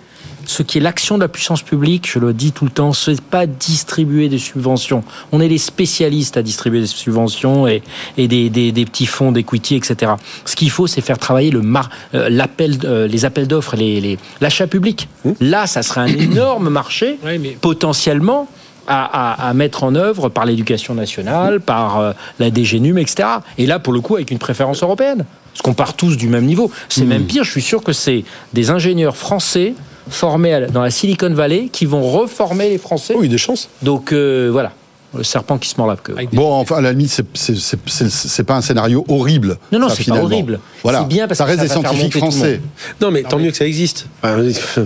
ce 0.48 0.64
qui 0.64 0.80
est 0.80 0.82
l'action 0.82 1.18
de 1.18 1.22
la 1.22 1.28
puissance 1.28 1.62
publique. 1.62 2.10
Je 2.12 2.18
le 2.20 2.34
dis 2.34 2.52
tout 2.52 2.66
le 2.66 2.72
temps, 2.72 2.94
c'est 2.94 3.22
pas 3.22 3.46
distribuer 3.46 4.30
des 4.30 4.40
subventions. 4.40 5.04
On 5.32 5.40
est 5.42 5.48
les 5.48 5.58
spécialistes 5.60 6.38
à 6.38 6.42
distribuer 6.42 6.80
des 6.80 6.88
subventions 6.88 7.68
et, 7.68 7.84
et 8.18 8.28
des, 8.28 8.50
des, 8.50 8.72
des 8.72 8.86
petits 8.86 9.06
fonds 9.06 9.32
d'equity, 9.32 9.76
etc. 9.76 10.14
Ce 10.46 10.56
qu'il 10.56 10.72
faut, 10.72 10.88
c'est 10.88 11.02
faire 11.02 11.20
travailler 11.20 11.52
le 11.52 11.62
mar, 11.62 11.90
euh, 12.16 12.30
l'appel, 12.30 12.78
euh, 12.86 13.08
les 13.08 13.26
appels 13.26 13.48
d'offres, 13.48 13.76
les, 13.76 14.02
les, 14.02 14.18
l'achat 14.42 14.66
public. 14.68 15.08
Là, 15.42 15.68
ça 15.68 15.84
serait 15.84 16.02
un 16.02 16.08
énorme 16.08 16.70
marché 16.70 17.20
mais 17.40 17.50
potentiellement 17.60 18.48
à, 18.88 19.04
à- 19.34 19.50
à 19.50 19.54
mettre 19.54 19.84
en 19.84 19.96
œuvre 19.96 20.30
par 20.30 20.46
l'éducation 20.46 20.94
nationale, 20.96 21.60
par 21.60 22.00
euh, 22.00 22.14
la 22.40 22.50
DGNUM, 22.50 22.98
etc. 22.98 23.28
Et 23.58 23.66
là, 23.66 23.80
pour 23.80 23.92
le 23.92 24.00
coup, 24.00 24.16
avec 24.16 24.32
une 24.32 24.40
préférence 24.40 24.82
européenne. 24.82 25.26
Parce 25.52 25.62
qu'on 25.64 25.74
part 25.74 25.96
tous 25.96 26.18
du 26.18 26.30
même 26.30 26.46
niveau. 26.46 26.72
C'est 26.88 27.04
même 27.04 27.26
pire, 27.26 27.44
je 27.44 27.50
suis 27.50 27.64
sûr 27.64 27.82
que 27.84 27.92
c'est 27.92 28.24
des 28.54 28.70
ingénieurs 28.70 29.18
français 29.18 29.74
formés 30.10 30.68
dans 30.72 30.82
la 30.82 30.92
Silicon 30.92 31.30
Valley 31.34 31.70
qui 31.72 31.86
vont 31.86 32.02
reformer 32.02 32.70
les 32.70 32.78
Français. 32.78 33.14
Oui, 33.18 33.30
des 33.30 33.38
chances. 33.38 33.70
Donc 33.82 34.12
euh, 34.12 34.50
voilà, 34.52 34.72
le 35.16 35.24
serpent 35.24 35.58
qui 35.58 35.70
se 35.70 35.76
mord 35.78 35.88
la 35.88 35.96
queue. 35.96 36.16
Bon, 36.34 36.54
enfin, 36.54 36.78
à 36.78 36.82
la 36.82 36.92
limite, 36.92 37.22
c'est- 37.34 38.44
pas 38.44 38.56
un 38.56 38.62
scénario 38.62 39.06
horrible. 39.08 39.58
Non, 39.72 39.80
non, 39.80 39.90
c'est 39.90 40.06
pas 40.08 40.22
horrible. 40.22 40.60
Voilà. 40.84 41.00
C'est 41.00 41.08
bien 41.08 41.28
parce 41.28 41.38
ça 41.38 41.46
que 41.46 41.50
reste 41.52 41.68
ça 41.68 41.76
des 41.76 41.82
va 41.82 41.90
scientifiques 41.90 42.18
français. 42.18 42.62
Non, 43.02 43.12
mais 43.12 43.24
tant 43.24 43.38
mieux 43.40 43.52
que 43.52 43.58
ça 43.58 43.66
existe. 43.66 44.08
Enfin, 44.24 44.38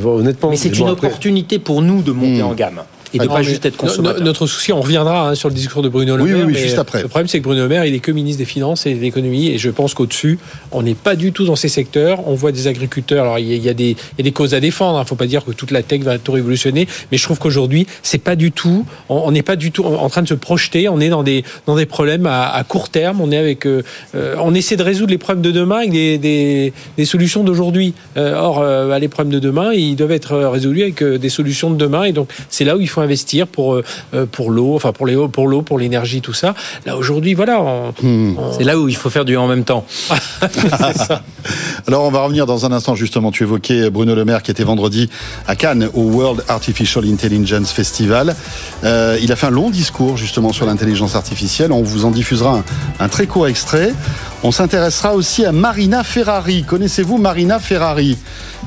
honnêtement. 0.06 0.50
Mais 0.50 0.56
c'est 0.58 0.70
bon, 0.70 0.86
une 0.86 0.92
après- 0.94 1.08
opportunité 1.08 1.60
pour 1.60 1.82
nous 1.82 2.02
de 2.02 2.12
monter 2.12 2.44
en 2.44 2.54
gamme 2.54 2.82
et 3.14 3.18
de 3.18 3.24
Non, 3.24 3.30
pas 3.34 3.38
mais 3.40 3.44
juste 3.44 3.66
être 3.66 3.74
no- 3.82 3.84
no- 3.84 3.90
consommateur. 3.90 4.24
Notre 4.24 4.48
souci, 4.48 4.72
on 4.74 4.82
reviendra 4.82 5.30
hein, 5.30 5.36
sur 5.36 5.50
le 5.50 5.56
discours 5.56 5.82
de 5.82 5.90
Bruno 5.90 6.16
Le 6.18 6.24
Oui, 6.24 6.30
Maire. 6.32 6.40
oui, 6.40 6.46
oui, 6.48 6.54
mais 6.54 6.60
juste 6.60 6.78
après. 6.80 7.02
Le 7.02 7.08
problème, 7.08 7.28
c'est 7.28 7.40
que 7.40 7.44
Bruno 7.44 7.62
Le 7.64 7.68
Maire, 7.68 7.86
il 7.86 7.94
est 7.94 8.00
que 8.00 8.12
ministre 8.12 8.40
des 8.40 8.46
Finances 8.46 8.86
et 8.86 8.94
de 8.94 9.00
l'économie, 9.02 9.48
et 9.50 9.58
je 9.58 9.70
pense 9.70 9.94
qu'au-dessus, 9.94 10.40
on 10.72 10.82
n'est 10.82 10.96
pas 10.96 11.16
du 11.16 11.32
tout 11.32 11.46
dans 11.46 11.56
ces 11.56 11.70
secteurs. 11.70 12.28
On 12.28 12.36
voit 12.36 12.52
des 12.52 12.68
agriculteurs. 12.68 13.24
Alors, 13.24 13.40
il 13.40 13.48
y 13.48 13.54
a, 13.54 13.56
il 13.56 13.64
y 13.64 13.70
a 13.70 13.74
des, 13.74 13.90
il 13.92 14.18
y 14.20 14.22
a 14.22 14.24
des 14.24 14.32
causes 14.32 14.54
à 14.54 14.60
défendre. 14.60 14.98
Il 15.00 15.02
ne 15.02 15.06
faut 15.08 15.16
pas 15.16 15.26
dire 15.28 15.44
que 15.46 15.52
toute 15.52 15.72
la 15.72 15.84
tech 15.84 16.02
va 16.02 16.18
tout 16.18 16.32
révolutionner, 16.32 16.88
mais 17.12 17.18
je 17.18 17.24
trouve 17.24 17.40
qu'aujourd'hui, 17.40 17.88
c'est 18.04 18.18
pas 18.22 18.36
du 18.36 18.52
tout. 18.52 18.86
On 19.10 19.32
n'est 19.32 19.42
pas 19.44 19.56
du 19.56 19.72
tout 19.72 19.84
en 19.86 20.10
train 20.10 20.22
de 20.22 20.28
se 20.28 20.34
projeter. 20.34 20.88
On 20.90 21.00
est 21.00 21.10
dans 21.10 21.24
des 21.24 21.44
dans 21.68 21.76
des 21.76 21.86
problèmes 21.86 22.26
à, 22.26 22.50
à 22.50 22.64
court 22.64 22.90
terme. 22.90 23.20
On 23.22 23.32
est 23.32 23.38
avec, 23.38 23.66
euh, 23.66 23.84
euh, 24.16 24.36
on 24.42 24.54
essaie 24.54 24.76
de 24.78 24.84
résoudre 24.84 25.12
les 25.12 25.18
problèmes 25.18 25.42
de 25.44 25.52
demain 25.52 25.78
avec 25.78 25.92
des, 25.92 26.18
des, 26.18 26.74
des 26.98 27.06
solutions 27.06 27.44
d'aujourd'hui. 27.44 27.94
Euh, 28.18 28.36
or, 28.36 28.60
euh, 28.60 28.88
bah, 28.88 29.00
les 29.00 29.08
problèmes 29.08 29.34
de 29.34 29.40
demain, 29.40 29.74
ils 29.74 29.96
doivent 29.96 30.12
être 30.12 30.36
résolus 30.38 30.84
avec 30.84 31.02
euh, 31.04 31.18
des 31.18 31.30
solutions 31.30 31.70
de 31.72 31.76
demain, 31.76 32.04
et 32.04 32.12
donc 32.14 32.30
c'est 32.50 32.64
là 32.66 32.76
où 32.78 32.82
il 32.82 32.88
faut 32.90 33.01
investir 33.02 33.48
pour 33.48 33.74
euh, 33.76 33.84
euh, 34.14 34.26
pour 34.26 34.52
l'eau, 34.52 34.76
enfin 34.76 34.92
pour 34.92 35.06
les 35.06 35.16
pour 35.28 35.48
l'eau, 35.48 35.62
pour 35.62 35.78
l'énergie, 35.80 36.22
tout 36.22 36.34
ça. 36.34 36.54
Là 36.86 36.98
aujourd'hui, 36.98 37.34
voilà. 37.34 37.62
on- 37.62 37.94
on- 38.04 38.36
C'est 38.58 38.64
là 38.64 38.78
où 38.80 38.88
il 38.88 38.96
faut 38.96 39.10
faire 39.10 39.26
du 39.26 39.36
en 39.38 39.48
même 39.48 39.64
temps. 39.64 39.86
Alors, 41.88 42.04
on 42.04 42.12
va 42.12 42.22
revenir 42.24 42.46
dans 42.46 42.66
un 42.66 42.72
instant, 42.72 42.96
justement. 42.96 43.32
Tu 43.32 43.44
évoquais 43.44 43.90
Bruno 43.90 44.14
Le 44.16 44.26
Maire 44.26 44.44
qui 44.44 44.52
était 44.52 44.64
vendredi 44.64 45.10
à 45.48 45.56
Cannes 45.56 45.90
au 45.94 46.02
World 46.04 46.44
Artificial 46.48 47.06
Intelligence 47.06 47.72
Festival. 47.72 48.36
Euh, 48.84 49.18
il 49.22 49.32
a 49.32 49.36
fait 49.36 49.48
un 49.48 49.52
long 49.52 49.70
discours, 49.70 50.18
justement, 50.18 50.54
sur 50.54 50.66
l'intelligence 50.66 51.16
artificielle. 51.16 51.72
On 51.72 51.82
vous 51.82 52.06
en 52.06 52.12
diffusera 52.12 52.58
un, 52.60 52.64
un 53.06 53.10
très 53.10 53.26
court 53.28 53.48
extrait. 53.48 53.94
On 54.44 54.52
s'intéressera 54.52 55.14
aussi 55.14 55.46
à 55.46 55.52
Marina 55.52 56.04
Ferrari. 56.04 56.64
Connaissez-vous 56.64 57.20
Marina 57.20 57.60
Ferrari? 57.60 58.18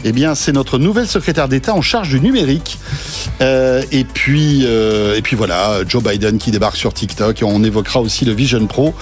Eh 0.05 0.13
bien, 0.13 0.35
c'est 0.37 0.53
notre 0.53 0.79
nouvelle 0.79 1.09
secrétaire 1.09 1.49
d'État 1.49 1.75
en 1.75 1.81
charge 1.81 2.11
du 2.11 2.21
numérique. 2.21 2.79
Euh, 3.41 3.83
et 3.91 4.05
puis, 4.05 4.63
euh, 4.67 5.17
et 5.17 5.23
puis 5.23 5.35
voilà, 5.35 5.79
Joe 5.89 6.01
Biden 6.03 6.39
qui 6.39 6.53
débarque 6.53 6.77
sur 6.77 6.93
TikTok. 6.95 7.41
Et 7.43 7.45
on 7.45 7.65
évoquera 7.65 8.01
aussi 8.01 8.25
le 8.25 8.33
Vision 8.35 8.65
Pro, 8.69 8.95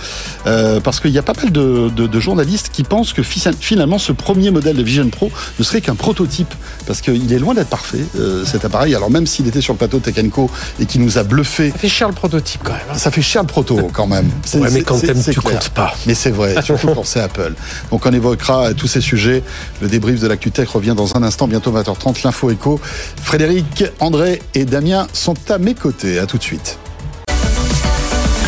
euh, 0.46 0.80
parce 0.80 1.00
qu'il 1.00 1.10
y 1.10 1.18
a 1.18 1.22
pas 1.22 1.34
mal 1.36 1.52
de, 1.52 1.90
de- 1.94 2.06
de 2.06 2.20
journalistes 2.20 2.70
qui 2.72 2.84
pensent 2.84 3.12
que 3.12 3.22
fi- 3.22 3.42
finalement 3.60 3.98
ce 3.98 4.12
premier 4.12 4.50
modèle 4.50 4.76
de 4.76 4.82
Vision 4.82 5.08
Pro 5.10 5.30
ne 5.58 5.64
serait 5.64 5.80
qu'un 5.82 5.96
prototype, 5.96 6.54
parce 6.86 7.02
qu'il 7.02 7.30
est 7.32 7.38
loin 7.38 7.52
d'être 7.52 7.68
parfait 7.68 8.04
cet 8.46 8.64
appareil. 8.64 8.94
Alors 8.94 9.10
même 9.10 9.26
s'il 9.26 9.46
était 9.46 9.60
sur 9.60 9.74
le 9.74 9.78
plateau 9.78 9.98
de 9.98 10.04
Tech 10.10 10.30
Co 10.30 10.50
et 10.80 10.86
qui 10.86 10.98
nous 11.00 11.18
a 11.18 11.22
bluffé, 11.24 11.70
Ça 11.70 11.78
fait 11.78 11.88
cher 11.88 12.08
le 12.08 12.14
prototype 12.14 12.62
quand 12.64 12.72
même. 12.72 12.80
hein. 12.92 12.96
ça 12.98 13.10
fait 13.10 13.20
cher 13.22 13.42
le 13.42 13.48
proto 13.48 13.90
quand 13.92 14.06
même. 14.06 14.30
Ouais, 14.54 14.70
mais 14.72 14.82
quand 14.82 14.98
t'aimes, 15.00 15.22
tu 15.22 15.32
clair. 15.38 15.42
comptes 15.58 15.68
pas. 15.70 15.92
Mais 16.06 16.14
c'est 16.14 16.30
vrai, 16.30 16.54
surtout 16.62 16.94
c'est 17.04 17.20
Apple. 17.20 17.54
Donc 17.90 18.06
on 18.06 18.12
évoquera 18.12 18.68
euh, 18.68 18.74
tous 18.74 18.86
ces 18.86 19.00
sujets. 19.00 19.42
Le 19.80 19.88
débrief 19.88 20.20
de 20.20 20.26
l'actu 20.26 20.50
tech 20.50 20.68
revient 20.68 20.94
dans 20.96 21.16
un 21.16 21.22
instant, 21.22 21.46
bientôt 21.46 21.72
20h30. 21.72 22.24
L'info 22.24 22.50
écho. 22.50 22.80
Frédéric, 23.22 23.84
André 24.00 24.42
et 24.54 24.64
Damien 24.64 25.06
sont 25.12 25.34
à 25.50 25.58
mes 25.58 25.74
côtés. 25.74 26.18
À 26.18 26.26
tout 26.26 26.38
de 26.38 26.42
suite. 26.42 26.78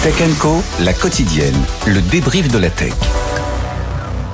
Tech 0.03 0.15
Co, 0.39 0.63
la 0.81 0.93
quotidienne, 0.93 1.57
le 1.87 2.01
débrief 2.03 2.49
de 2.49 2.59
la 2.59 2.69
tech. 2.69 2.93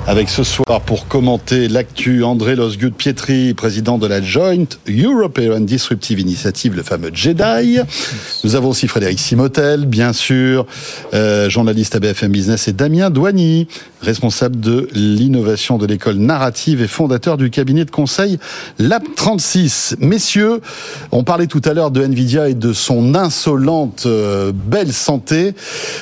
Avec 0.07 0.29
ce 0.29 0.43
soir 0.43 0.81
pour 0.81 1.07
commenter 1.07 1.67
l'actu, 1.67 2.23
André 2.23 2.55
Losgut 2.55 2.91
Pietri, 2.91 3.53
président 3.53 3.99
de 3.99 4.07
la 4.07 4.19
Joint 4.19 4.65
European 4.89 5.59
Disruptive 5.59 6.19
Initiative, 6.19 6.75
le 6.75 6.81
fameux 6.81 7.11
JEDI. 7.13 7.79
Nous 8.43 8.55
avons 8.55 8.69
aussi 8.69 8.87
Frédéric 8.87 9.19
Simotel, 9.19 9.85
bien 9.85 10.11
sûr, 10.11 10.65
euh, 11.13 11.49
journaliste 11.49 11.95
à 11.95 11.99
BFM 11.99 12.31
Business, 12.31 12.67
et 12.67 12.73
Damien 12.73 13.11
Douany, 13.11 13.67
responsable 14.01 14.59
de 14.59 14.89
l'innovation 14.93 15.77
de 15.77 15.85
l'école 15.85 16.15
narrative 16.15 16.81
et 16.81 16.87
fondateur 16.87 17.37
du 17.37 17.51
cabinet 17.51 17.85
de 17.85 17.91
conseil 17.91 18.39
Lab 18.79 19.03
36. 19.15 19.97
Messieurs, 19.99 20.61
on 21.11 21.23
parlait 21.23 21.47
tout 21.47 21.61
à 21.63 21.73
l'heure 21.73 21.91
de 21.91 22.03
Nvidia 22.03 22.49
et 22.49 22.55
de 22.55 22.73
son 22.73 23.13
insolente 23.13 24.03
euh, 24.07 24.51
belle 24.53 24.93
santé. 24.93 25.53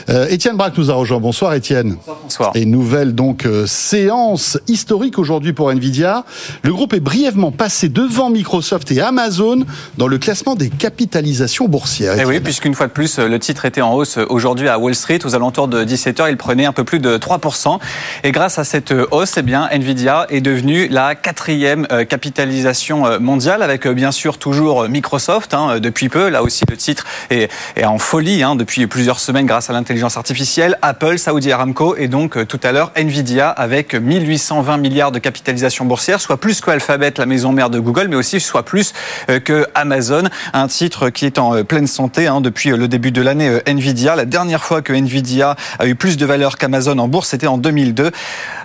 Euh, 0.09 0.27
Étienne 0.29 0.55
Braque 0.55 0.77
nous 0.77 0.89
a 0.89 0.93
rejoint. 0.93 1.19
Bonsoir 1.19 1.53
Étienne. 1.53 1.97
Bonsoir. 2.23 2.51
Et 2.55 2.65
nouvelle 2.65 3.13
donc 3.13 3.45
euh, 3.45 3.65
séance 3.89 4.59
historique 4.67 5.17
aujourd'hui 5.17 5.51
pour 5.51 5.71
Nvidia. 5.71 6.23
Le 6.61 6.71
groupe 6.71 6.93
est 6.93 6.99
brièvement 6.99 7.51
passé 7.51 7.89
devant 7.89 8.29
Microsoft 8.29 8.91
et 8.91 9.01
Amazon 9.01 9.65
dans 9.97 10.07
le 10.07 10.19
classement 10.19 10.53
des 10.53 10.69
capitalisations 10.69 11.67
boursières. 11.67 12.13
Et 12.19 12.21
Eh 12.21 12.25
oui, 12.25 12.39
puisqu'une 12.39 12.75
fois 12.75 12.85
de 12.85 12.91
plus, 12.91 13.17
le 13.17 13.39
titre 13.39 13.65
était 13.65 13.81
en 13.81 13.95
hausse 13.95 14.19
aujourd'hui 14.29 14.67
à 14.67 14.77
Wall 14.77 14.93
Street. 14.93 15.17
Aux 15.25 15.33
alentours 15.33 15.67
de 15.67 15.83
17h, 15.83 16.29
il 16.29 16.37
prenait 16.37 16.65
un 16.65 16.71
peu 16.71 16.83
plus 16.83 16.99
de 16.99 17.17
3%. 17.17 17.79
Et 18.23 18.31
grâce 18.31 18.59
à 18.59 18.63
cette 18.63 18.93
hausse, 19.09 19.37
eh 19.37 19.41
bien, 19.41 19.67
Nvidia 19.71 20.27
est 20.29 20.41
devenue 20.41 20.87
la 20.87 21.15
quatrième 21.15 21.87
euh, 21.91 22.05
capitalisation 22.05 23.07
euh, 23.07 23.17
mondiale, 23.17 23.63
avec 23.63 23.87
euh, 23.87 23.93
bien 23.95 24.11
sûr 24.11 24.37
toujours 24.37 24.87
Microsoft 24.87 25.55
hein, 25.55 25.79
depuis 25.79 26.09
peu. 26.09 26.29
Là 26.29 26.43
aussi, 26.43 26.63
le 26.69 26.77
titre 26.77 27.07
est, 27.31 27.49
en 27.83 27.97
folie 27.97 28.43
hein, 28.43 28.55
depuis 28.55 28.85
plusieurs 28.85 29.19
semaines 29.19 29.47
grâce 29.47 29.71
à 29.71 29.73
l'intelligence 29.73 30.15
artificielle. 30.15 30.77
Apple, 30.83 31.17
Saudi 31.17 31.51
Aramco 31.51 31.95
et 31.95 32.07
donc 32.07 32.45
tout 32.47 32.59
à 32.61 32.71
l'heure 32.71 32.91
Nvidia 32.95 33.49
avec 33.49 33.78
1820 33.93 34.77
milliards 34.77 35.11
de 35.11 35.19
capitalisation 35.19 35.85
boursière, 35.85 36.19
soit 36.21 36.37
plus 36.37 36.61
que 36.61 36.71
Alphabet, 36.71 37.13
la 37.17 37.25
maison 37.25 37.51
mère 37.51 37.69
de 37.69 37.79
Google, 37.79 38.07
mais 38.09 38.15
aussi 38.15 38.39
soit 38.39 38.63
plus 38.63 38.93
euh, 39.29 39.39
que 39.39 39.67
Amazon. 39.75 40.23
Un 40.53 40.67
titre 40.67 41.09
qui 41.09 41.25
est 41.25 41.39
en 41.39 41.55
euh, 41.55 41.63
pleine 41.63 41.87
santé 41.87 42.27
hein, 42.27 42.41
depuis 42.41 42.71
euh, 42.71 42.77
le 42.77 42.87
début 42.87 43.11
de 43.11 43.21
l'année 43.21 43.59
Nvidia. 43.65 44.15
La 44.15 44.25
dernière 44.25 44.63
fois 44.63 44.81
que 44.81 44.93
Nvidia 44.93 45.55
a 45.79 45.87
eu 45.87 45.95
plus 45.95 46.17
de 46.17 46.25
valeur 46.25 46.57
qu'Amazon 46.57 46.97
en 46.99 47.07
bourse, 47.07 47.29
c'était 47.29 47.47
en 47.47 47.57
2002. 47.57 48.11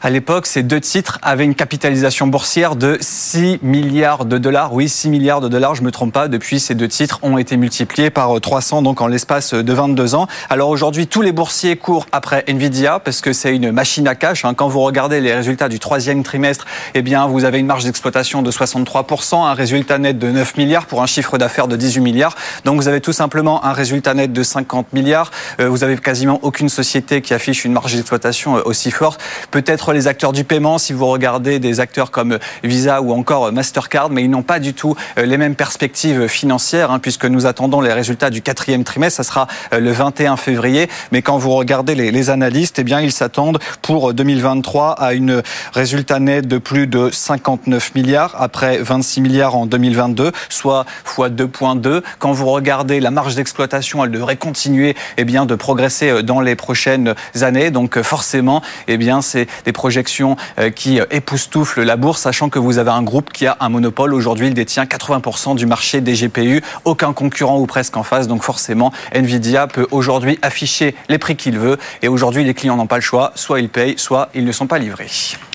À 0.03 0.11
l'époque, 0.11 0.47
ces 0.47 0.63
deux 0.63 0.81
titres 0.81 1.19
avaient 1.23 1.45
une 1.45 1.55
capitalisation 1.55 2.27
boursière 2.27 2.77
de 2.77 2.99
6 3.01 3.61
milliards 3.63 4.25
de 4.25 4.39
dollars. 4.39 4.73
Oui, 4.75 4.89
6 4.89 5.09
milliards 5.09 5.41
de 5.41 5.49
dollars, 5.49 5.75
je 5.75 5.83
me 5.83 5.91
trompe 5.91 6.13
pas. 6.13 6.29
Depuis, 6.29 6.61
ces 6.61 6.75
deux 6.75 6.89
titres 6.89 7.19
ont 7.23 7.39
été 7.39 7.57
multipliés 7.57 8.11
par 8.11 8.41
300 8.41 8.83
donc 8.83 9.01
en 9.01 9.07
l'espace 9.07 9.55
de 9.55 9.73
22 9.73 10.15
ans. 10.15 10.27
Alors 10.51 10.69
aujourd'hui, 10.69 11.07
tous 11.07 11.23
les 11.23 11.33
boursiers 11.33 11.77
courent 11.77 12.07
après 12.13 12.45
Nvidia 12.49 12.99
parce 12.99 13.21
que 13.21 13.33
c'est 13.33 13.55
une 13.55 13.71
machine 13.73 14.09
à 14.09 14.15
cash. 14.15 14.45
hein. 14.45 14.55
Quand 14.55 14.69
vous 14.69 14.81
regardez 14.81 15.04
les 15.09 15.35
résultats 15.35 15.69
du 15.69 15.79
troisième 15.79 16.23
trimestre, 16.23 16.67
eh 16.95 17.03
bien, 17.03 17.27
vous 17.27 17.45
avez 17.45 17.59
une 17.59 17.67
marge 17.67 17.85
d'exploitation 17.85 18.43
de 18.43 18.51
63%, 18.51 19.47
un 19.47 19.55
résultat 19.55 19.99
net 19.99 20.19
de 20.19 20.31
9 20.31 20.57
milliards 20.57 20.87
pour 20.87 21.03
un 21.03 21.07
chiffre 21.07 21.39
d'affaires 21.39 21.69
de 21.69 21.77
18 21.77 22.01
milliards. 22.01 22.35
Donc 22.65 22.77
vous 22.77 22.89
avez 22.89 23.01
tout 23.01 23.13
simplement 23.13 23.65
un 23.65 23.73
résultat 23.73 24.15
net 24.15 24.33
de 24.33 24.43
50 24.43 24.93
milliards. 24.93 25.31
Euh, 25.61 25.69
vous 25.69 25.85
avez 25.85 25.97
quasiment 25.97 26.39
aucune 26.43 26.69
société 26.69 27.21
qui 27.23 27.35
affiche 27.35 27.65
une 27.65 27.73
marge 27.73 27.95
d'exploitation 27.95 28.57
euh, 28.57 28.63
aussi 28.65 28.91
forte. 28.91 29.21
Peut-être 29.51 29.93
les 29.93 30.07
acteurs 30.07 30.33
du 30.33 30.45
paiement, 30.45 30.79
si 30.79 30.93
vous 30.93 31.07
regardez 31.07 31.59
des 31.59 31.81
acteurs 31.81 32.11
comme 32.11 32.33
euh, 32.33 32.39
Visa 32.63 33.03
ou 33.03 33.13
encore 33.13 33.53
Mastercard, 33.53 34.11
mais 34.11 34.23
ils 34.23 34.31
n'ont 34.31 34.43
pas 34.43 34.59
du 34.59 34.75
tout 34.75 34.97
les 35.17 35.37
mêmes 35.37 35.55
perspectives 35.55 36.27
financières, 36.27 36.91
hein, 36.91 36.99
puisque 36.99 37.27
nous 37.27 37.47
attendons 37.47 37.81
les 37.81 37.93
résultats 37.93 38.31
du 38.31 38.43
quatrième 38.43 38.85
trimestre. 38.85 39.17
Ça 39.17 39.23
sera 39.23 39.47
le 39.73 39.91
21 39.91 40.37
février. 40.37 40.89
Mais 41.13 41.23
quand 41.23 41.39
vous 41.39 41.51
regardez 41.51 41.95
les, 41.95 42.11
les 42.11 42.31
analystes, 42.31 42.79
eh 42.79 42.85
bien, 42.85 43.01
ils 43.01 43.13
s'attendent 43.13 43.59
pour 43.83 44.15
2023 44.15 44.94
à 44.99 45.15
une 45.15 45.43
résultat 45.73 46.19
net 46.19 46.47
de 46.47 46.59
plus 46.59 46.87
de 46.87 47.11
59 47.13 47.95
milliards 47.95 48.35
après 48.39 48.79
26 48.79 49.21
milliards 49.21 49.57
en 49.57 49.67
2022, 49.67 50.33
soit 50.49 50.87
fois 51.05 51.29
2.2. 51.29 52.03
Quand 52.19 52.33
vous 52.33 52.47
regardez 52.47 53.01
la 53.01 53.11
marge 53.11 53.35
d'exploitation, 53.35 54.05
elle 54.05 54.11
devrait 54.11 54.37
continuer 54.37 54.97
eh 55.17 55.25
bien, 55.25 55.47
de 55.47 55.55
progresser 55.55 56.11
euh, 56.11 56.23
dans 56.23 56.41
les 56.41 56.57
prochaines 56.57 57.15
années. 57.41 57.71
Donc 57.71 57.97
euh, 57.97 58.03
forcément, 58.03 58.63
eh 58.89 58.97
bien, 58.97 59.23
c'est 59.23 59.47
des 59.65 59.73
projections 59.73 60.37
euh, 60.59 60.71
qui 60.71 61.01
époustouflent 61.11 61.83
la 61.83 61.97
bourse, 61.97 62.23
sachant 62.23 62.49
que 62.49 62.59
vous 62.59 62.79
avez 62.79 62.91
un 62.91 63.03
groupe 63.03 63.33
qui 63.33 63.47
a 63.47 63.57
un 63.61 63.69
monopole. 63.69 64.15
Aujourd'hui, 64.15 64.49
il 64.49 64.55
détient 64.55 64.85
80% 64.85 65.57
du 65.57 65.67
marché 65.67 66.01
des 66.01 66.15
GPU, 66.15 66.63
aucun 66.85 67.13
concurrent 67.13 67.59
ou 67.59 67.67
presque 67.67 67.97
en 67.97 68.03
face. 68.03 68.29
Donc 68.29 68.43
forcément, 68.43 68.93
Nvidia 69.13 69.67
peut 69.67 69.87
aujourd'hui 69.91 70.39
afficher 70.43 70.95
les 71.09 71.19
prix 71.19 71.37
qu'il 71.37 71.59
veut. 71.59 71.79
Et 72.03 72.09
aujourd'hui, 72.09 72.45
les 72.45 72.55
clients 72.55 72.77
n'ont 72.77 72.87
pas 72.87 72.97
le 72.97 73.03
choix. 73.03 73.33
Soit 73.35 73.61
ils 73.61 73.69
payent, 73.69 73.95
soit 73.99 74.29
ils 74.35 74.45
ne 74.45 74.53
sont 74.53 74.67
pas 74.67 74.79
livrés. 74.85 75.11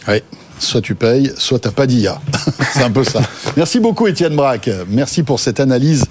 Oui. 0.08 0.22
Soit 0.60 0.82
tu 0.82 0.94
payes, 0.94 1.32
soit 1.38 1.60
t'as 1.60 1.72
pas 1.72 1.88
d'IA. 1.88 2.20
C'est 2.74 2.84
un 2.84 2.92
peu 2.92 3.04
ça. 3.04 3.22
Merci 3.56 3.80
beaucoup 3.80 4.08
Étienne 4.08 4.36
Braque. 4.36 4.70
Merci 4.89 5.24
pour 5.24 5.39
cette 5.39 5.60
analyse 5.60 6.06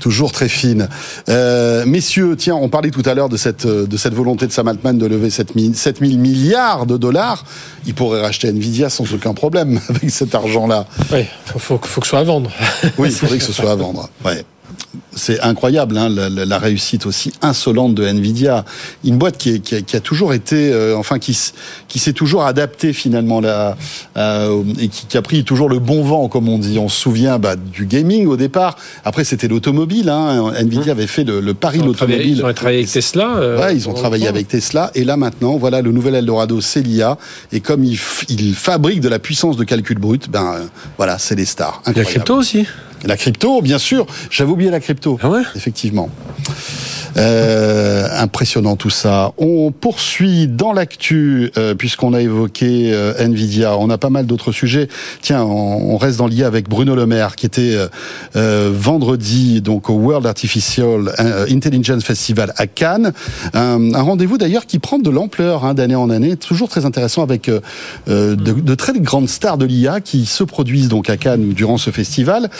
toujours 0.00 0.32
très 0.32 0.48
fine. 0.48 0.88
Euh, 1.28 1.84
messieurs, 1.86 2.36
tiens, 2.36 2.54
on 2.54 2.68
parlait 2.68 2.90
tout 2.90 3.02
à 3.04 3.14
l'heure 3.14 3.28
de 3.28 3.36
cette, 3.36 3.66
de 3.66 3.96
cette 3.96 4.14
volonté 4.14 4.46
de 4.46 4.52
Sam 4.52 4.68
Altman 4.68 4.98
de 4.98 5.06
lever 5.06 5.30
7 5.30 5.52
000, 5.56 5.74
7 5.74 6.00
000 6.00 6.18
milliards 6.18 6.86
de 6.86 6.96
dollars. 6.96 7.44
Il 7.86 7.94
pourrait 7.94 8.20
racheter 8.20 8.48
Nvidia 8.48 8.90
sans 8.90 9.12
aucun 9.14 9.34
problème 9.34 9.80
avec 9.88 10.10
cet 10.10 10.34
argent-là. 10.34 10.86
Oui, 11.12 11.24
faut, 11.46 11.58
faut, 11.58 11.80
faut 11.82 12.00
que 12.00 12.06
ce 12.06 12.10
soit 12.10 12.20
à 12.20 12.24
vendre. 12.24 12.50
Oui, 12.98 13.08
il 13.08 13.14
faudrait 13.14 13.38
que 13.38 13.44
ce 13.44 13.52
soit 13.52 13.72
à 13.72 13.76
vendre. 13.76 14.08
Ouais. 14.24 14.44
C'est 15.14 15.40
incroyable, 15.40 15.96
hein, 15.98 16.08
la, 16.08 16.28
la- 16.28 16.44
la 16.44 16.58
réussite 16.58 17.06
aussi 17.06 17.32
insolente 17.42 17.94
de 17.94 18.04
Nvidia. 18.06 18.64
Une 19.04 19.16
boîte 19.18 19.36
qui, 19.38 19.50
est- 19.54 19.58
qui 19.60 19.74
a, 19.74 19.80
qui 19.80 19.96
a 19.96 20.00
toujours 20.00 20.32
été, 20.34 20.72
euh, 20.72 20.96
enfin, 20.96 21.18
qui, 21.18 21.34
s'est 21.34 22.12
toujours 22.12 22.44
adaptée 22.44 22.92
finalement 22.92 23.40
là, 23.40 23.76
euh, 24.16 24.62
et 24.78 24.88
qui, 24.88 25.06
qui 25.06 25.16
a 25.16 25.22
pris 25.22 25.44
toujours 25.44 25.68
le 25.68 25.78
bon 25.78 26.02
vent, 26.02 26.28
comme 26.28 26.48
on 26.48 26.58
dit. 26.58 26.78
On 26.78 26.88
se 26.88 26.98
souvient 27.00 27.38
bah, 27.38 27.56
du 27.56 27.86
gaming 27.86 28.26
au 28.26 28.36
départ. 28.36 28.76
Après, 29.04 29.24
c'était 29.24 29.48
l'automobile. 29.48 30.08
Hein. 30.08 30.52
Nvidia 30.58 30.92
avait 30.92 31.06
fait 31.06 31.24
le, 31.24 31.40
le 31.40 31.54
pari 31.54 31.78
de 31.78 31.84
l'automobile. 31.84 32.38
ils 32.38 32.44
ont 32.44 32.52
travaillé 32.52 32.78
avec 32.78 32.90
Tesla. 32.90 33.36
euh, 33.36 33.58
Ouais, 33.60 33.74
ils 33.76 33.88
ont 33.88 33.94
travaillé 33.94 34.28
avec 34.28 34.48
Tesla. 34.48 34.90
Et 34.94 35.04
là, 35.04 35.16
maintenant, 35.16 35.56
voilà, 35.56 35.82
le 35.82 35.92
nouvel 35.92 36.14
Eldorado, 36.14 36.60
c'est 36.60 36.80
l'IA. 36.82 37.18
Et 37.52 37.60
comme 37.60 37.84
ils, 37.84 37.98
ils 38.28 38.54
fabriquent 38.54 39.00
de 39.00 39.08
la 39.08 39.18
puissance 39.18 39.56
de 39.56 39.64
calcul 39.64 39.98
brut, 39.98 40.30
ben, 40.30 40.54
euh, 40.56 40.64
voilà, 40.96 41.18
c'est 41.18 41.34
les 41.34 41.44
stars. 41.46 41.82
Il 41.86 41.88
y 41.88 41.88
a 41.88 41.90
Incroyable. 42.00 42.10
crypto 42.10 42.34
aussi. 42.36 42.66
La 43.04 43.16
crypto, 43.16 43.62
bien 43.62 43.78
sûr. 43.78 44.06
J'avais 44.30 44.50
oublié 44.50 44.70
la 44.70 44.80
crypto. 44.80 45.18
Ah 45.22 45.30
ouais? 45.30 45.42
Effectivement. 45.54 46.08
Euh, 47.16 48.08
impressionnant 48.18 48.76
tout 48.76 48.90
ça. 48.90 49.32
On 49.38 49.72
poursuit 49.72 50.48
dans 50.48 50.74
l'actu, 50.74 51.50
euh, 51.56 51.74
puisqu'on 51.74 52.12
a 52.12 52.20
évoqué 52.20 52.92
euh, 52.92 53.14
Nvidia. 53.18 53.78
On 53.78 53.88
a 53.88 53.96
pas 53.96 54.10
mal 54.10 54.26
d'autres 54.26 54.52
sujets. 54.52 54.88
Tiens, 55.22 55.42
on, 55.42 55.94
on 55.94 55.96
reste 55.96 56.18
dans 56.18 56.26
l'IA 56.26 56.46
avec 56.46 56.68
Bruno 56.68 56.94
Le 56.94 57.06
Maire, 57.06 57.36
qui 57.36 57.46
était 57.46 57.76
vendredi 58.34 59.62
donc 59.62 59.88
au 59.88 59.94
World 59.94 60.26
Artificial 60.26 61.12
Intelligence 61.50 62.04
Festival 62.04 62.52
à 62.56 62.66
Cannes. 62.66 63.12
Un, 63.54 63.94
un 63.94 64.02
rendez-vous 64.02 64.36
d'ailleurs 64.36 64.66
qui 64.66 64.78
prend 64.78 64.98
de 64.98 65.10
l'ampleur 65.10 65.64
hein, 65.64 65.74
d'année 65.74 65.94
en 65.94 66.10
année. 66.10 66.36
Toujours 66.36 66.68
très 66.68 66.84
intéressant 66.84 67.22
avec 67.22 67.50
de, 68.06 68.34
de 68.36 68.74
très 68.74 68.92
grandes 69.00 69.28
stars 69.28 69.58
de 69.58 69.64
l'IA 69.64 70.00
qui 70.00 70.26
se 70.26 70.44
produisent 70.44 70.88
donc 70.88 71.08
à 71.08 71.16
Cannes 71.16 71.52
durant 71.54 71.78
ce 71.78 71.90
festival. 71.90 72.50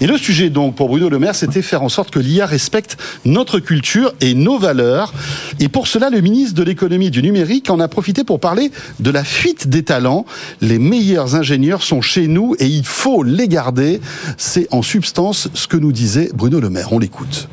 Et 0.00 0.06
le 0.06 0.18
sujet 0.18 0.50
donc 0.50 0.74
pour 0.74 0.88
Bruno 0.88 1.08
Le 1.08 1.18
Maire, 1.18 1.34
c'était 1.34 1.62
faire 1.62 1.82
en 1.82 1.88
sorte 1.88 2.10
que 2.10 2.18
l'IA 2.18 2.46
respecte 2.46 2.98
notre 3.24 3.58
culture 3.58 4.12
et 4.20 4.34
nos 4.34 4.58
valeurs. 4.58 5.14
Et 5.58 5.68
pour 5.68 5.86
cela, 5.86 6.10
le 6.10 6.20
ministre 6.20 6.54
de 6.54 6.62
l'économie 6.62 7.06
et 7.06 7.10
du 7.10 7.22
numérique 7.22 7.70
en 7.70 7.80
a 7.80 7.88
profité 7.88 8.24
pour 8.24 8.40
parler 8.40 8.70
de 9.00 9.10
la 9.10 9.24
fuite 9.24 9.68
des 9.68 9.82
talents. 9.82 10.26
Les 10.60 10.78
meilleurs 10.78 11.34
ingénieurs 11.34 11.82
sont 11.82 12.02
chez 12.02 12.26
nous 12.28 12.54
et 12.58 12.66
il 12.66 12.84
faut 12.84 13.22
les 13.22 13.48
garder. 13.48 14.00
C'est 14.36 14.68
en 14.72 14.82
substance 14.82 15.48
ce 15.54 15.66
que 15.66 15.76
nous 15.76 15.92
disait 15.92 16.30
Bruno 16.34 16.60
Le 16.60 16.70
Maire. 16.70 16.92
On 16.92 16.98
l'écoute. 16.98 17.48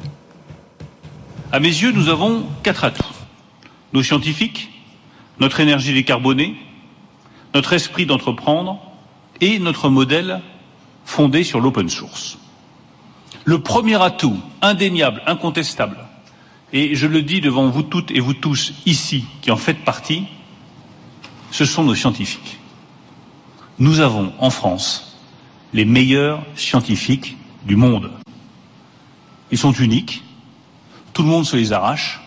À 1.51 1.59
mes 1.59 1.67
yeux, 1.67 1.91
nous 1.91 2.09
avons 2.09 2.43
quatre 2.63 2.83
atouts. 2.83 3.03
Nos 3.93 4.03
scientifiques, 4.03 4.69
notre 5.39 5.59
énergie 5.59 5.93
décarbonée, 5.93 6.55
notre 7.53 7.73
esprit 7.73 8.05
d'entreprendre 8.05 8.79
et 9.39 9.59
notre 9.59 9.89
modèle 9.89 10.41
fondé 11.05 11.43
sur 11.43 11.59
l'open 11.59 11.89
source. 11.89 12.37
Le 13.45 13.61
premier 13.61 14.01
atout, 14.01 14.39
indéniable, 14.61 15.21
incontestable, 15.25 15.97
et 16.71 16.95
je 16.95 17.05
le 17.07 17.21
dis 17.21 17.41
devant 17.41 17.69
vous 17.69 17.83
toutes 17.83 18.11
et 18.11 18.19
vous 18.19 18.33
tous 18.33 18.73
ici 18.85 19.25
qui 19.41 19.51
en 19.51 19.57
faites 19.57 19.83
partie, 19.83 20.25
ce 21.51 21.65
sont 21.65 21.83
nos 21.83 21.95
scientifiques. 21.95 22.57
Nous 23.79 23.99
avons 23.99 24.33
en 24.39 24.49
France 24.49 25.17
les 25.73 25.85
meilleurs 25.85 26.43
scientifiques 26.55 27.37
du 27.65 27.75
monde. 27.75 28.11
Ils 29.51 29.57
sont 29.57 29.71
uniques, 29.71 30.23
tout 31.13 31.21
le 31.21 31.29
monde 31.29 31.45
se 31.45 31.55
les 31.55 31.73
arrache. 31.73 32.21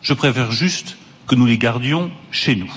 Je 0.00 0.14
préfère 0.14 0.50
juste 0.50 0.96
que 1.26 1.34
nous 1.34 1.46
les 1.46 1.58
gardions 1.58 2.10
chez 2.30 2.56
nous. 2.56 2.72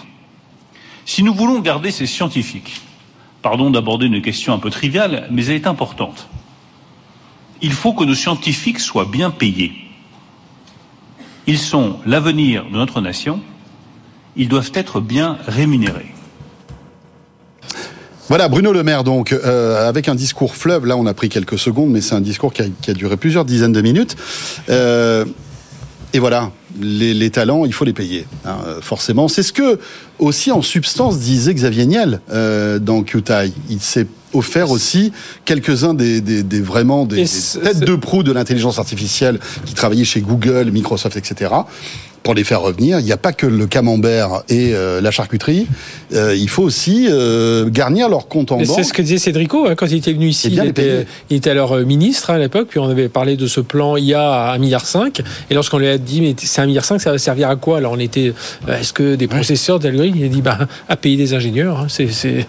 Si 1.06 1.24
nous 1.24 1.34
voulons 1.34 1.60
garder 1.60 1.92
ces 1.92 2.06
scientifiques, 2.06 2.82
pardon 3.42 3.70
d'aborder 3.70 4.08
une 4.08 4.22
question 4.22 4.54
un 4.54 4.60
peu 4.60 4.70
triviale, 4.70 5.28
mais 5.32 5.46
elle 5.46 5.56
est 5.56 5.68
importante. 5.68 6.28
Il 7.62 7.72
faut 7.72 7.94
que 7.94 8.04
nos 8.04 8.16
scientifiques 8.16 8.80
soient 8.80 9.08
bien 9.12 9.32
payés. 9.32 9.74
Ils 11.48 11.58
sont 11.58 12.00
l'avenir 12.06 12.66
de 12.66 12.78
notre 12.78 13.02
nation. 13.02 13.40
Ils 14.36 14.50
doivent 14.50 14.72
être 14.74 15.00
bien 15.00 15.38
rémunérés. 15.48 16.14
Voilà, 18.28 18.50
Bruno 18.50 18.74
Le 18.74 18.84
Maire, 18.84 19.06
donc, 19.06 19.32
euh, 19.32 19.88
avec 19.88 20.10
un 20.10 20.16
discours 20.16 20.56
fleuve. 20.56 20.86
Là, 20.86 20.98
on 20.98 21.06
a 21.06 21.14
pris 21.14 21.30
quelques 21.30 21.58
secondes, 21.58 21.90
mais 21.92 22.02
c'est 22.02 22.16
un 22.16 22.22
discours 22.22 22.52
qui 22.52 22.62
a, 22.62 22.94
duré 22.94 23.16
plusieurs 23.16 23.46
dizaines 23.46 23.72
de 23.72 23.82
minutes. 23.82 24.18
Euh, 24.70 25.24
et 26.12 26.20
voilà, 26.20 26.52
les, 26.80 27.14
les 27.14 27.30
talents, 27.30 27.66
il 27.66 27.74
faut 27.74 27.86
les 27.86 27.94
payer, 27.94 28.26
hein, 28.46 28.58
euh, 28.66 28.82
forcément. 28.82 29.28
C'est 29.28 29.44
ce 29.44 29.54
que, 29.54 29.80
aussi, 30.20 30.52
en 30.52 30.62
substance, 30.62 31.20
disait 31.20 31.54
Xavier 31.54 31.86
Niel 31.86 32.22
euh, 32.32 32.80
dans 32.80 33.04
QTI. 33.04 33.54
Il 33.70 33.80
s'est 33.80 34.08
offert 34.34 34.72
aussi 34.72 35.12
quelques-uns 35.46 35.94
des, 35.94 36.22
des, 36.22 36.44
des 36.44 36.62
vraiment 36.62 37.06
des, 37.06 37.26
têtes 37.26 37.80
de 37.80 37.96
proue 37.96 38.24
de 38.24 38.32
l'intelligence 38.32 38.78
artificielle 38.78 39.40
qui 39.66 39.74
travaillaient 39.74 40.04
chez 40.04 40.22
Google, 40.22 40.72
Microsoft, 40.72 41.18
etc. 41.18 41.52
pour 42.28 42.34
les 42.34 42.44
faire 42.44 42.62
revenir, 42.62 43.00
il 43.00 43.06
n'y 43.06 43.14
a 43.14 43.18
pas 43.18 43.32
que 43.32 43.46
le 43.46 43.68
camembert 43.68 44.44
et 44.50 44.74
euh, 44.74 45.00
la 45.00 45.12
charcuterie. 45.12 45.66
Euh, 46.14 46.36
il 46.36 46.50
faut 46.50 46.64
aussi 46.64 47.08
euh, 47.10 47.70
garnir 47.70 48.10
leur 48.10 48.28
compte 48.28 48.52
en 48.52 48.58
banque. 48.58 48.68
C'est 48.68 48.84
ce 48.84 48.92
que 48.92 49.02
disait 49.02 49.18
Cédrico 49.18 49.66
hein, 49.66 49.76
quand 49.76 49.86
il 49.86 49.96
était 49.96 50.12
venu 50.12 50.28
ici. 50.28 50.50
Il 50.52 50.60
était, 50.66 51.08
il 51.30 51.38
était 51.38 51.52
alors 51.52 51.78
ministre 51.78 52.30
hein, 52.30 52.34
à 52.34 52.40
l'époque, 52.40 52.68
puis 52.70 52.80
on 52.80 52.90
avait 52.90 53.08
parlé 53.08 53.38
de 53.38 53.48
ce 53.48 53.62
plan 53.62 53.96
IA 53.96 54.50
à 54.52 54.58
1,5 54.58 54.60
milliard. 54.60 54.84
Et 55.50 55.54
lorsqu'on 55.54 55.78
lui 55.78 55.88
a 55.88 55.98
dit, 55.98 56.20
mais 56.20 56.36
c'est 56.38 56.62
1,5 56.62 56.66
milliard, 56.66 56.84
ça 56.84 56.98
va 56.98 57.18
servir 57.18 57.50
à 57.50 57.56
quoi? 57.56 57.78
Alors 57.78 57.94
on 57.94 58.00
était, 58.00 58.34
est-ce 58.68 58.92
que 58.92 59.16
des 59.16 59.28
processeurs, 59.28 59.80
des 59.80 59.88
algorithmes 59.88 60.18
Il 60.18 60.26
a 60.26 60.28
dit, 60.28 60.42
bah, 60.42 60.58
à 60.90 60.98
payer 60.98 61.16
des 61.16 61.34
ingénieurs. 61.34 61.80
hein. 61.80 61.88
C'est 61.88 62.46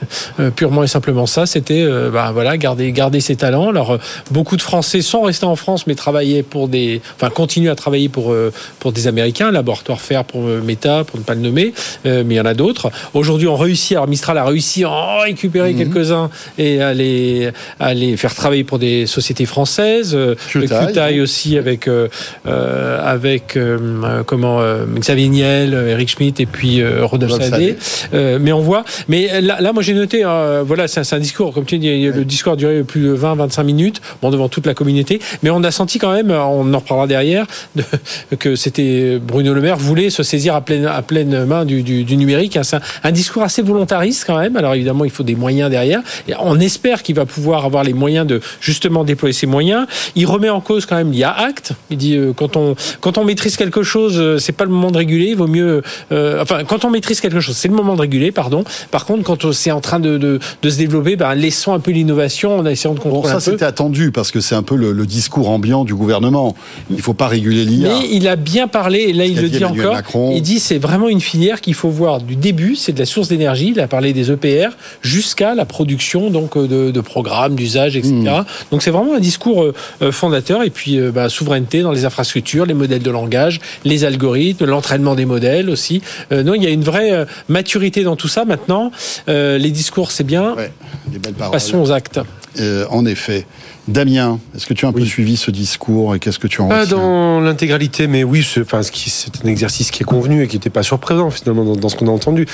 purement 0.57 0.83
et 0.83 0.89
simplement 0.89 1.27
ça. 1.27 1.47
C'était, 1.47 1.87
bah, 2.13 2.33
voilà, 2.33 2.57
garder, 2.57 2.91
garder 2.91 3.21
ses 3.21 3.37
talents. 3.37 3.69
Alors 3.69 3.97
beaucoup 4.33 4.57
de 4.57 4.63
Français 4.63 5.03
sont 5.03 5.21
restés 5.21 5.47
en 5.47 5.55
France, 5.55 5.87
mais 5.87 5.95
travaillaient 5.95 6.43
pour 6.43 6.67
des, 6.67 7.01
enfin 7.15 7.31
continuent 7.31 7.71
à 7.71 7.77
travailler 7.77 8.09
pour 8.09 8.35
pour 8.81 8.91
des 8.91 9.07
Américains, 9.07 9.53
laboratoire 9.69 10.01
faire 10.01 10.25
pour 10.25 10.47
euh, 10.47 10.61
Meta, 10.65 11.05
pour 11.05 11.19
ne 11.19 11.25
pas 11.25 11.35
le 11.35 11.41
nommer, 11.41 11.73
euh, 12.07 12.23
mais 12.27 12.35
il 12.35 12.37
y 12.39 12.41
en 12.41 12.47
a 12.47 12.55
d'autres. 12.55 12.91
Aujourd'hui, 13.15 13.47
on 13.49 13.57
réussit. 13.57 13.93
Alors 13.97 14.09
Mistral 14.09 14.39
a 14.39 14.45
réussi 14.45 14.85
à 14.85 14.91
en 14.91 15.19
récupérer 15.21 15.75
quelques-uns 15.75 16.31
et 16.57 16.81
à 16.81 16.95
les, 16.95 17.51
à 17.79 17.93
les 17.95 18.17
faire 18.17 18.35
travailler 18.35 18.65
pour 18.65 18.79
des 18.79 19.07
sociétés 19.07 19.47
françaises. 19.47 20.13
Euh, 20.15 20.35
Qtai, 20.53 20.93
Qtai 20.93 21.21
aussi 21.21 21.59
avec 21.59 21.87
euh, 21.89 22.09
avec 22.47 23.57
euh, 23.57 24.23
comment 24.25 24.61
euh, 24.61 24.85
Xavier 24.99 25.29
Niel, 25.29 25.75
Eric 25.91 26.09
Schmidt 26.09 26.43
et 26.43 26.47
puis 26.47 26.83
Rodolphe 27.03 27.41
Sadé. 27.43 27.77
Mais 28.13 28.53
on 28.53 28.61
voit. 28.61 28.85
Mais 29.09 29.41
là, 29.41 29.61
là 29.61 29.73
moi 29.73 29.83
j'ai 29.83 29.95
noté. 29.95 30.23
euh, 30.25 30.63
voilà, 30.67 30.89
c'est 30.89 31.01
un, 31.15 31.19
discours. 31.19 31.53
Comme 31.53 31.65
tu 31.65 31.79
dis, 31.79 32.07
le 32.07 32.25
discours 32.25 32.55
a 32.55 32.57
duré 32.57 32.83
plus 32.85 33.03
de 33.03 33.17
20-25 33.17 33.65
minutes, 33.65 34.01
bon 34.23 34.31
devant 34.31 34.49
toute 34.49 34.67
la 34.67 34.75
communauté. 34.75 35.21
Mais 35.43 35.51
on 35.51 35.63
a 35.65 35.71
senti 35.71 35.99
quand 35.99 36.13
même, 36.13 36.31
on 36.31 36.73
en 36.73 36.79
reparlera 36.79 37.07
derrière, 37.07 37.47
de- 37.77 37.85
que 38.39 38.57
c'était 38.57 39.19
Bruno 39.19 39.48
Le 39.53 39.61
Maire 39.61 39.77
voulait 39.77 40.11
se 40.11 40.23
saisir 40.23 40.55
à 40.55 40.61
pleine 40.61 40.87
à 40.87 41.03
pleine 41.03 41.45
main 41.45 41.65
du, 41.65 41.83
du, 41.83 42.05
du 42.05 42.17
numérique. 42.17 42.57
hein. 42.57 42.63
C'est 42.63 42.77
un, 42.77 42.81
un 43.05 43.13
discours 43.13 43.43
assez 43.43 43.63
volontariste 43.63 44.25
quand 44.27 44.39
même. 44.39 44.57
Alors 44.57 44.75
évidemment, 44.75 45.05
il 45.05 45.11
faut 45.11 45.23
des 45.23 45.35
moyens 45.35 45.71
derrière. 45.71 46.01
Et 46.29 46.33
on 46.41 46.59
espère 46.61 47.03
qu'il 47.03 47.15
va 47.15 47.27
pouvoir 47.27 47.65
avoir 47.65 47.85
les 47.85 47.93
moyens 47.93 48.27
de 48.27 48.41
justement 48.61 49.05
déployer 49.05 49.33
ses 49.33 49.47
moyens. 49.47 49.87
Il 50.17 50.27
remet 50.27 50.49
en 50.51 50.61
cause 50.61 50.87
quand 50.87 50.97
même 50.97 51.13
l'IA 51.13 51.31
Act. 51.33 51.73
Il 51.91 51.97
dit 51.99 52.17
euh, 52.17 52.33
quand 52.33 52.57
on 52.57 52.75
quand 53.01 53.19
on 53.19 53.25
maîtrise 53.25 53.57
quelque 53.57 53.83
chose, 53.83 54.15
euh, 54.19 54.39
c'est 54.39 54.53
pas 54.53 54.65
le 54.65 54.71
moment 54.71 54.91
de 54.91 54.99
réguler. 54.99 55.27
Il 55.31 55.37
vaut 55.37 55.47
mieux. 55.47 55.83
euh, 56.13 56.43
enfin, 56.43 56.65
quand 56.65 56.85
on 56.85 56.91
maîtrise 56.91 57.21
quelque 57.21 57.41
chose, 57.41 57.57
c'est 57.57 57.69
le 57.69 57.75
moment 57.75 57.95
de 57.97 58.01
réguler. 58.03 58.33
Pardon. 58.33 58.65
Par 58.91 59.05
contre, 59.07 59.23
quand 59.25 59.53
c'est 59.53 59.71
en 59.71 59.81
train 59.81 60.01
de, 60.01 60.19
de, 60.19 60.39
de 60.63 60.71
se 60.71 60.79
développer, 60.79 61.17
ben, 61.17 61.35
laissons 61.35 61.73
un 61.73 61.81
peu 61.81 61.91
l'innovation 61.91 62.59
en 62.59 62.67
essayant 62.67 62.95
de 62.95 62.99
Bon, 62.99 63.11
contrôler 63.11 63.29
ça 63.29 63.37
un 63.37 63.41
peu. 63.41 63.51
c'était 63.53 63.65
attendu 63.65 64.11
parce 64.11 64.31
que 64.31 64.41
c'est 64.41 64.55
un 64.55 64.63
peu 64.63 64.75
le, 64.77 64.93
le 64.93 65.07
discours 65.07 65.49
ambiant 65.51 65.85
du 65.85 65.95
gouvernement. 65.95 66.55
Il 66.91 67.01
faut 67.01 67.15
pas 67.15 67.29
réguler 67.29 67.65
l'IA. 67.65 67.89
Mais 67.89 68.09
il 68.11 68.27
a 68.29 68.37
bien 68.37 68.69
parlé, 68.69 68.99
et 69.09 69.13
là 69.13 69.25
il 69.25 69.38
dit 69.45 69.51
dit 69.51 69.57
Emmanuel 69.57 69.87
encore. 69.87 69.95
Macron. 69.95 70.33
Il 70.35 70.43
dit 70.43 70.61
c'est 70.61 70.79
vraiment 70.79 71.09
une 71.09 71.21
filière 71.21 71.61
qu'il 71.61 71.75
faut 71.75 71.91
voir 71.91 72.21
du 72.21 72.37
début, 72.37 72.77
c'est 72.77 72.93
de 72.93 72.99
la 72.99 73.07
source 73.07 73.29
d'énergie. 73.29 73.73
Il 73.75 73.81
a 73.81 73.89
parlé 73.89 74.13
des 74.13 74.31
EPR 74.31 74.71
jusqu'à 75.03 75.55
la 75.55 75.65
production 75.65 76.31
donc 76.31 76.57
euh, 76.57 76.67
de, 76.67 76.91
de 76.91 77.01
programmes, 77.01 77.55
d'usage, 77.55 77.97
etc. 77.97 78.13
Hmm. 78.13 78.45
Donc 78.71 78.83
c'est 78.83 78.91
vraiment 78.91 79.15
un 79.15 79.21
discours 79.21 79.63
euh, 79.63 79.75
euh, 80.03 80.13
fondateur. 80.13 80.63
Et 80.63 80.71
puis 80.71 80.99
bah, 81.13 81.29
souveraineté 81.29 81.83
dans 81.83 81.93
les 81.93 82.05
infrastructures, 82.05 82.67
les 82.67 82.75
modèles 82.75 83.03
de 83.03 83.11
langage, 83.11 83.61
les 83.85 84.05
algorithmes, 84.05 84.65
l'entraînement 84.65 85.15
des 85.15 85.27
modèles 85.27 85.71
aussi. 85.71 86.03
Euh, 86.33 86.43
non, 86.43 86.55
il 86.55 86.63
y 86.63 86.67
a 86.67 86.71
une 86.71 86.85
vraie 86.85 87.27
maturité 87.49 88.03
dans 88.03 88.17
tout 88.17 88.29
ça. 88.29 88.45
Maintenant, 88.45 88.91
euh, 89.29 89.59
les 89.59 89.71
discours 89.71 90.11
c'est 90.11 90.25
bien. 90.25 90.55
Ouais, 90.55 90.73
des 91.07 91.19
belles. 91.19 91.35
Passons 91.35 91.81
aux 91.81 91.93
actes. 91.93 92.21
Euh, 92.61 92.87
en 92.91 93.07
effet. 93.07 93.47
Damien, 93.87 94.39
est-ce 94.55 94.67
que 94.67 94.75
tu 94.75 94.85
as 94.85 94.89
un 94.89 94.93
peu 94.93 95.05
suivi 95.05 95.37
ce 95.37 95.51
discours 95.51 96.15
et 96.15 96.19
qu'est-ce 96.19 96.39
que 96.39 96.47
tu 96.47 96.61
en 96.61 96.69
Pas 96.69 96.87
dans 96.87 97.41
l'intégralité, 97.41 98.07
mais 98.07 98.25
oui, 98.25 98.47
c'est 98.47 98.61
enfin, 98.61 98.81
un 98.81 99.49
exercice 99.49 99.91
qui 99.91 100.03
est 100.03 100.07
convenu 100.07 100.43
et 100.43 100.49
qui 100.49 100.57
n'était 100.57 100.71
pas 100.71 100.83
surprenant 100.83 101.31
finalement 101.31 101.65
dans, 101.65 101.77
dans 101.77 101.89
ce 101.89 101.97
qu'on 101.97 102.09
a 102.09 102.11
entendu. 102.11 102.47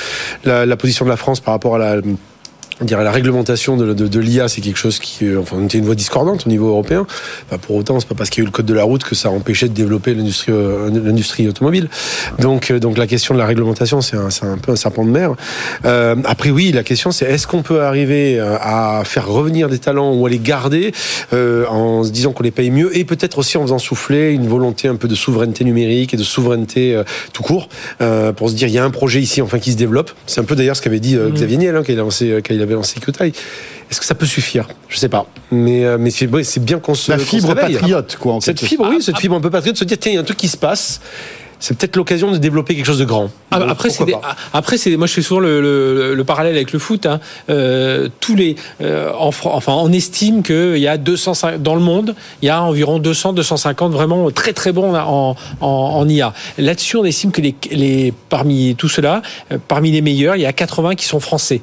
La, 0.45 0.67
la 0.67 0.77
position 0.77 1.05
de 1.05 1.11
la 1.11 1.17
France 1.17 1.41
par 1.41 1.55
rapport 1.55 1.77
à 1.77 1.79
la, 1.79 2.03
on 2.81 2.85
dirait 2.85 3.05
la 3.05 3.13
réglementation 3.13 3.77
de, 3.77 3.93
de, 3.93 4.09
de 4.09 4.21
l'IA, 4.21 4.49
c'est 4.49 4.61
quelque 4.61 4.79
chose 4.79 4.99
qui, 4.99 5.27
euh, 5.27 5.41
enfin, 5.41 5.63
était 5.65 5.79
une 5.79 5.85
voie 5.85 5.95
discordante 5.95 6.47
au 6.47 6.51
niveau 6.51 6.69
européen. 6.69 7.07
Enfin, 7.47 7.59
pour 7.59 7.77
autant, 7.77 8.01
c'est 8.01 8.09
pas 8.09 8.15
parce 8.15 8.31
qu'il 8.31 8.43
y 8.43 8.43
a 8.43 8.45
eu 8.45 8.47
le 8.47 8.53
code 8.53 8.67
de 8.67 8.75
la 8.75 8.85
route 8.85 9.05
que 9.05 9.15
ça 9.15 9.29
a 9.29 9.33
empêché 9.33 9.69
de 9.69 9.75
développer 9.75 10.15
l'industrie, 10.15 10.53
euh, 10.53 10.91
l'industrie 10.91 11.49
automobile. 11.49 11.89
Donc, 12.39 12.71
euh, 12.71 12.79
donc 12.79 12.99
la 12.99 13.07
question 13.07 13.35
de 13.35 13.39
la 13.39 13.47
réglementation, 13.47 14.01
c'est 14.01 14.17
un, 14.17 14.31
c'est 14.31 14.47
un 14.47 14.59
peu 14.59 14.73
un 14.73 14.77
serpent 14.77 15.05
de 15.05 15.11
mer. 15.11 15.35
Euh, 15.85 16.17
après, 16.25 16.51
oui, 16.51 16.73
la 16.73 16.83
question, 16.83 17.11
c'est 17.11 17.27
est-ce 17.27 17.47
qu'on 17.47 17.63
peut 17.63 17.83
arriver 17.83 18.41
à 18.41 19.03
faire 19.05 19.29
revenir 19.29 19.69
des 19.69 19.79
talents 19.79 20.13
ou 20.13 20.27
à 20.27 20.31
les 20.31 20.39
garder 20.39 20.93
euh, 21.33 21.67
en 21.67 22.05
se 22.05 22.11
disant 22.11 22.33
qu'on 22.33 22.43
les 22.43 22.51
paye 22.51 22.71
mieux 22.71 22.97
et 22.97 23.05
peut-être 23.05 23.39
aussi 23.39 23.57
en 23.57 23.63
faisant 23.63 23.79
souffler 23.79 24.33
une 24.33 24.47
volonté 24.47 24.89
un 24.89 24.97
peu 24.97 25.09
de 25.09 25.15
souveraineté 25.15 25.65
numérique 25.65 26.15
et 26.15 26.17
de 26.17 26.23
souveraineté 26.23 26.95
euh, 26.95 27.05
tout 27.33 27.43
court 27.43 27.69
pour 28.37 28.51
se 28.51 28.55
dire 28.55 28.69
il 28.69 28.75
y 28.75 28.79
a 28.79 28.85
un 28.85 28.91
projet 28.91 29.21
ici 29.21 29.43
enfin 29.43 29.59
qui 29.59 29.73
se 29.73 29.77
développe. 29.77 30.13
C'est 30.27 30.41
un 30.41 30.45
peu 30.45 30.57
d'ailleurs 30.57 30.77
ce 30.77 30.83
qu'avait 30.83 31.01
dit 31.01 31.17
euh, 31.17 31.31
Xavier 31.31 31.57
Niel 31.57 31.77
hein, 31.77 31.83
quand 31.85 31.93
il 31.93 31.99
a 31.99 32.03
lancé 32.03 32.43
avait 32.65 32.75
lancé. 32.75 32.99
Est-ce 33.91 34.01
que 34.01 34.07
ça 34.07 34.15
peut 34.15 34.27
suffire? 34.27 34.67
Je 34.89 34.99
sais 34.99 35.09
pas. 35.09 35.27
Mais 35.51 35.85
euh, 35.85 35.99
mais 35.99 36.11
c'est 36.11 36.27
ouais, 36.27 36.43
bien 36.59 36.79
qu'on 36.79 36.95
se 36.95 37.13
La 37.13 37.19
se 37.19 37.25
fibre 37.25 37.55
patriote, 37.55 38.17
quoi, 38.17 38.35
en 38.35 38.41
Cette 38.41 38.61
fibre, 38.61 38.89
oui, 38.89 39.03
cette 39.03 39.19
fibre 39.19 39.37
un 39.37 39.41
peu 39.41 39.51
patriote, 39.51 39.77
se 39.77 39.85
dire 39.85 39.99
tiens 39.99 40.13
il 40.13 40.15
y 40.17 40.19
a 40.19 40.21
un 40.21 40.25
truc 40.25 40.39
qui 40.39 40.49
se 40.49 40.57
passe. 40.57 41.01
C'est 41.61 41.77
peut-être 41.79 41.97
l'occasion 41.97 42.31
de 42.33 42.39
développer 42.39 42.75
quelque 42.75 42.85
chose 42.87 42.99
de 42.99 43.05
grand. 43.05 43.31
Ah, 43.51 43.59
Donc, 43.61 43.71
Après, 43.71 43.91
c'est 43.91 44.05
des- 44.05 44.13
après, 44.53 44.77
c'est 44.77 44.97
moi 44.97 45.07
je 45.07 45.13
fais 45.15 45.23
souvent 45.23 45.41
le, 45.41 45.61
le- 45.61 46.15
le 46.15 46.25
parallèle 46.25 46.55
avec 46.57 46.73
le 46.73 46.79
foot. 46.79 47.07
hein. 47.07 47.21
Euh, 47.51 48.09
tous 48.21 48.35
les, 48.35 48.57
euh, 48.83 49.11
en, 49.19 49.29
enfin, 49.45 49.73
on 49.73 49.93
estime 49.93 50.43
qu'il 50.43 50.77
y 50.79 50.89
a 50.89 50.97
200 50.99 51.33
dans 51.59 51.75
le 51.75 51.81
monde, 51.81 52.15
il 52.43 52.47
y 52.47 52.49
a 52.51 52.63
environ 52.63 52.99
200, 52.99 53.33
250 53.33 53.93
vraiment 53.93 54.31
très 54.31 54.53
très 54.53 54.73
bons 54.73 54.95
en, 54.95 55.37
en, 55.61 55.67
en 55.67 56.09
IA. 56.09 56.33
Là-dessus, 56.59 56.97
on 56.97 57.05
estime 57.05 57.33
que 57.33 57.41
les, 57.41 57.55
les 57.71 58.13
parmi 58.29 58.75
tout 58.77 58.89
cela, 58.89 59.23
euh, 59.53 59.59
parmi 59.69 59.91
les 59.91 60.01
meilleurs, 60.03 60.37
il 60.37 60.43
y 60.43 60.47
a 60.47 60.53
80 60.53 60.95
qui 60.97 61.05
sont 61.07 61.21
français. 61.21 61.61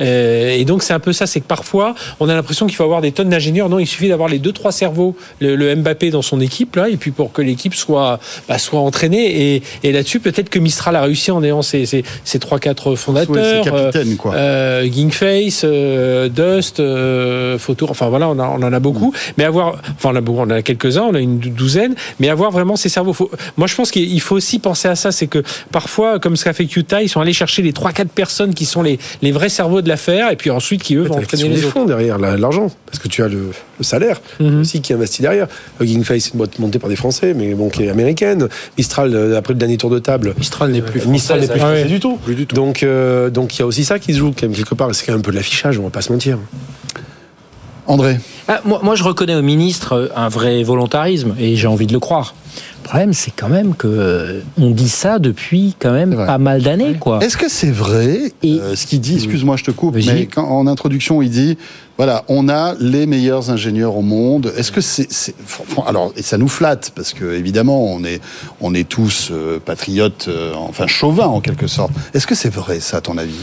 Euh, 0.00 0.50
et 0.50 0.64
donc 0.64 0.82
c'est 0.82 0.92
un 0.92 1.00
peu 1.00 1.12
ça, 1.12 1.26
c'est 1.26 1.40
que 1.40 1.46
parfois 1.46 1.94
on 2.20 2.28
a 2.28 2.34
l'impression 2.34 2.66
qu'il 2.66 2.76
faut 2.76 2.84
avoir 2.84 3.00
des 3.00 3.12
tonnes 3.12 3.28
d'ingénieurs. 3.30 3.68
Non, 3.68 3.78
il 3.78 3.86
suffit 3.86 4.08
d'avoir 4.08 4.28
les 4.28 4.38
deux 4.38 4.52
trois 4.52 4.72
cerveaux, 4.72 5.16
le, 5.40 5.56
le 5.56 5.74
Mbappé 5.76 6.10
dans 6.10 6.22
son 6.22 6.40
équipe 6.40 6.76
là, 6.76 6.88
et 6.88 6.96
puis 6.96 7.10
pour 7.10 7.32
que 7.32 7.42
l'équipe 7.42 7.74
soit 7.74 8.18
bah, 8.48 8.58
soit 8.58 8.80
entraînée. 8.80 9.29
Et, 9.30 9.62
et 9.82 9.92
là-dessus, 9.92 10.20
peut-être 10.20 10.50
que 10.50 10.58
Mistral 10.58 10.96
a 10.96 11.02
réussi 11.02 11.30
en 11.30 11.42
ayant 11.42 11.62
ses, 11.62 11.86
ses, 11.86 12.04
ses 12.24 12.38
3-4 12.38 12.96
fondateurs. 12.96 13.64
Capitaine, 13.64 14.16
quoi. 14.16 14.34
Euh, 14.34 14.86
Gingface, 14.90 15.62
euh, 15.64 16.28
Dust, 16.28 16.80
euh, 16.80 17.58
enfin 17.88 18.08
voilà, 18.08 18.28
on, 18.28 18.38
a- 18.38 18.48
on 18.48 18.62
en 18.62 18.72
a 18.72 18.80
beaucoup. 18.80 19.12
Mais 19.38 19.44
avoir, 19.44 19.76
enfin 19.96 20.10
on 20.12 20.16
a 20.16 20.20
beaucoup, 20.20 20.40
on 20.40 20.44
en 20.44 20.50
a 20.50 20.62
quelques-uns, 20.62 21.02
on 21.10 21.14
a 21.14 21.20
une 21.20 21.38
dou- 21.38 21.50
douzaine, 21.50 21.94
mais 22.18 22.28
avoir 22.28 22.50
vraiment 22.50 22.76
ces 22.76 22.88
cerveaux. 22.88 23.12
Faut- 23.12 23.30
moi 23.56 23.66
je 23.66 23.74
pense 23.74 23.90
qu'il 23.90 24.20
faut 24.20 24.36
aussi 24.36 24.58
penser 24.58 24.88
à 24.88 24.94
ça, 24.96 25.12
c'est 25.12 25.26
que 25.26 25.42
parfois, 25.72 26.18
comme 26.18 26.36
ce 26.36 26.44
qu'a 26.44 26.52
fait 26.52 26.66
Qta, 26.66 27.02
ils 27.02 27.08
sont 27.08 27.20
allés 27.20 27.32
chercher 27.32 27.62
les 27.62 27.72
3-4 27.72 28.08
personnes 28.08 28.54
qui 28.54 28.64
sont 28.66 28.82
les, 28.82 28.98
les 29.22 29.32
vrais 29.32 29.48
cerveaux 29.48 29.82
de 29.82 29.88
l'affaire, 29.88 30.30
et 30.30 30.36
puis 30.36 30.50
ensuite 30.50 30.82
qui 30.82 30.94
eux 30.96 31.02
vont 31.02 31.18
entraîner 31.18 31.44
des 31.44 31.48
les 31.50 31.64
autres. 31.64 31.72
fonds 31.72 31.84
derrière, 31.84 32.18
la- 32.18 32.36
l'argent, 32.36 32.68
parce 32.86 32.98
que 32.98 33.08
tu 33.08 33.22
as 33.22 33.28
le, 33.28 33.50
le 33.78 33.84
salaire 33.84 34.20
Mhm. 34.40 34.60
aussi 34.60 34.80
qui 34.80 34.92
investit 34.92 35.22
derrière. 35.22 35.46
Hugging 35.80 36.04
Face, 36.04 36.24
c'est 36.24 36.30
une 36.32 36.38
boîte 36.38 36.58
montée 36.58 36.78
par 36.78 36.88
des 36.90 36.96
Français, 36.96 37.34
mais 37.34 37.54
bon, 37.54 37.68
qui 37.68 37.84
est 37.84 37.88
américaine. 37.90 38.48
Mistral, 38.78 39.14
euh, 39.20 39.38
après 39.38 39.52
le 39.52 39.58
dernier 39.58 39.76
tour 39.76 39.90
de 39.90 39.98
table, 39.98 40.34
Mistral 40.38 40.70
n'est 40.70 40.82
plus 40.82 41.06
Mistral 41.06 41.40
n'est 41.40 41.46
plus 41.46 41.58
française, 41.58 41.78
français 41.78 41.82
ouais. 41.84 41.88
du 41.88 42.00
tout. 42.00 42.18
Donc, 42.54 42.82
euh, 42.82 43.30
donc 43.30 43.56
il 43.56 43.60
y 43.60 43.62
a 43.62 43.66
aussi 43.66 43.84
ça 43.84 43.98
qui 43.98 44.12
se 44.12 44.18
joue 44.18 44.32
quand 44.32 44.42
même 44.42 44.54
quelque 44.54 44.74
part. 44.74 44.94
C'est 44.94 45.06
quand 45.06 45.12
même 45.12 45.20
un 45.20 45.22
peu 45.22 45.30
de 45.30 45.36
l'affichage, 45.36 45.78
on 45.78 45.84
va 45.84 45.90
pas 45.90 46.02
se 46.02 46.12
mentir. 46.12 46.38
André, 47.86 48.18
Ah, 48.46 48.60
moi, 48.64 48.80
moi, 48.82 48.94
je 48.94 49.02
reconnais 49.02 49.34
au 49.34 49.42
ministre 49.42 50.12
un 50.14 50.28
vrai 50.28 50.62
volontarisme 50.62 51.34
et 51.38 51.56
j'ai 51.56 51.66
envie 51.66 51.86
de 51.86 51.92
le 51.92 51.98
croire. 51.98 52.34
Le 52.82 52.88
problème, 52.88 53.12
c'est 53.12 53.30
quand 53.30 53.48
même 53.48 53.74
que 53.74 53.86
euh, 53.86 54.40
on 54.58 54.70
dit 54.70 54.88
ça 54.88 55.18
depuis 55.18 55.76
quand 55.78 55.92
même 55.92 56.16
pas 56.16 56.38
mal 56.38 56.62
d'années, 56.62 56.94
quoi. 56.98 57.22
est-ce 57.22 57.36
que 57.36 57.48
c'est 57.48 57.70
vrai 57.70 58.32
Et- 58.42 58.58
euh, 58.58 58.74
ce 58.74 58.86
qu'il 58.86 59.00
dit? 59.00 59.14
Excuse-moi, 59.14 59.56
je 59.56 59.64
te 59.64 59.70
coupe, 59.70 59.94
mais 59.94 60.26
quand, 60.26 60.44
en 60.48 60.66
introduction, 60.66 61.22
il 61.22 61.30
dit 61.30 61.56
voilà, 61.96 62.24
on 62.28 62.48
a 62.48 62.74
les 62.80 63.04
meilleurs 63.04 63.50
ingénieurs 63.50 63.94
au 63.94 64.00
monde. 64.02 64.50
Est-ce 64.56 64.72
que 64.72 64.80
c'est, 64.80 65.06
alors 65.86 66.12
et 66.16 66.22
ça 66.22 66.38
nous 66.38 66.48
flatte 66.48 66.92
parce 66.96 67.12
que 67.12 67.34
évidemment 67.34 67.84
on 67.92 68.02
est 68.04 68.20
on 68.62 68.72
est 68.74 68.88
tous 68.88 69.28
euh, 69.30 69.58
patriotes, 69.62 70.26
euh, 70.28 70.54
enfin 70.56 70.86
chauvins 70.86 71.26
en 71.26 71.40
quelque 71.42 71.66
sorte. 71.66 71.92
Est-ce 72.14 72.26
que 72.26 72.34
c'est 72.34 72.52
vrai 72.52 72.80
ça 72.80 72.96
à 72.96 73.00
ton 73.02 73.18
avis? 73.18 73.34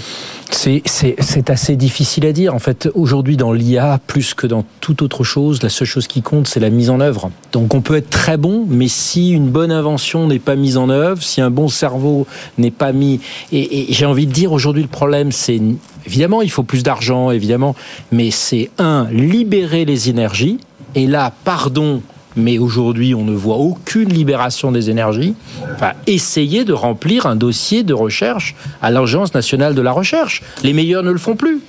C'est- 0.49 0.81
C'est 0.85 1.15
c'est 1.19 1.49
assez 1.51 1.75
difficile 1.75 2.25
à 2.25 2.31
dire. 2.33 2.55
En 2.55 2.59
fait, 2.59 2.89
aujourd'hui, 2.95 3.37
dans 3.37 3.51
l'IA, 3.53 3.99
plus 4.07 4.33
que 4.33 4.47
dans 4.47 4.63
toute 4.81 5.01
autre 5.03 5.23
chose, 5.23 5.61
la 5.61 5.69
seule 5.69 5.87
chose 5.87 6.07
qui 6.07 6.21
compte, 6.21 6.47
c'est 6.47 6.59
la 6.61 6.69
mise 6.69 6.89
en 6.89 6.99
œuvre. 7.01 7.29
Donc, 7.51 7.73
on 7.75 7.81
peut 7.81 7.95
être 7.97 8.09
très 8.09 8.37
bon, 8.37 8.65
mais 8.67 8.87
si 8.97 9.29
une 9.29 9.49
bonne 9.49 9.71
invention 9.71 10.27
n'est 10.27 10.39
pas 10.39 10.55
mise 10.55 10.77
en 10.77 10.89
œuvre, 10.89 11.21
si 11.21 11.39
un 11.39 11.51
bon 11.51 11.67
cerveau 11.67 12.27
n'est 12.57 12.71
pas 12.71 12.91
mis... 12.91 13.19
Et, 13.51 13.87
j'ai 13.89 14.05
envie 14.05 14.27
de 14.27 14.33
dire, 14.33 14.51
aujourd'hui, 14.51 14.81
le 14.81 14.89
problème, 14.89 15.31
c'est... 15.31 15.61
Évidemment, 16.05 16.41
il 16.41 16.49
faut 16.49 16.63
plus 16.63 16.83
d'argent, 16.83 17.31
évidemment, 17.31 17.75
mais 18.11 18.31
c'est, 18.31 18.69
un, 18.79 19.07
libérer 19.11 19.85
les 19.85 20.09
énergies. 20.09 20.57
Et 20.95 21.05
là, 21.05 21.33
pardon, 21.43 22.01
mais 22.35 22.57
aujourd'hui, 22.57 23.13
on 23.13 23.23
ne 23.23 23.35
voit 23.35 23.57
aucune 23.57 24.09
libération 24.09 24.71
des 24.71 24.89
énergies. 24.89 25.35
Essayer 26.07 26.63
de 26.63 26.73
remplir 26.73 27.25
un 27.25 27.35
dossier 27.35 27.83
de 27.83 27.93
recherche 27.93 28.55
à 28.81 28.89
l'Agence 28.89 29.33
nationale 29.33 29.75
de 29.75 29.81
la 29.81 29.91
recherche. 29.91 30.41
Les 30.63 30.73
meilleurs 30.73 31.03
ne 31.03 31.11
le 31.11 31.19
font 31.19 31.35
plus. 31.35 31.61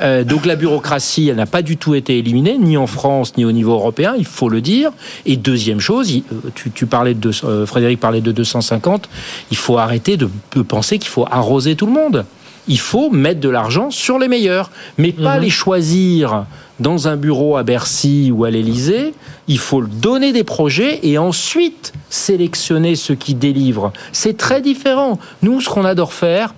Euh, 0.00 0.24
donc 0.24 0.46
la 0.46 0.56
bureaucratie, 0.56 1.28
elle 1.28 1.36
n'a 1.36 1.46
pas 1.46 1.62
du 1.62 1.76
tout 1.76 1.94
été 1.94 2.18
éliminée, 2.18 2.58
ni 2.58 2.76
en 2.76 2.86
France, 2.86 3.36
ni 3.36 3.44
au 3.44 3.52
niveau 3.52 3.72
européen, 3.72 4.14
il 4.16 4.24
faut 4.24 4.48
le 4.48 4.60
dire. 4.60 4.90
Et 5.26 5.36
deuxième 5.36 5.80
chose, 5.80 6.12
euh, 6.12 6.50
tu, 6.54 6.70
tu 6.70 6.86
parlais 6.86 7.14
de, 7.14 7.30
euh, 7.44 7.66
Frédéric 7.66 8.00
parlait 8.00 8.20
de 8.20 8.32
250, 8.32 9.08
il 9.50 9.56
faut 9.56 9.78
arrêter 9.78 10.16
de, 10.16 10.28
de 10.54 10.62
penser 10.62 10.98
qu'il 10.98 11.10
faut 11.10 11.26
arroser 11.30 11.76
tout 11.76 11.86
le 11.86 11.92
monde. 11.92 12.24
Il 12.66 12.78
faut 12.78 13.10
mettre 13.10 13.40
de 13.40 13.50
l'argent 13.50 13.90
sur 13.90 14.18
les 14.18 14.26
meilleurs, 14.26 14.70
mais 14.96 15.12
pas 15.12 15.38
les 15.38 15.50
choisir 15.50 16.46
dans 16.80 17.08
un 17.08 17.16
bureau 17.16 17.56
à 17.56 17.62
Bercy 17.62 18.30
ou 18.32 18.44
à 18.44 18.50
l'Élysée. 18.50 19.12
Il 19.48 19.58
faut 19.58 19.82
donner 19.82 20.32
des 20.32 20.44
projets 20.44 21.00
et 21.02 21.18
ensuite 21.18 21.92
sélectionner 22.08 22.96
ceux 22.96 23.16
qui 23.16 23.34
délivrent. 23.34 23.92
C'est 24.12 24.38
très 24.38 24.62
différent. 24.62 25.18
Nous, 25.42 25.60
ce 25.60 25.68
qu'on 25.68 25.84
adore 25.84 26.14
faire, 26.14 26.54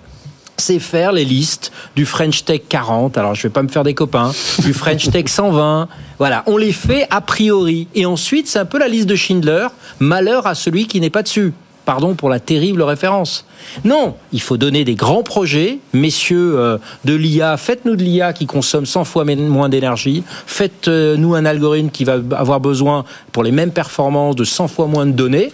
c'est 0.57 0.79
faire 0.79 1.11
les 1.11 1.25
listes 1.25 1.71
du 1.95 2.05
French 2.05 2.43
Tech 2.43 2.61
40. 2.67 3.17
Alors, 3.17 3.35
je 3.35 3.43
vais 3.43 3.49
pas 3.49 3.63
me 3.63 3.67
faire 3.67 3.83
des 3.83 3.93
copains. 3.93 4.31
Du 4.59 4.73
French 4.73 5.09
Tech 5.09 5.25
120. 5.27 5.87
Voilà, 6.17 6.43
on 6.47 6.57
les 6.57 6.73
fait 6.73 7.07
a 7.09 7.21
priori. 7.21 7.87
Et 7.95 8.05
ensuite, 8.05 8.47
c'est 8.47 8.59
un 8.59 8.65
peu 8.65 8.79
la 8.79 8.87
liste 8.87 9.07
de 9.07 9.15
Schindler. 9.15 9.67
Malheur 9.99 10.47
à 10.47 10.55
celui 10.55 10.87
qui 10.87 10.99
n'est 10.99 11.09
pas 11.09 11.23
dessus. 11.23 11.53
Pardon 11.85 12.15
pour 12.15 12.29
la 12.29 12.39
terrible 12.39 12.81
référence. 12.81 13.45
Non, 13.85 14.15
il 14.33 14.41
faut 14.41 14.57
donner 14.57 14.83
des 14.83 14.95
grands 14.95 15.23
projets. 15.23 15.79
Messieurs 15.93 16.55
euh, 16.57 16.77
de 17.05 17.13
l'IA, 17.15 17.57
faites-nous 17.57 17.95
de 17.95 18.03
l'IA 18.03 18.33
qui 18.33 18.45
consomme 18.45 18.85
100 18.85 19.03
fois 19.03 19.25
moins 19.25 19.69
d'énergie. 19.69 20.23
Faites-nous 20.45 21.35
un 21.35 21.45
algorithme 21.45 21.89
qui 21.89 22.03
va 22.03 22.17
avoir 22.35 22.59
besoin, 22.59 23.05
pour 23.31 23.43
les 23.43 23.51
mêmes 23.51 23.71
performances, 23.71 24.35
de 24.35 24.43
100 24.43 24.67
fois 24.67 24.87
moins 24.87 25.05
de 25.05 25.11
données. 25.11 25.51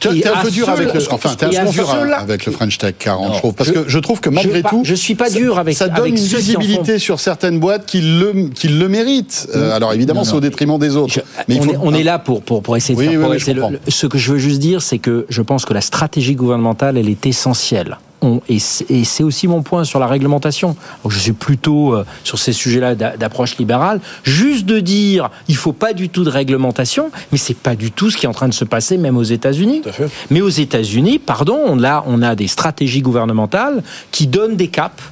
Tu 0.00 0.08
Et 0.08 0.18
es 0.22 0.26
un 0.26 0.42
peu 0.42 0.50
dur 0.50 0.68
avec 0.68 0.92
le, 0.92 1.00
enfin, 1.12 1.32
t'es 1.38 1.46
un 1.46 1.50
et 1.52 1.56
à 1.58 1.64
peu 1.64 1.70
dur 1.70 1.88
ceux-là- 1.88 2.18
avec 2.18 2.44
le 2.44 2.50
French 2.50 2.76
Tech 2.76 2.94
40, 2.98 3.28
Non, 3.28 3.34
je 3.34 3.38
trouve, 3.38 3.54
parce 3.54 3.70
que 3.70 3.84
je 3.86 3.98
trouve 4.00 4.18
que 4.20 4.30
malgré 4.30 4.58
je, 4.60 4.66
tout, 4.68 4.82
je 4.84 4.94
suis 4.96 5.14
pas 5.14 5.30
dur 5.30 5.58
avec 5.60 5.76
ça 5.76 5.86
donne 5.86 5.98
avec 5.98 6.18
une 6.18 6.24
visibilité 6.24 6.98
sur 6.98 7.20
certaines 7.20 7.60
boîtes 7.60 7.86
qui 7.86 8.00
le, 8.00 8.48
qui 8.52 8.66
le 8.66 8.88
méritent. 8.88 9.46
Euh, 9.54 9.70
alors 9.76 9.92
évidemment, 9.92 10.24
c'est 10.24 10.34
au 10.34 10.40
détriment 10.40 10.76
des 10.76 10.96
autres. 10.96 11.14
Je- 11.14 11.20
mais 11.46 11.60
on, 11.60 11.62
faut- 11.62 11.70
est, 11.72 11.76
on 11.80 11.94
est 11.94 12.02
là 12.02 12.18
pour, 12.18 12.42
pour, 12.42 12.64
pour 12.64 12.76
essayer 12.76 12.96
de 12.96 12.98
Oui, 12.98 13.04
faire 13.10 13.14
oui, 13.14 13.20
progresser 13.20 13.54
le- 13.54 13.62
Ce 13.86 14.08
que 14.08 14.18
je 14.18 14.32
veux 14.32 14.38
juste 14.38 14.58
dire, 14.58 14.82
c'est 14.82 14.98
que 14.98 15.24
je 15.28 15.40
pense 15.40 15.64
que 15.64 15.72
la 15.72 15.80
stratégie 15.80 16.34
gouvernementale, 16.34 16.98
elle 16.98 17.08
est 17.08 17.20
essentielle. 17.32 17.96
On- 18.24 18.40
et 18.48 18.60
c'est 18.60 19.24
aussi 19.24 19.48
mon 19.48 19.62
point 19.62 19.82
sur 19.82 19.98
la 19.98 20.06
réglementation. 20.06 20.76
Je 21.08 21.18
suis 21.18 21.32
plutôt 21.32 21.92
euh, 21.94 22.04
sur 22.22 22.38
ces 22.38 22.52
sujets-là 22.52 22.94
d'a- 22.94 23.16
d'approche 23.16 23.56
libérale. 23.58 24.00
Juste 24.22 24.64
de 24.64 24.78
dire, 24.78 25.28
il 25.48 25.56
faut 25.56 25.72
pas 25.72 25.92
du 25.92 26.08
tout 26.08 26.22
de 26.22 26.30
réglementation, 26.30 27.10
mais 27.32 27.38
c'est 27.38 27.56
pas 27.56 27.74
du 27.74 27.90
tout 27.90 28.10
ce 28.10 28.16
qui 28.16 28.26
est 28.26 28.28
en 28.28 28.32
train 28.40 28.46
de 28.48 28.54
se 28.54 28.64
passer, 28.64 28.96
même 28.96 29.16
aux 29.16 29.24
États-Unis. 29.24 29.82
Mais 30.30 30.40
aux 30.40 30.48
États-Unis, 30.66 31.18
pardon, 31.18 31.58
on 31.66 31.82
a, 31.82 32.04
on 32.06 32.22
a 32.22 32.36
des 32.36 32.46
stratégies 32.46 33.02
gouvernementales 33.02 33.82
qui 34.12 34.28
donnent 34.28 34.54
des 34.56 34.68
caps 34.68 35.02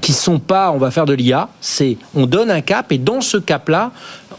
qui 0.00 0.12
sont 0.12 0.38
pas 0.38 0.70
on 0.70 0.78
va 0.78 0.90
faire 0.92 1.04
de 1.06 1.14
l'IA, 1.14 1.48
c'est 1.60 1.96
on 2.14 2.26
donne 2.26 2.50
un 2.50 2.60
cap 2.60 2.92
et 2.92 2.98
dans 2.98 3.20
ce 3.20 3.38
cap-là, 3.38 3.90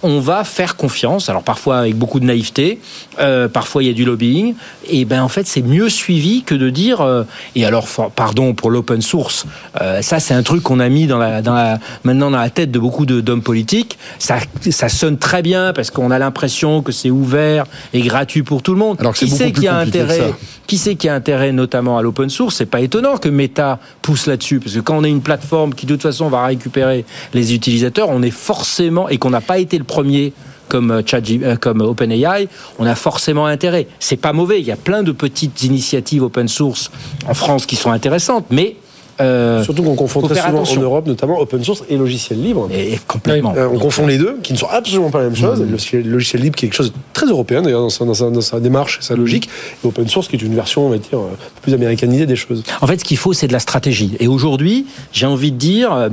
on 0.04 0.20
va 0.20 0.43
faire 0.43 0.76
confiance. 0.76 1.30
Alors 1.30 1.43
parfois 1.43 1.80
avec 1.80 1.95
beaucoup 1.95 2.20
de 2.20 2.26
naïveté, 2.26 2.80
euh, 3.20 3.48
parfois 3.48 3.84
il 3.84 3.88
y 3.88 3.89
a 3.89 3.93
du 3.93 4.06
lobbying. 4.06 4.56
Et 4.89 5.06
ben 5.06 5.22
en 5.22 5.28
fait 5.28 5.48
c'est 5.48 5.62
mieux 5.62 5.89
suivi 5.89 6.43
que 6.43 6.56
de 6.56 6.70
dire 6.70 7.02
euh, 7.02 7.24
et 7.56 7.66
alors 7.66 7.88
for- 7.88 8.12
pardon 8.12 8.54
pour 8.54 8.70
l'open 8.70 9.02
source. 9.02 9.45
euh, 9.82 10.02
ça 10.02 10.20
c'est 10.20 10.34
un 10.34 10.43
truc 10.43 10.64
qu'on 10.64 10.80
a 10.80 10.89
mis 10.89 11.08
dans 11.08 11.18
la, 11.18 11.41
dans 11.41 11.54
la 11.54 11.80
maintenant 12.04 12.32
dans 12.32 12.38
la 12.39 12.50
tête 12.50 12.72
de 12.72 12.80
beaucoup 12.80 13.06
de- 13.06 13.22
d'hommes 13.22 13.41
politiques. 13.43 13.98
Ça 14.20 14.38
ça 14.70 14.89
sonne 14.89 15.18
très 15.18 15.41
bien 15.41 15.74
parce 15.74 15.91
qu'on 15.91 16.12
a 16.12 16.20
l'impression 16.20 16.82
que 16.82 16.91
c'est 16.91 17.10
ouvert 17.12 17.66
et 17.93 18.02
gratuit 18.02 18.43
pour 18.43 18.62
tout 18.64 18.74
le 18.74 18.80
monde. 18.80 18.98
Alors 19.00 19.14
qui 19.14 19.28
sait 19.30 19.52
qui 19.52 19.68
a 19.68 19.78
intérêt 19.78 20.34
qui 20.68 20.78
sait 20.78 20.95
qui 20.95 21.08
a 21.08 21.16
intérêt 21.16 21.52
notamment 21.54 21.98
à 21.98 22.02
l'open 22.02 22.30
source? 22.30 22.56
C'est 22.58 22.66
pas 22.66 22.82
étonnant 22.82 23.18
que 23.18 23.30
Meta 23.30 23.80
pousse 24.02 24.26
là-dessus, 24.28 24.60
parce 24.60 24.76
que 24.76 24.80
quand 24.82 24.98
on 24.98 25.04
est 25.06 25.10
une 25.10 25.22
plateforme 25.22 25.74
qui 25.74 25.86
de 25.86 25.93
toute 25.93 26.02
façon 26.04 26.28
va 26.30 26.45
récupérer 26.45 27.06
les 27.34 27.54
utilisateurs, 27.54 28.10
on 28.10 28.22
est 28.22 28.32
forcément 28.32 29.08
et 29.08 29.18
qu'on 29.18 29.30
n'a 29.30 29.39
pas 29.41 29.60
été 29.60 29.78
le 29.78 29.86
premier 29.88 30.33
comme 30.67 30.91
euh, 30.91 31.01
euh, 31.13 31.55
comme 31.55 31.81
OpenAI, 31.81 32.47
on 32.79 32.85
a 32.85 32.95
forcément 32.95 33.45
intérêt. 33.45 33.88
C'est 33.99 34.17
pas 34.17 34.33
mauvais. 34.33 34.59
Il 34.59 34.67
y 34.67 34.71
a 34.71 34.75
plein 34.75 35.03
de 35.03 35.11
petites 35.11 35.63
initiatives 35.63 36.23
open 36.23 36.47
source 36.47 36.91
en 37.27 37.33
France 37.33 37.65
qui 37.65 37.75
sont 37.75 37.91
intéressantes, 37.91 38.45
mais 38.49 38.75
euh, 39.22 39.63
Surtout 39.63 39.84
qu'on 39.84 39.95
confond 39.95 40.22
très 40.22 40.36
souvent 40.36 40.47
attention. 40.49 40.80
en 40.82 40.84
Europe, 40.84 41.07
notamment 41.07 41.39
open 41.39 41.63
source 41.63 41.84
et 41.89 41.97
logiciel 41.97 42.41
libre. 42.41 42.70
Et 42.74 42.99
complètement. 43.07 43.53
Euh, 43.57 43.68
on 43.74 43.80
confond 43.80 44.05
les 44.07 44.18
deux, 44.18 44.38
qui 44.43 44.53
ne 44.53 44.57
sont 44.57 44.68
absolument 44.70 45.09
pas 45.09 45.20
la 45.20 45.26
même 45.26 45.36
chose. 45.36 45.59
Le 45.59 46.01
logiciel- 46.01 46.41
libre, 46.41 46.55
qui 46.55 46.65
est 46.65 46.70
quelque 46.70 46.78
chose 46.78 46.91
de 46.91 46.97
très 47.13 47.26
européen 47.26 47.61
d'ailleurs 47.61 47.82
dans 47.82 47.89
sa, 47.89 48.05
dans 48.05 48.13
sa- 48.13 48.30
dans 48.30 48.41
sa 48.41 48.59
démarche, 48.59 48.99
sa 49.01 49.15
logique, 49.15 49.49
et 49.84 49.88
open 49.88 50.07
source, 50.07 50.28
qui 50.28 50.36
est 50.36 50.41
une 50.41 50.53
version, 50.55 50.86
on 50.86 50.89
va 50.89 50.97
dire, 50.97 51.18
euh, 51.20 51.30
plus 51.61 51.74
américanisée 51.74 52.26
des 52.26 52.36
choses. 52.36 52.63
En 52.82 52.88
fait, 52.88 52.99
ce 52.99 53.05
qu'il 53.05 53.18
faut, 53.18 53.34
c'est 53.34 53.47
de 53.47 53.53
la 53.53 53.59
stratégie. 53.59 54.15
Et 54.20 54.28
aujourd'hui, 54.28 54.86
j'ai 55.11 55.26
envie 55.26 55.51
de 55.51 55.57
dire, 55.57 56.09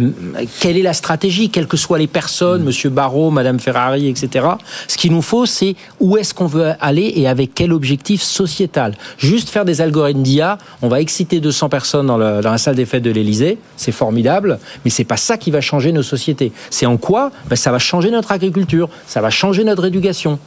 quelle 0.61 0.77
est 0.77 0.83
la 0.83 0.93
stratégie, 0.95 1.51
quelles 1.51 1.67
que 1.67 1.77
soient 1.77 1.99
les 1.99 2.07
personnes, 2.07 2.63
Monsieur 2.65 2.91
Barrault, 2.91 3.31
Madame 3.31 3.61
Ferrari, 3.61 4.09
etc. 4.09 4.47
Ce 4.89 4.97
qu'il 4.97 5.13
nous 5.13 5.23
faut, 5.23 5.47
c'est 5.47 5.77
où 6.01 6.17
est-ce 6.17 6.33
qu'on 6.35 6.47
veut 6.47 6.73
aller 6.81 7.13
et 7.17 7.29
avec 7.29 7.55
quel 7.55 7.73
objectif 7.73 8.23
sociétal. 8.23 8.95
Juste 9.19 9.49
faire 9.51 9.65
des 9.65 9.81
algorithmes 9.81 10.23
d'IA, 10.23 10.59
on 10.83 10.89
va 10.89 11.01
exciter 11.01 11.41
200 11.41 11.69
personnes 11.69 12.07
dans, 12.07 12.17
le- 12.19 12.41
dans 12.41 12.51
la 12.51 12.59
salle 12.59 12.75
des 12.75 12.87
de 13.01 13.11
l'Élysée, 13.11 13.59
c'est 13.77 13.93
formidable, 13.93 14.59
mais 14.85 14.91
c'est 14.91 15.05
pas 15.05 15.17
ça 15.17 15.37
qui 15.37 15.51
va 15.51 15.61
changer 15.61 15.93
nos 15.93 16.03
sociétés. 16.03 16.53
C'est 16.71 16.87
en 16.87 16.97
quoi? 16.97 17.31
Ben, 17.49 17.57
Ça 17.57 17.73
va 17.73 17.79
changer 17.79 18.11
notre 18.11 18.33
agriculture, 18.33 18.89
ça 19.07 19.21
va 19.21 19.31
changer 19.31 19.65
notre 19.65 19.85
éducation. 19.85 20.39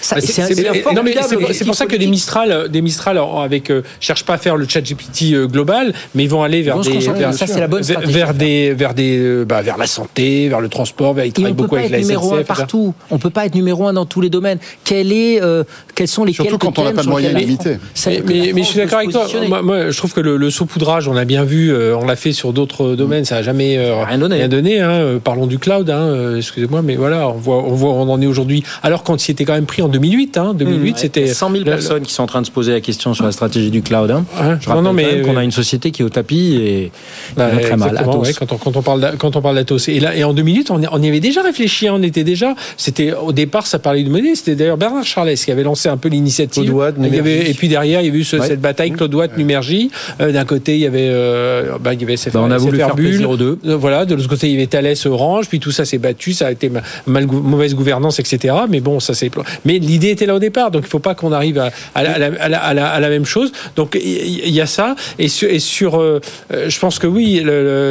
Ça- 0.00 0.16
c'est 0.20 1.64
pour 1.64 1.74
ça 1.74 1.84
que 1.86 1.90
des 1.90 1.96
politique. 1.96 2.10
Mistral, 2.10 2.52
euh, 2.52 2.68
des 2.68 2.80
Mistral 2.82 3.16
euh, 3.18 3.24
avec 3.42 3.70
euh, 3.70 3.82
cherchent 4.00 4.24
pas 4.24 4.34
à 4.34 4.38
faire 4.38 4.56
le 4.56 4.66
chat 4.68 4.80
GPT 4.80 5.32
euh, 5.34 5.46
global, 5.46 5.92
mais 6.14 6.24
ils 6.24 6.30
vont 6.30 6.42
aller 6.42 6.62
vers 6.62 6.78
des 6.80 6.98
vers, 6.98 7.34
ça, 7.34 7.46
c'est 7.46 7.60
la 7.60 7.68
bonne 7.68 7.82
vers- 7.82 7.98
stratégie 7.98 8.12
vers 8.18 8.28
à 8.30 8.32
des 8.32 8.72
vers 8.74 8.94
des 8.94 9.44
bah, 9.46 9.62
vers 9.62 9.76
la 9.76 9.86
santé, 9.86 10.48
vers 10.48 10.60
le 10.60 10.68
transport, 10.68 11.14
vers 11.14 11.24
ils 11.26 11.32
travaillent 11.32 11.52
on 11.52 11.54
peut 11.54 11.62
beaucoup 11.62 11.74
pas 11.76 11.80
avec 11.80 11.92
être 11.92 11.98
la 11.98 12.02
numéro 12.02 12.32
un 12.34 12.38
SNCF. 12.38 12.46
partout. 12.46 12.94
On 13.10 13.18
peut 13.18 13.30
pas 13.30 13.46
être 13.46 13.54
numéro 13.54 13.86
un 13.86 13.92
dans 13.92 14.06
tous 14.06 14.20
les 14.20 14.30
domaines. 14.30 14.58
Quel 14.84 15.12
est, 15.12 15.42
euh, 15.42 15.64
quels 15.94 16.08
sont 16.08 16.24
les 16.24 16.32
Surtout 16.32 16.58
quand 16.58 16.78
on 16.78 16.84
n'a 16.84 16.92
pas 16.92 17.02
de 17.02 17.08
moyens 17.08 17.34
la 17.34 17.40
limités. 17.40 17.76
Mais, 18.06 18.16
que 18.20 18.32
la 18.32 18.38
mais, 18.46 18.52
mais 18.54 18.62
je 18.62 18.66
suis 18.68 18.78
d'accord 18.78 18.98
avec 18.98 19.10
toi. 19.10 19.26
Moi, 19.48 19.62
moi, 19.62 19.90
je 19.90 19.96
trouve 19.96 20.12
que 20.12 20.20
le, 20.20 20.36
le 20.36 20.50
saupoudrage, 20.50 21.08
on 21.08 21.16
a 21.16 21.24
bien 21.24 21.44
vu, 21.44 21.70
euh, 21.72 21.96
on 21.96 22.06
l'a 22.06 22.16
fait 22.16 22.32
sur 22.32 22.52
d'autres 22.52 22.94
domaines, 22.94 23.24
ça 23.24 23.36
n'a 23.36 23.42
jamais 23.42 23.76
euh, 23.78 24.02
Rien 24.04 24.48
donné. 24.48 24.80
hein. 24.80 25.18
Parlons 25.22 25.46
du 25.46 25.58
cloud, 25.58 25.90
hein, 25.90 26.36
excusez-moi, 26.36 26.82
mais 26.82 26.96
voilà, 26.96 27.28
on 27.28 27.32
voit, 27.34 27.62
on 27.62 27.74
voit, 27.74 27.90
on 27.92 28.08
en 28.08 28.20
est 28.22 28.26
aujourd'hui. 28.26 28.62
Alors 28.82 29.02
qu'on 29.02 29.18
s'y 29.18 29.30
était 29.32 29.44
quand 29.44 29.52
même 29.54 29.66
pris 29.66 29.82
en 29.82 29.88
2008. 29.90 30.38
Hein, 30.38 30.54
2008, 30.54 30.90
Ouais, 30.92 30.98
c'était 30.98 31.26
100 31.26 31.50
000 31.50 31.58
le- 31.64 31.70
personnes 31.70 32.02
qui 32.02 32.12
sont 32.14 32.22
en 32.22 32.26
train 32.26 32.40
de 32.40 32.46
se 32.46 32.50
poser 32.50 32.72
la 32.72 32.80
question 32.80 33.14
sur 33.14 33.24
la 33.24 33.32
stratégie 33.32 33.70
du 33.70 33.82
cloud. 33.82 34.10
Hein. 34.10 34.24
Ouais. 34.34 34.56
Je 34.60 34.68
Non, 34.68 34.76
rappelle 34.76 34.82
non, 34.84 34.92
mais- 34.92 35.16
même 35.16 35.26
qu'on 35.26 35.36
a 35.36 35.44
une 35.44 35.50
société 35.52 35.90
qui 35.90 36.02
est 36.02 36.04
au 36.04 36.08
tapis 36.08 36.54
et 36.56 36.92
Bah, 37.36 37.48
très 37.60 37.76
mal. 37.76 37.96
Atos. 37.96 38.16
ouais, 38.16 38.32
quand, 38.32 38.52
on, 38.52 38.56
quand 38.56 38.76
on 38.76 38.82
parle 38.82 39.14
quand 39.18 39.36
on 39.36 39.42
parle 39.42 39.56
d'Atos 39.56 39.88
et 39.88 40.00
là 40.00 40.14
et 40.16 40.24
en 40.24 40.32
2008 40.32 40.70
on, 40.70 40.80
y- 40.82 40.86
on 40.90 41.02
y 41.02 41.08
avait 41.08 41.20
déjà 41.20 41.42
réfléchi 41.42 41.88
hein, 41.88 41.94
on 41.96 42.02
était 42.02 42.24
déjà 42.24 42.54
c'était 42.76 43.12
au 43.12 43.32
départ 43.32 43.66
ça 43.66 43.78
parlait 43.78 44.02
de 44.02 44.10
monnaie 44.10 44.34
c'était 44.34 44.54
d'ailleurs 44.54 44.76
Bernard 44.76 45.04
Charles 45.04 45.34
qui 45.34 45.50
avait 45.50 45.62
lancé 45.62 45.88
un 45.88 45.96
peu 45.96 46.08
l'initiative 46.08 46.64
Claude 46.64 46.76
Watt, 46.76 46.94
Il 46.98 47.04
y 47.04 47.18
avait- 47.18 47.30
Numergy. 47.34 47.50
et 47.50 47.54
puis 47.54 47.68
derrière 47.68 48.00
il 48.00 48.06
y 48.06 48.08
avait 48.08 48.18
eu 48.18 48.24
ce- 48.24 48.36
Ouais. 48.36 48.46
cette 48.46 48.60
bataille 48.60 48.90
Claude 48.92 49.14
Watt 49.14 49.36
Numergy 49.36 49.90
Euh, 50.20 50.32
d'un 50.32 50.44
côté 50.44 50.74
il 50.74 50.80
y 50.80 50.86
avait 50.86 51.08
euh, 51.10 51.76
bah, 51.82 51.94
il 51.94 52.00
y 52.00 52.04
avait 52.04 52.14
SFR, 52.16 52.34
Bah, 52.34 52.44
on 52.46 52.50
a 52.50 52.58
voulu 52.58 52.78
faire 52.78 52.94
Bull. 52.94 53.04
plaisir 53.06 53.30
aux 53.30 53.36
deux. 53.36 53.58
Euh, 53.66 53.76
voilà 53.76 54.04
de 54.04 54.14
l'autre 54.14 54.28
côté 54.28 54.46
il 54.48 54.52
y 54.52 54.56
avait 54.56 54.66
Thales 54.66 54.94
Orange 55.06 55.48
puis 55.48 55.58
tout 55.60 55.70
ça 55.72 55.84
s'est 55.84 55.98
battu 55.98 56.32
ça 56.32 56.46
a 56.46 56.52
été 56.52 56.70
mal 57.06 57.26
mauvaise 57.26 57.74
gouvernance 57.74 58.18
etc 58.20 58.54
mais 58.68 58.80
bon 58.80 59.00
ça 59.00 59.14
c'est 59.14 59.30
mais 59.64 59.78
l'idée 59.80 60.10
était 60.10 60.26
là 60.26 60.34
au 60.34 60.38
départ 60.38 60.70
donc 60.70 60.82
il 60.84 60.88
faut 60.88 60.98
pas 60.98 61.14
qu'on 61.14 61.32
arrive 61.32 61.58
à, 61.94 62.02
la, 62.02 63.08
même 63.08 63.24
chose. 63.24 63.52
Donc 63.76 63.98
il 64.00 64.50
y, 64.50 64.60
a 64.60 64.66
ça 64.66 64.94
et 65.18 65.28
sur, 65.28 66.00
euh, 66.00 66.20
euh, 66.52 66.68
je 66.68 66.78
pense 66.78 66.98
que 66.98 67.06
oui 67.06 67.42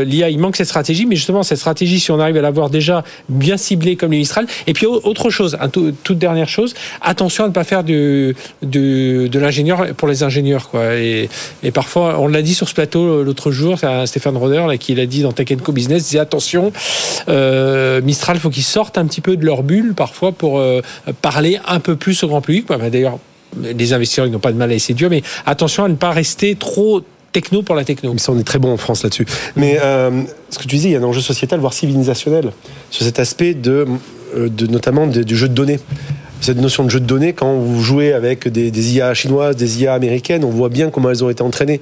l'IA 0.05 0.29
il 0.29 0.39
manque 0.39 0.55
cette 0.55 0.67
stratégie 0.67 1.05
mais 1.05 1.15
justement 1.15 1.43
cette 1.43 1.57
stratégie 1.57 1.99
si 1.99 2.11
on 2.11 2.19
arrive 2.19 2.37
à 2.37 2.41
l'avoir 2.41 2.69
déjà 2.69 3.03
bien 3.27 3.57
ciblée 3.57 3.95
comme 3.95 4.11
les 4.11 4.19
Mistral 4.19 4.47
et 4.67 4.73
puis 4.73 4.85
au- 4.85 5.01
autre 5.03 5.29
chose 5.29 5.57
toute 6.03 6.17
dernière 6.17 6.49
chose 6.49 6.73
attention 7.01 7.45
à 7.45 7.47
ne 7.47 7.53
pas 7.53 7.63
faire 7.63 7.83
de 7.83 8.33
l'ingénieur 9.33 9.87
pour 9.95 10.07
les 10.07 10.23
ingénieurs 10.23 10.69
et, 10.75 11.29
parfois 11.73 12.19
on 12.19 12.27
l'a 12.27 12.41
dit 12.41 12.53
sur 12.53 12.67
ce 12.67 12.73
plateau 12.73 13.23
l'autre 13.23 13.51
jour 13.51 13.77
c'est 13.79 14.05
Stéphane 14.05 14.37
Roder 14.37 14.77
qui 14.79 14.95
l'a 14.95 15.05
dit 15.05 15.21
dans 15.21 15.31
Tech 15.31 15.47
Co 15.63 15.71
Business 15.71 16.03
disait 16.03 16.19
attention 16.19 16.71
euh, 17.27 18.01
Mistral 18.01 18.37
faut 18.37 18.49
qu'ils 18.49 18.63
sortent 18.63 18.97
un 18.97 19.05
petit 19.05 19.21
peu 19.21 19.37
de 19.37 19.45
leur 19.45 19.63
bulle 19.63 19.93
parfois 19.93 20.31
pour 20.31 20.59
euh, 20.59 20.81
parler 21.21 21.59
un 21.67 21.78
peu 21.79 21.95
plus 21.95 22.23
au 22.23 22.27
grand 22.27 22.41
public 22.41 22.67
d'ailleurs 22.91 23.19
les 23.61 23.93
investisseurs 23.93 24.27
n'ont 24.27 24.39
pas 24.39 24.51
de 24.51 24.57
mal 24.57 24.71
à 24.71 24.75
essayer 24.75 24.93
Dieu 24.93 25.09
mais 25.09 25.23
attention 25.45 25.83
à 25.83 25.89
ne 25.89 25.95
pas 25.95 26.11
rester 26.11 26.55
trop 26.55 27.01
techno 27.31 27.61
pour 27.61 27.75
la 27.75 27.83
techno 27.83 28.13
Mais 28.13 28.19
on 28.29 28.39
est 28.39 28.43
très 28.43 28.59
bon 28.59 28.71
en 28.71 28.77
France 28.77 29.03
là-dessus. 29.03 29.25
Mais 29.55 29.79
euh, 29.81 30.23
ce 30.49 30.57
que 30.57 30.63
tu 30.63 30.69
disais, 30.69 30.89
il 30.89 30.91
y 30.93 30.95
a 30.95 30.99
un 30.99 31.03
enjeu 31.03 31.21
sociétal, 31.21 31.59
voire 31.59 31.73
civilisationnel, 31.73 32.51
sur 32.89 33.05
cet 33.05 33.19
aspect 33.19 33.53
de, 33.53 33.85
euh, 34.35 34.49
notamment 34.69 35.07
du 35.07 35.35
jeu 35.35 35.47
de 35.47 35.53
données. 35.53 35.79
Cette 36.41 36.57
notion 36.57 36.83
de 36.83 36.89
jeu 36.89 36.99
de 36.99 37.05
données, 37.05 37.33
quand 37.33 37.53
vous 37.55 37.81
jouez 37.81 38.13
avec 38.13 38.47
des, 38.47 38.95
IA 38.95 39.13
chinoises, 39.13 39.55
des 39.55 39.81
IA 39.81 39.93
américaines, 39.93 40.43
on 40.45 40.49
voit 40.49 40.69
bien 40.69 40.89
comment 40.89 41.09
elles 41.09 41.23
ont 41.23 41.29
été 41.29 41.43
entraînées. 41.43 41.81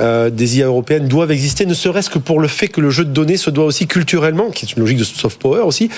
Euh, 0.00 0.30
des 0.30 0.58
IA 0.58 0.66
européennes 0.66 1.08
doivent 1.08 1.30
exister, 1.30 1.64
ne 1.66 1.74
serait-ce 1.74 2.10
que 2.10 2.18
pour 2.18 2.40
le 2.40 2.48
fait 2.48 2.68
que 2.68 2.80
le 2.80 2.90
jeu 2.90 3.04
de 3.04 3.10
données 3.10 3.36
se 3.36 3.50
doit 3.50 3.64
aussi 3.64 3.86
culturellement, 3.86 4.50
qui 4.50 4.66
est 4.66 4.72
une 4.72 4.80
logique 4.80 4.98
de 4.98 5.04
soft 5.04 5.40
power 5.40 5.62
aussi, 5.62 5.88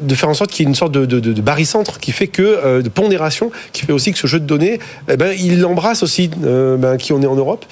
de 0.00 0.14
faire 0.14 0.28
en 0.28 0.34
sorte 0.34 0.50
qu'il 0.50 0.64
y 0.64 0.66
ait 0.66 0.70
une 0.70 0.74
sorte 0.74 0.92
de, 0.92 1.06
de, 1.06 1.20
de, 1.20 1.40
barycentre 1.40 2.00
qui 2.00 2.12
fait 2.12 2.26
que, 2.26 2.42
euh, 2.42 2.82
de 2.82 2.88
pondération, 2.88 3.50
qui 3.72 3.82
fait 3.86 3.92
aussi 3.92 4.12
que 4.12 4.18
ce 4.18 4.26
jeu 4.26 4.40
de 4.40 4.46
données, 4.46 4.78
eh 5.08 5.16
ben, 5.16 5.34
il 5.38 5.64
embrasse 5.64 6.02
aussi 6.02 6.30
euh, 6.44 6.76
ben, 6.76 6.96
qui 6.96 7.12
on 7.12 7.22
est 7.22 7.26
en 7.26 7.36
Europe. 7.36 7.64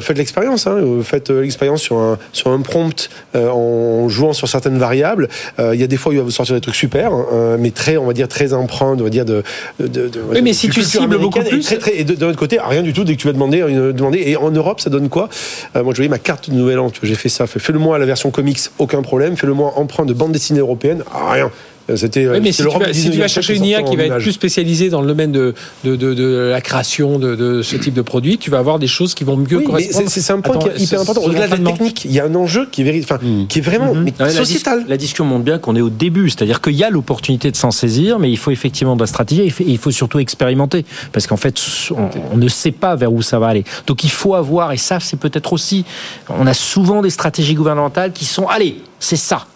Faites 0.00 0.18
l'expérience, 0.18 0.66
hein, 0.66 0.78
faites 1.02 1.30
l'expérience 1.30 1.82
sur 1.82 1.98
un, 1.98 2.18
sur 2.32 2.50
un 2.50 2.60
prompt 2.60 3.08
en 3.34 4.08
jouant 4.08 4.32
sur 4.32 4.48
certaines 4.48 4.78
variables. 4.78 5.28
Il 5.58 5.80
y 5.80 5.82
a 5.82 5.86
des 5.86 5.96
fois 5.96 6.10
où 6.10 6.14
il 6.14 6.18
va 6.18 6.24
vous 6.24 6.30
sortir 6.30 6.54
des 6.54 6.60
trucs 6.60 6.74
super, 6.74 7.12
hein, 7.12 7.56
mais 7.58 7.70
très, 7.70 7.96
on 7.96 8.06
va 8.06 8.12
dire, 8.12 8.28
très 8.28 8.52
empreints, 8.52 8.96
on 8.98 9.02
va 9.02 9.10
dire, 9.10 9.24
de. 9.30 9.42
de, 9.80 9.86
de- 9.86 10.08
de- 10.08 10.20
Oui, 10.30 10.42
mais 10.42 10.52
si 10.52 10.68
tu 10.68 10.82
cibles 10.82 11.18
beaucoup 11.18 11.38
américaine, 11.38 11.46
et 11.46 11.50
plus- 11.50 11.64
très, 11.64 11.78
très- 11.78 11.96
et 12.00 12.04
de, 12.04 12.24
l'autre 12.24 12.38
côté, 12.38 12.58
rien 12.62 12.82
du 12.82 12.92
tout 12.92 13.04
dès 13.04 13.14
que 13.16 13.20
tu 13.20 13.26
vas 13.26 13.32
demander, 13.32 13.58
une- 13.66 13.92
demander. 13.92 14.22
Et 14.26 14.36
en 14.36 14.50
Europe, 14.50 14.80
ça 14.80 14.90
donne 14.90 15.08
quoi? 15.08 15.28
Euh, 15.76 15.82
Moi, 15.82 15.92
je 15.94 15.98
voyais 15.98 16.08
ma 16.08 16.18
carte 16.18 16.50
de 16.50 16.54
Nouvel 16.54 16.78
An, 16.78 16.90
j'ai 17.02 17.14
fait 17.14 17.28
ça. 17.28 17.46
Fait, 17.46 17.58
Fais-le 17.58 17.78
moi 17.78 17.96
à 17.96 17.98
la 17.98 18.06
version 18.06 18.30
comics, 18.30 18.58
aucun 18.78 19.02
problème. 19.02 19.36
Fais-le 19.36 19.54
moi 19.54 19.72
emprunt 19.76 20.04
de 20.04 20.12
bande 20.12 20.32
dessinée 20.32 20.60
européenne, 20.60 21.02
rien. 21.30 21.50
Euh, 21.88 21.96
C'était. 21.96 22.24
euh, 22.26 22.32
Oui, 22.34 22.40
mais 22.42 22.52
c'était 22.52 22.68
si 22.70 22.74
tu, 22.76 22.78
vas, 22.80 22.86
du 22.86 22.94
si 22.94 23.10
tu 23.10 23.16
19e 23.16 23.20
vas 23.20 23.28
chercher 23.28 23.56
une 23.56 23.64
IA 23.64 23.82
qui 23.82 23.96
va 23.96 24.04
être 24.04 24.18
plus 24.18 24.32
spécialisée 24.32 24.90
dans 24.90 25.00
le 25.00 25.06
domaine 25.08 25.32
de, 25.32 25.54
de, 25.84 25.96
de, 25.96 26.14
de 26.14 26.48
la 26.50 26.60
création 26.60 27.18
de, 27.18 27.34
de 27.34 27.62
ce 27.62 27.76
type 27.76 27.94
de 27.94 28.02
produit, 28.02 28.38
tu 28.38 28.50
vas 28.50 28.58
avoir 28.58 28.78
des 28.78 28.86
choses 28.86 29.14
qui 29.14 29.24
vont 29.24 29.36
mieux 29.36 29.46
Oui, 29.56 29.56
mais 29.58 29.64
correspondre. 29.64 30.08
c'est 30.08 30.20
c'est 30.20 30.32
un 30.32 30.40
point 30.40 30.56
Attends, 30.56 30.68
qui 30.68 30.82
est 30.82 30.84
hyper 30.84 30.98
ce- 30.98 31.02
important. 31.02 31.22
Au-delà 31.22 31.46
de 31.48 31.64
la 31.64 31.70
technique, 31.72 32.04
il 32.04 32.12
y 32.12 32.20
a 32.20 32.24
un 32.26 32.34
enjeu 32.34 32.68
qui 32.70 32.82
est, 32.82 33.02
enfin, 33.02 33.18
qui 33.48 33.58
est 33.58 33.62
vraiment 33.62 33.94
mais 33.94 34.10
Ouais, 34.10 34.12
la, 34.18 34.28
dis- 34.28 34.36
sociétal. 34.36 34.84
la 34.88 34.96
discussion 34.96 35.24
montre 35.24 35.44
bien 35.44 35.58
qu'on 35.58 35.74
est 35.74 35.80
au 35.80 35.90
début, 35.90 36.28
c'est-à-dire 36.30 36.60
qu'il 36.60 36.74
y 36.74 36.84
a 36.84 36.90
l'opportunité 36.90 37.50
de 37.50 37.56
s'en 37.56 37.70
saisir, 37.70 38.18
mais 38.18 38.30
il 38.30 38.36
faut 38.38 38.50
effectivement 38.50 38.94
de 38.94 39.00
la 39.00 39.06
stratégie 39.06 39.42
et 39.42 39.46
il 39.46 39.50
faut- 39.52 39.64
il 39.66 39.78
faut 39.78 39.90
surtout 39.90 40.18
expérimenter, 40.20 40.84
parce 41.12 41.26
qu'en 41.26 41.36
fait, 41.36 41.58
on, 41.90 42.08
on 42.32 42.36
ne 42.36 42.48
sait 42.48 42.72
pas 42.72 42.94
vers 42.96 43.12
où 43.12 43.22
ça 43.22 43.38
va 43.38 43.48
aller. 43.48 43.64
Donc 43.86 44.04
il 44.04 44.10
faut 44.10 44.34
avoir, 44.34 44.72
et 44.72 44.76
ça 44.76 45.00
c'est 45.00 45.18
peut-être 45.18 45.52
aussi, 45.52 45.84
on 46.28 46.46
a 46.46 46.54
souvent 46.54 47.02
des 47.02 47.10
stratégies 47.10 47.54
gouvernementales 47.54 48.12
qui 48.12 48.24
sont, 48.26 48.46
allez, 48.46 48.76
c'est 48.98 49.16
ça. 49.16 49.46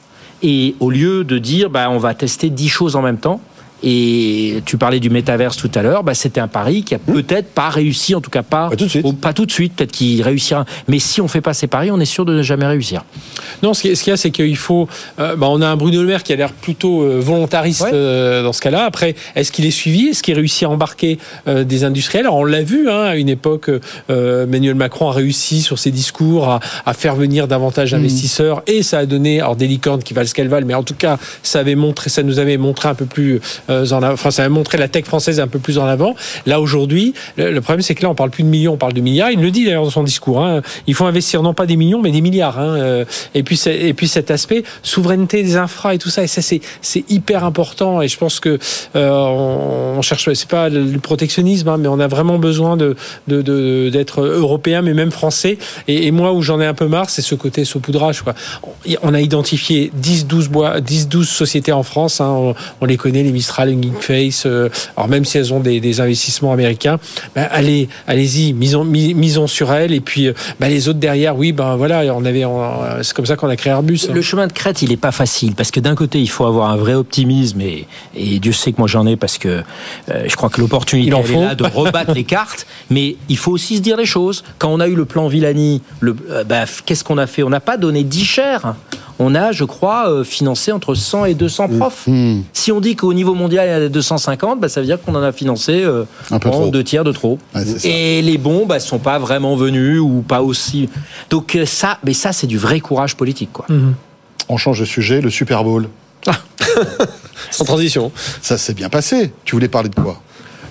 Et 0.46 0.74
au 0.78 0.90
lieu 0.90 1.24
de 1.24 1.38
dire, 1.38 1.70
bah, 1.70 1.88
on 1.90 1.96
va 1.96 2.12
tester 2.12 2.50
10 2.50 2.68
choses 2.68 2.96
en 2.96 3.02
même 3.02 3.16
temps, 3.16 3.40
et 3.86 4.62
tu 4.64 4.78
parlais 4.78 4.98
du 4.98 5.10
métaverse 5.10 5.56
tout 5.58 5.70
à 5.74 5.82
l'heure, 5.82 6.02
bah, 6.02 6.14
c'était 6.14 6.40
un 6.40 6.48
pari 6.48 6.82
qui 6.84 6.94
a 6.94 6.98
peut-être 6.98 7.48
pas 7.52 7.68
réussi, 7.68 8.14
en 8.14 8.20
tout 8.22 8.30
cas 8.30 8.42
pas, 8.42 8.70
Pas 8.70 8.76
tout 8.76 8.84
de 8.86 8.90
suite. 8.90 9.04
au- 9.04 9.12
pas 9.12 9.32
tout 9.34 9.44
de 9.44 9.52
suite, 9.52 9.74
peut-être 9.76 9.92
qu'il 9.92 10.22
réussira. 10.22 10.64
Mais 10.88 10.98
si 10.98 11.20
on 11.20 11.28
fait 11.28 11.40
pas 11.42 11.52
ces 11.52 11.66
paris, 11.66 11.90
on 11.90 12.00
est 12.00 12.04
sûr 12.06 12.24
de 12.24 12.32
ne 12.34 12.42
jamais 12.42 12.66
réussir. 12.66 13.04
Non, 13.62 13.74
ce 13.74 13.82
qui- 13.82 13.94
ce 13.94 14.02
qu'il 14.02 14.10
y 14.10 14.14
a, 14.14 14.16
c'est 14.16 14.30
qu'il 14.30 14.56
faut. 14.56 14.88
euh, 15.18 15.36
bah, 15.36 15.48
on 15.50 15.60
a 15.60 15.68
un 15.68 15.76
Bruno 15.76 16.00
Le 16.00 16.06
Maire 16.06 16.22
qui 16.22 16.32
a 16.32 16.36
l'air 16.36 16.52
plutôt 16.52 17.02
euh, 17.02 17.20
volontariste 17.20 17.82
Ouais. 17.82 17.90
euh, 17.92 18.42
dans 18.42 18.52
ce 18.54 18.60
cas-là. 18.62 18.84
Après, 18.84 19.14
est-ce 19.36 19.52
qu'il 19.52 19.66
est 19.66 19.70
suivi? 19.70 20.08
Est-ce 20.08 20.22
qu'il 20.22 20.34
réussit 20.34 20.62
à 20.64 20.70
embarquer 20.70 21.18
euh, 21.46 21.64
des 21.64 21.84
industriels? 21.84 22.24
Alors, 22.26 22.36
on 22.38 22.44
l'a 22.44 22.62
vu 22.62 22.88
hein, 22.88 23.02
à 23.02 23.16
une 23.16 23.28
époque. 23.28 23.70
euh, 24.10 24.44
Emmanuel 24.44 24.74
Macron 24.74 25.08
a 25.08 25.12
réussi 25.12 25.60
sur 25.62 25.78
ses 25.78 25.90
discours 25.90 26.48
à, 26.48 26.60
à 26.86 26.94
faire 26.94 27.14
venir 27.16 27.48
davantage 27.48 27.90
d'investisseurs 27.92 28.62
et 28.66 28.82
ça 28.82 28.98
a 29.00 29.06
donné, 29.06 29.40
alors 29.40 29.56
des 29.56 29.66
licornes 29.66 30.02
qui 30.02 30.14
valent 30.14 30.26
ce 30.28 30.34
qu'elles 30.34 30.48
valent, 30.48 30.66
mais 30.66 30.74
en 30.74 30.82
tout 30.82 30.94
cas, 30.94 31.18
ça 31.42 31.58
avait 31.60 31.74
montré, 31.74 32.08
ça 32.10 32.22
nous 32.22 32.38
avait 32.38 32.56
montré 32.56 32.88
un 32.88 32.94
peu 32.94 33.06
plus 33.06 33.40
euh, 33.70 33.73
en 33.92 34.02
avant, 34.02 34.14
enfin, 34.14 34.30
ça 34.30 34.42
avait 34.42 34.54
montré 34.54 34.78
la 34.78 34.88
tech 34.88 35.04
française 35.04 35.40
un 35.40 35.48
peu 35.48 35.58
plus 35.58 35.78
en 35.78 35.86
avant. 35.86 36.14
Là 36.46 36.60
aujourd'hui, 36.60 37.14
le, 37.36 37.58
problème 37.60 37.82
c'est 37.82 37.94
que 37.94 38.02
là, 38.02 38.10
on 38.10 38.14
parle 38.14 38.30
plus 38.30 38.42
de 38.42 38.48
millions, 38.48 38.72
on 38.72 38.76
parle 38.76 38.92
de 38.92 39.00
milliards. 39.00 39.30
Il 39.30 39.40
le 39.40 39.50
dit 39.50 39.64
d'ailleurs 39.64 39.84
dans 39.84 39.90
son 39.90 40.02
discours. 40.02 40.42
Hein, 40.44 40.62
il 40.86 40.94
faut 40.94 41.06
investir 41.06 41.42
non 41.42 41.54
pas 41.54 41.66
des 41.66 41.76
millions, 41.76 42.00
mais 42.00 42.10
des 42.10 42.20
milliards. 42.20 42.58
Hein, 42.58 42.76
euh, 42.76 43.04
et 43.34 43.42
puis 43.42 43.56
cet 44.08 44.30
aspect 44.30 44.64
souveraineté 44.82 45.42
des 45.42 45.56
infras 45.56 45.94
et 45.94 45.98
tout 45.98 46.10
ça. 46.10 46.22
Et 46.22 46.26
ça 46.26 46.42
c'est 46.42 47.04
hyper 47.08 47.44
important. 47.44 48.02
Et 48.02 48.08
je 48.08 48.18
pense 48.18 48.40
que 48.40 48.58
euh, 48.96 49.10
on, 49.10 50.02
cherche, 50.02 50.32
c'est 50.32 50.48
pas 50.48 50.68
le 50.68 50.98
protectionnisme, 50.98 51.68
hein, 51.68 51.76
mais 51.78 51.88
on 51.88 52.00
a 52.00 52.08
vraiment 52.08 52.38
besoin 52.38 52.76
d'être 52.76 54.20
européen, 54.22 54.82
mais 54.82 54.94
même 54.94 55.10
français. 55.10 55.58
Et, 55.88 56.10
moi 56.14 56.32
où 56.32 56.42
j'en 56.42 56.60
ai 56.60 56.66
un 56.66 56.74
peu 56.74 56.86
marre, 56.86 57.10
c'est 57.10 57.22
ce 57.22 57.34
côté 57.34 57.64
saupoudrage. 57.64 58.22
On 59.02 59.14
a 59.14 59.20
identifié 59.20 59.90
10-12 60.00 60.48
bois, 60.48 60.80
10-12 60.80 61.24
sociétés 61.24 61.72
en 61.72 61.82
France. 61.82 62.20
Hein, 62.20 62.28
on, 62.28 62.54
on 62.80 62.86
les 62.86 62.96
connaît, 62.96 63.22
les 63.22 63.32
Mistral, 63.32 63.63
les 63.64 63.76
Geekface. 63.80 64.44
euh, 64.46 64.68
alors 64.96 65.08
même 65.08 65.24
si 65.24 65.38
elles 65.38 65.52
ont 65.52 65.60
des, 65.60 65.80
des 65.80 66.00
investissements 66.00 66.52
américains, 66.52 66.98
ben, 67.34 67.48
allez, 67.50 67.88
allez-y, 68.06 68.52
misons, 68.52 68.84
mis- 68.84 69.14
misons 69.14 69.46
sur 69.46 69.72
elles. 69.72 69.92
Et 69.92 70.00
puis 70.00 70.26
euh, 70.28 70.32
ben, 70.60 70.68
les 70.68 70.88
autres 70.88 70.98
derrière, 70.98 71.36
oui, 71.36 71.52
ben 71.52 71.76
voilà, 71.76 72.02
on 72.14 72.24
avait, 72.24 72.44
on- 72.44 73.02
c'est 73.02 73.12
comme 73.14 73.26
ça 73.26 73.36
qu'on 73.36 73.48
a 73.48 73.56
créé 73.56 73.72
Airbus. 73.72 74.00
hein. 74.08 74.12
Le 74.14 74.22
chemin 74.22 74.46
de 74.46 74.52
crête, 74.52 74.82
il 74.82 74.90
n'est 74.90 74.96
pas 74.96 75.12
facile 75.12 75.54
parce 75.54 75.70
que 75.70 75.80
d'un 75.80 75.94
côté, 75.94 76.20
il 76.20 76.28
faut 76.30 76.44
avoir 76.46 76.70
un 76.70 76.76
vrai 76.76 76.94
optimisme 76.94 77.60
et, 77.60 77.86
et 78.16 78.38
Dieu 78.38 78.52
sait 78.52 78.72
que 78.72 78.78
moi 78.78 78.88
j'en 78.88 79.06
ai 79.06 79.16
parce 79.16 79.38
que 79.38 79.62
euh, 80.10 80.24
je 80.26 80.36
crois 80.36 80.48
que 80.50 80.60
l'opportunité 80.60 81.08
Il 81.08 81.14
en 81.14 81.20
elle 81.20 81.30
est 81.30 81.34
faut. 81.34 81.40
là 81.40 81.54
de 81.54 81.64
rebattre 81.64 82.12
les 82.14 82.24
cartes. 82.24 82.66
Mais 82.90 83.16
il 83.28 83.36
faut 83.36 83.52
aussi 83.52 83.76
se 83.76 83.82
dire 83.82 83.96
les 83.96 84.06
choses. 84.06 84.44
Quand 84.58 84.68
on 84.72 84.80
a 84.80 84.88
eu 84.88 84.94
le 84.94 85.04
plan 85.04 85.28
Villani, 85.28 85.82
euh, 86.02 86.44
bah, 86.44 86.64
qu'est-ce 86.86 87.04
qu'on 87.04 87.18
a 87.18 87.26
fait? 87.26 87.42
On 87.42 87.50
n'a 87.50 87.60
pas 87.60 87.76
donné 87.76 88.04
10 88.04 88.24
chers. 88.24 88.74
On 89.18 89.34
a, 89.34 89.52
je 89.52 89.64
crois, 89.64 90.10
euh, 90.10 90.24
financé 90.24 90.72
entre 90.72 90.94
100 90.94 91.26
et 91.26 91.34
200 91.34 91.68
Mmh. 91.68 91.78
profs. 91.78 92.08
Si 92.52 92.72
on 92.72 92.80
dit 92.80 92.96
qu'au 92.96 93.14
niveau 93.14 93.34
mondial, 93.34 93.66
il 93.68 93.70
y 93.70 93.86
a 93.86 93.88
250, 93.88 94.58
bah, 94.60 94.68
ça 94.68 94.80
veut 94.80 94.86
dire 94.86 95.00
qu'on 95.00 95.14
en 95.14 95.22
a 95.22 95.30
financé 95.32 95.82
euh, 95.84 96.04
Un 96.30 96.38
peu 96.38 96.48
en 96.48 96.52
trop. 96.52 96.68
deux 96.68 96.82
tiers 96.82 97.04
de 97.04 97.12
trop. 97.12 97.38
Ouais, 97.54 97.62
et 97.84 98.22
les 98.22 98.38
bons, 98.38 98.66
bah, 98.66 98.80
sont 98.80 98.98
pas 98.98 99.18
vraiment 99.18 99.54
venus 99.56 100.00
ou 100.00 100.24
pas 100.26 100.42
aussi. 100.42 100.88
Donc 101.30 101.54
euh, 101.54 101.64
ça, 101.64 101.98
mais 102.04 102.12
ça, 102.12 102.32
c'est 102.32 102.46
du 102.48 102.58
vrai 102.58 102.80
courage 102.80 103.16
politique, 103.16 103.50
quoi. 103.52 103.66
On 104.48 104.56
change 104.56 104.80
de 104.80 104.84
sujet, 104.84 105.20
le 105.20 105.30
Super 105.30 105.62
Bowl. 105.64 105.88
Sans 107.50 107.64
transition. 107.64 108.10
Ça 108.42 108.58
s'est 108.58 108.74
bien 108.74 108.88
passé. 108.88 109.32
Tu 109.44 109.54
voulais 109.54 109.68
parler 109.68 109.88
de 109.90 109.94
quoi? 109.94 110.20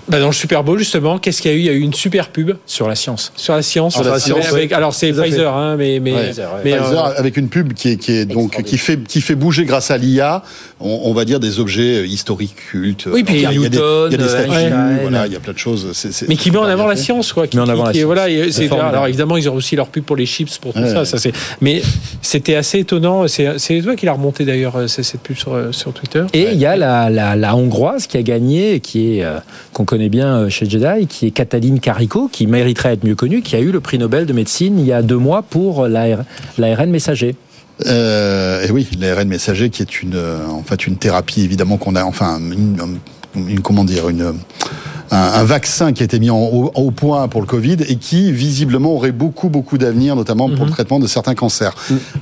Ben, 0.10 0.20
dans 0.20 0.28
le 0.28 0.34
Super 0.34 0.64
Bowl, 0.64 0.78
justement, 0.80 1.18
qu'est-ce 1.18 1.42
qu'il 1.42 1.52
y 1.52 1.54
a 1.54 1.58
eu? 1.58 1.60
Il 1.62 1.66
y 1.66 1.70
a 1.70 1.74
eu 1.74 1.80
une 1.80 1.94
super 1.94 2.28
pub 2.30 2.52
Sur 2.66 2.88
la 2.90 2.96
science. 2.96 3.32
sur 3.38 3.54
la 3.56 3.62
science. 3.62 3.94
Sur 3.94 4.04
la 4.04 4.20
science, 4.20 4.52
avec- 4.52 4.72
alors 4.74 4.94
c'est. 4.94 5.12
Pfizer, 5.14 5.56
hein, 5.56 5.76
mais 5.78 6.00
mais, 6.02 6.12
Ouais. 6.14 6.32
mais, 6.64 6.72
Pfizer, 6.78 7.06
euh, 7.06 7.12
avec 7.18 7.38
une 7.38 7.48
pub 7.48 7.74
qui 7.74 7.90
est, 7.92 7.98
qui 7.98 8.12
est 8.12 8.26
donc 8.26 8.62
qui 8.64 8.78
fait 8.78 9.02
qui 9.04 9.22
fait 9.22 9.36
bouger 9.36 9.64
grâce 9.66 9.92
à 9.92 9.98
l'IA, 9.98 10.44
on, 10.82 11.02
on 11.06 11.14
va 11.14 11.24
dire 11.24 11.40
des 11.40 11.60
objets 11.60 12.00
euh, 12.02 12.06
historiques 12.06 12.56
cultes. 12.72 13.08
Oui, 13.12 13.24
puis 13.24 13.36
il 13.36 13.42
y 13.42 13.46
a, 13.46 13.52
il 13.54 13.62
y 13.62 13.66
a 13.66 13.70
des, 13.70 13.78
Newton, 13.78 14.08
il 14.10 14.12
y 14.12 14.16
a 14.16 14.24
des 14.24 14.30
statues, 14.30 14.74
voilà, 15.04 15.28
il 15.28 15.34
y 15.34 15.36
a 15.36 15.40
plein 15.40 15.54
de 15.54 15.58
choses. 15.58 15.88
mais 16.28 16.36
qui 16.36 16.52
met 16.52 16.58
en 16.58 16.64
avant 16.64 16.88
la 16.88 16.96
science, 16.98 17.32
quoi. 17.32 17.48
Qui, 17.48 17.56
Met 17.58 17.64
en 17.64 17.70
avant 17.70 17.84
qui- 17.92 18.00
la 18.04 18.28
qui- 18.28 18.52
science. 18.54 18.70
Voilà, 18.70 18.88
alors 18.90 19.08
évidemment, 19.08 19.38
ils 19.38 19.50
ont 19.50 19.56
aussi 19.56 19.76
leur 19.78 19.88
pub 19.88 20.04
pour 20.04 20.16
les 20.18 20.26
chips, 20.26 20.58
pour 20.58 20.74
tout 20.74 20.80
Ouais. 20.80 20.90
ça. 20.92 21.06
ça 21.06 21.18
c'est. 21.18 21.32
Mais 21.62 21.82
c'était 22.22 22.56
assez 22.56 22.80
étonnant. 22.80 23.26
C'est 23.30 23.82
toi 23.84 23.96
qui 23.96 24.06
l'as 24.06 24.14
remonté 24.14 24.44
d'ailleurs, 24.44 24.76
euh, 24.76 24.88
c'est- 24.88 25.04
cette 25.04 25.22
pub 25.22 25.38
sur, 25.38 25.54
euh, 25.54 25.72
sur 25.72 25.94
Twitter. 25.94 26.24
Et 26.34 26.50
il 26.52 26.60
y 26.60 26.66
a 26.66 26.76
la, 26.76 27.56
hongroise 27.56 28.08
qui 28.08 28.18
a 28.18 28.22
gagné, 28.24 28.80
qui 28.82 29.20
est 29.20 29.24
euh, 29.24 29.38
connaît 29.94 30.10
bien 30.10 30.38
euh, 30.40 30.50
chez 30.50 30.68
Jedi, 30.68 31.06
qui 31.06 31.28
est 31.28 31.32
Cataline 31.32 31.80
Carico, 31.80 32.28
qui 32.28 32.48
mériterait 32.48 32.94
être 32.94 33.04
mieux 33.04 33.14
connue, 33.14 33.44
qui 33.44 33.56
a 33.56 33.60
eu 33.60 33.72
le 33.72 33.80
prix 33.80 34.00
Nobel 34.00 34.26
de 34.26 34.34
médecine 34.34 34.80
il 34.80 34.88
y 34.88 34.92
a 34.92 35.04
deux 35.04 35.18
mois 35.20 35.44
pour 35.44 35.88
l'AR- 35.88 36.24
l'ARN 36.58 36.90
messager. 36.90 37.36
Euh, 37.86 38.66
et 38.68 38.72
oui, 38.72 38.88
l'ARN 39.00 39.28
messager 39.28 39.70
qui 39.70 39.84
est 39.84 40.02
une, 40.02 40.16
euh, 40.16 40.48
en 40.48 40.64
fait, 40.64 40.88
une 40.88 40.96
thérapie 40.98 41.42
évidemment 41.44 41.78
qu'on 41.78 41.96
a, 41.96 42.04
enfin, 42.06 42.40
une- 43.36 43.60
comment 43.62 43.84
dire, 43.84 44.10
une, 44.10 44.34
un, 45.12 45.18
un 45.18 45.44
vaccin 45.44 45.94
qui 45.94 46.02
a 46.02 46.06
été 46.06 46.20
mis 46.20 46.30
en, 46.30 46.38
au, 46.40 46.72
au 46.74 46.92
point 46.92 47.28
pour 47.28 47.42
le 47.42 47.48
Covid 47.48 47.78
et 47.88 47.98
qui 47.98 48.32
visiblement 48.32 48.94
aurait 48.94 49.12
beaucoup, 49.12 49.50
beaucoup 49.50 49.78
d'avenir, 49.78 50.16
notamment 50.16 50.50
pour 50.50 50.66
le 50.66 50.72
traitement 50.72 51.00
de 51.00 51.08
certains 51.08 51.36
cancers. 51.36 51.76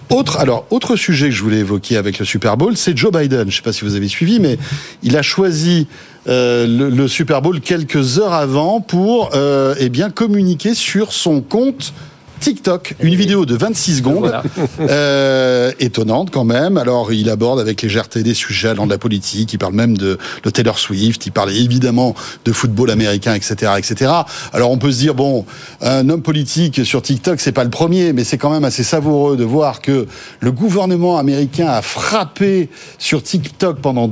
Autre, 0.10 0.40
alors, 0.40 0.66
autre 0.72 0.96
sujet 0.96 1.30
que 1.30 1.36
je 1.36 1.44
voulais 1.44 1.60
évoquer 1.60 1.98
avec 1.98 2.20
le 2.20 2.26
Super 2.26 2.58
Bowl, 2.58 2.76
c'est 2.76 2.98
Joe 2.98 3.12
Biden. 3.12 3.42
Je 3.42 3.46
ne 3.46 3.52
sais 3.52 3.62
pas 3.62 3.74
si 3.74 3.86
vous 3.86 3.96
avez 3.96 4.08
suivi, 4.08 4.40
mais 4.40 4.58
il 5.04 5.16
a 5.16 5.22
choisi 5.22 5.88
euh, 6.28 6.68
le, 6.68 6.90
le 6.90 7.08
Super 7.08 7.42
Bowl 7.42 7.62
quelques 7.62 8.20
heures 8.20 8.34
avant 8.34 8.82
pour, 8.82 9.32
euh, 9.36 9.74
eh 9.80 9.90
bien, 9.90 10.10
communiquer 10.10 10.74
sur 10.76 11.14
son 11.14 11.42
compte 11.42 11.94
TikTok, 12.42 12.96
une 13.02 13.14
vidéo 13.14 13.46
de 13.46 13.56
26 13.56 13.98
secondes, 13.98 14.34
euh, 14.80 15.72
étonnante 15.80 16.32
quand 16.32 16.44
même. 16.44 16.78
Alors, 16.78 17.14
il 17.14 17.30
aborde 17.30 17.60
avec 17.60 17.84
légèreté 17.84 18.24
des 18.24 18.34
sujets 18.34 18.70
allant 18.70 18.88
de 18.88 18.92
la 18.92 18.98
politique, 18.98 19.54
il 19.54 19.60
parle 19.60 19.76
même 19.76 19.96
de, 19.96 20.18
de 20.44 20.50
Taylor 20.50 20.80
Swift, 20.80 21.26
il 21.28 21.32
parle 21.32 21.52
évidemment 21.52 22.16
de 22.44 22.52
football 22.52 22.90
américain, 22.90 23.36
etc., 23.36 23.74
etc. 23.78 24.12
Alors, 24.54 24.72
on 24.72 24.80
peut 24.80 24.92
se 24.92 24.98
dire, 24.98 25.14
bon, 25.14 25.46
un 25.82 26.10
homme 26.10 26.24
politique 26.24 26.84
sur 26.84 27.04
TikTok, 27.04 27.40
c'est 27.40 27.52
pas 27.52 27.64
le 27.64 27.70
premier, 27.70 28.12
mais 28.12 28.24
c'est 28.24 28.40
quand 28.40 28.50
même 28.50 28.66
assez 28.66 28.84
savoureux 28.84 29.38
de 29.38 29.44
voir 29.44 29.80
que 29.80 30.08
le 30.40 30.52
gouvernement 30.52 31.20
américain 31.20 31.68
a 31.68 31.84
frappé 31.84 32.70
sur 32.98 33.22
TikTok 33.22 33.78
pendant 33.82 34.10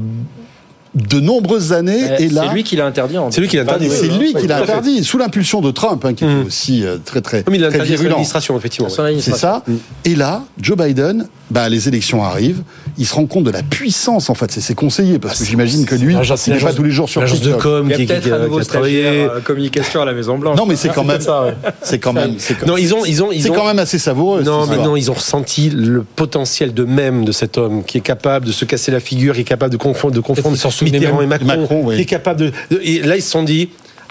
de 0.95 1.19
nombreuses 1.19 1.71
années, 1.71 2.03
et 2.19 2.29
là... 2.29 2.43
Euh, 2.43 2.47
C'est 2.47 2.53
lui 2.53 2.63
qui 2.63 2.75
l'a 2.75 2.85
interdit. 2.85 3.15
C'est 3.29 3.41
lui 3.41 3.47
qui 3.47 3.57
l'a 3.57 3.63
interdit. 3.63 3.87
Oui, 3.89 3.95
c'est 3.95 4.07
oui, 4.09 4.17
lui 4.17 4.31
oui, 4.33 4.41
qui 4.41 4.47
l'a 4.47 4.57
interdit, 4.57 5.03
sous 5.03 5.17
l'impulsion 5.17 5.61
de 5.61 5.71
Trump, 5.71 6.03
hein, 6.03 6.13
qui 6.13 6.23
était 6.23 6.47
aussi 6.47 6.83
euh, 6.83 6.97
très 7.03 7.21
très, 7.21 7.43
l'a 7.47 7.69
très 7.69 7.83
virulent. 7.83 8.11
administration, 8.11 8.57
effectivement. 8.57 8.89
Ouais. 8.89 9.17
C'est 9.19 9.35
ça. 9.35 9.63
Et 10.05 10.15
là, 10.15 10.43
Joe 10.59 10.77
Biden, 10.77 11.27
bah, 11.51 11.69
les 11.69 11.87
élections 11.87 12.23
arrivent, 12.23 12.61
il 12.97 13.05
se 13.05 13.13
rend 13.13 13.25
compte 13.25 13.43
de 13.43 13.51
la 13.51 13.63
puissance, 13.63 14.29
en 14.29 14.33
fait, 14.33 14.51
c'est 14.51 14.61
ses 14.61 14.75
conseillers, 14.75 15.19
parce 15.19 15.39
que 15.39 15.45
j'imagine 15.45 15.85
que 15.85 15.95
lui, 15.95 16.13
il 16.13 16.53
n'est 16.53 16.59
pas 16.59 16.73
tous 16.73 16.83
les 16.83 16.91
jours 16.91 17.09
sur 17.09 17.21
L'agence 17.21 17.41
de 17.41 17.53
com 17.53 17.87
Il 17.89 17.91
y 17.91 17.93
a 17.93 18.07
peut-être 18.07 18.23
qui 18.23 18.31
un 18.31 18.39
nouveau 18.39 18.61
stagiaire 18.61 19.31
euh, 19.31 19.39
communication 19.41 20.01
à 20.01 20.05
la 20.05 20.13
Maison 20.13 20.37
Blanche. 20.37 20.57
Non, 20.57 20.65
mais 20.65 20.75
c'est 20.75 20.89
quand 20.89 21.03
même, 21.03 21.21
c'est 21.83 21.99
quand 21.99 22.13
même, 22.13 22.35
Non, 22.65 22.77
ils 22.77 22.93
ont, 22.93 23.05
ils 23.05 23.23
ont, 23.23 23.31
ils 23.31 23.43
c'est 23.43 23.49
quand 23.49 23.65
même 23.65 23.79
assez 23.79 23.99
savoureux. 23.99 24.41
Non, 24.41 24.65
mais 24.67 24.77
non, 24.77 24.95
ils 24.95 25.11
ont 25.11 25.15
ressenti 25.15 25.69
le 25.69 26.03
potentiel 26.03 26.73
de 26.73 26.83
même 26.83 27.25
de 27.25 27.31
cet 27.31 27.57
homme 27.57 27.83
qui 27.83 27.97
est 27.99 28.01
capable 28.01 28.47
de 28.47 28.51
se 28.51 28.65
casser 28.65 28.91
la 28.91 28.99
figure, 28.99 29.35
qui 29.35 29.41
est 29.41 29.43
capable 29.43 29.71
de 29.71 29.77
confondre, 29.77 30.13
de 30.13 30.19
confondre 30.19 30.57
souvenez 30.79 30.99
Mitterrand 30.99 31.17
même- 31.21 31.25
et 31.25 31.45
Macron, 31.45 31.61
Macron, 31.61 31.81
oui. 31.85 31.95
qui 31.95 32.01
est 32.01 32.05
capable 32.05 32.39
de, 32.39 32.51
de- 32.71 32.79
et 32.83 32.99
là 33.01 33.15
ils 33.15 33.21
se 33.21 33.29
sont 33.31 33.43
dit 33.43 33.69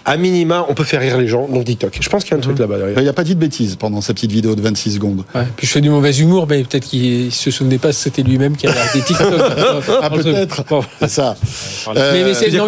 à 0.09 0.17
minima 0.17 0.65
on 0.69 0.73
peut 0.73 0.83
faire 0.83 1.01
rire 1.01 1.17
les 1.17 1.27
gens 1.27 1.47
donc 1.47 1.65
TikTok. 1.65 1.97
Je 2.01 2.09
pense 2.09 2.23
qu'il 2.23 2.31
y 2.31 2.33
a 2.35 2.37
un 2.37 2.41
truc 2.41 2.57
là-bas 2.59 2.77
derrière. 2.77 2.99
Il 2.99 3.05
n'a 3.05 3.13
pas 3.13 3.23
dit 3.23 3.35
de 3.35 3.39
bêtises 3.39 3.75
pendant 3.75 4.01
sa 4.01 4.13
petite 4.13 4.31
vidéo 4.31 4.55
de 4.55 4.61
26 4.61 4.95
secondes. 4.95 5.23
Ouais, 5.35 5.43
puis 5.55 5.67
je 5.67 5.71
fais 5.71 5.81
du 5.81 5.89
mauvais 5.89 6.11
humour, 6.17 6.47
mais 6.49 6.63
peut-être 6.63 6.85
qu'il 6.85 7.31
se 7.31 7.51
souvenait 7.51 7.77
pas 7.77 7.89
que 7.89 7.95
c'était 7.95 8.23
lui-même 8.23 8.55
qui 8.57 8.67
avait 8.67 8.79
arrêté 8.79 9.01
TikTok. 9.01 9.29
Ah, 10.01 10.09
peut-être. 10.09 10.63
Bon. 10.69 10.81
C'est 10.99 11.09
ça. 11.09 11.35
mais, 11.93 11.99
Euh, 11.99 12.25
mais 12.27 12.33
c'est 12.33 12.51
mais 12.51 12.59
a 12.59 12.63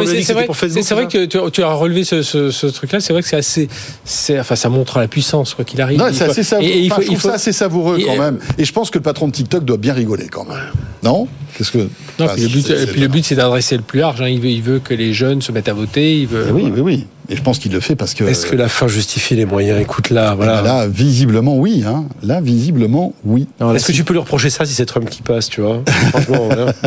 vrai, 0.96 1.08
que 1.08 1.26
tu, 1.26 1.52
tu 1.52 1.64
as 1.64 1.74
relevé 1.74 2.04
ce, 2.04 2.22
ce- 2.22 2.52
ce 2.52 2.68
truc-là. 2.68 3.00
C'est 3.00 3.14
vrai 3.14 3.22
que 3.22 3.28
c'est 3.28 3.36
assez, 3.38 3.68
c'est, 4.06 4.40
enfin, 4.40 4.56
ça 4.56 4.70
montre 4.70 5.00
la 5.00 5.08
puissance 5.08 5.54
quoi 5.54 5.66
qu'il 5.66 5.82
arrive. 5.82 5.98
Non, 6.00 6.06
c'est 6.14 6.26
assez 6.26 6.44
savoureux. 6.44 6.70
et- 6.70 6.78
et 6.78 6.80
il 6.82 6.92
Enfin, 6.92 6.96
faut- 6.96 7.02
je 7.02 7.06
trouve 7.08 7.18
il 7.18 7.22
faut- 7.22 7.28
ça 7.30 7.34
assez 7.36 7.52
savoureux 7.54 8.00
et- 8.00 8.04
quand 8.06 8.18
même. 8.18 8.40
Et 8.58 8.66
je 8.66 8.72
pense 8.74 8.90
que 8.90 8.98
le 8.98 9.04
patron 9.04 9.28
de 9.28 9.32
TikTok 9.34 9.66
doit 9.66 9.78
bien 9.78 9.94
rigoler 9.94 10.28
quand 10.28 10.46
même. 10.46 10.58
Non? 11.04 11.28
Qu'est-ce 11.58 11.72
que 11.72 11.78
Non, 11.80 12.26
Enfin, 12.26 12.34
puis 12.36 12.44
le 12.44 12.50
but, 12.50 12.66
c'est- 12.68 12.78
c'est- 12.78 12.88
puis 12.92 13.02
le 13.02 13.08
but, 13.08 13.26
c'est 13.26 13.36
d'adresser 13.36 13.76
le 13.76 13.82
plus 13.84 14.00
large. 14.00 14.22
hein. 14.22 14.28
Il 14.30 14.40
veut, 14.40 14.50
il 14.50 14.62
veut 14.62 14.80
que 14.80 14.94
les 14.94 15.14
jeunes 15.14 15.42
se 15.42 15.52
mettent 15.52 15.70
à 15.70 15.74
voter. 15.74 16.20
Il 16.20 16.28
veut. 16.28 16.48
Oui, 16.52 16.72
oui, 16.74 16.82
oui. 16.82 17.08
Et 17.32 17.36
je 17.38 17.42
pense 17.42 17.60
qu'il 17.60 17.72
le 17.72 17.80
fait 17.80 17.96
parce 17.96 18.14
que. 18.14 18.26
Est-ce 18.26 18.46
que 18.46 18.58
la 18.58 18.68
fin 18.68 18.90
justifie 18.90 19.36
les 19.36 19.46
moyens? 19.46 19.80
Écoute 19.82 20.10
là, 20.10 20.32
Ah, 20.32 20.36
voilà. 20.36 20.62
Là, 20.62 20.88
visiblement, 20.88 21.56
oui. 21.58 21.84
Hein. 21.88 22.04
Là, 22.22 22.42
visiblement, 22.42 23.14
oui. 23.24 23.48
Est-ce 23.74 23.88
que 23.88 23.94
tu 23.94 24.04
peux 24.04 24.12
lui 24.14 24.20
reprocher 24.20 24.50
ça 24.50 24.66
si 24.66 24.74
c'est 24.74 24.86
Trump 24.86 25.10
qui 25.10 25.22
passe, 25.22 25.48
tu 25.48 25.62
vois? 25.62 25.82
Franchement, 26.12 26.46
voilà. 26.48 26.74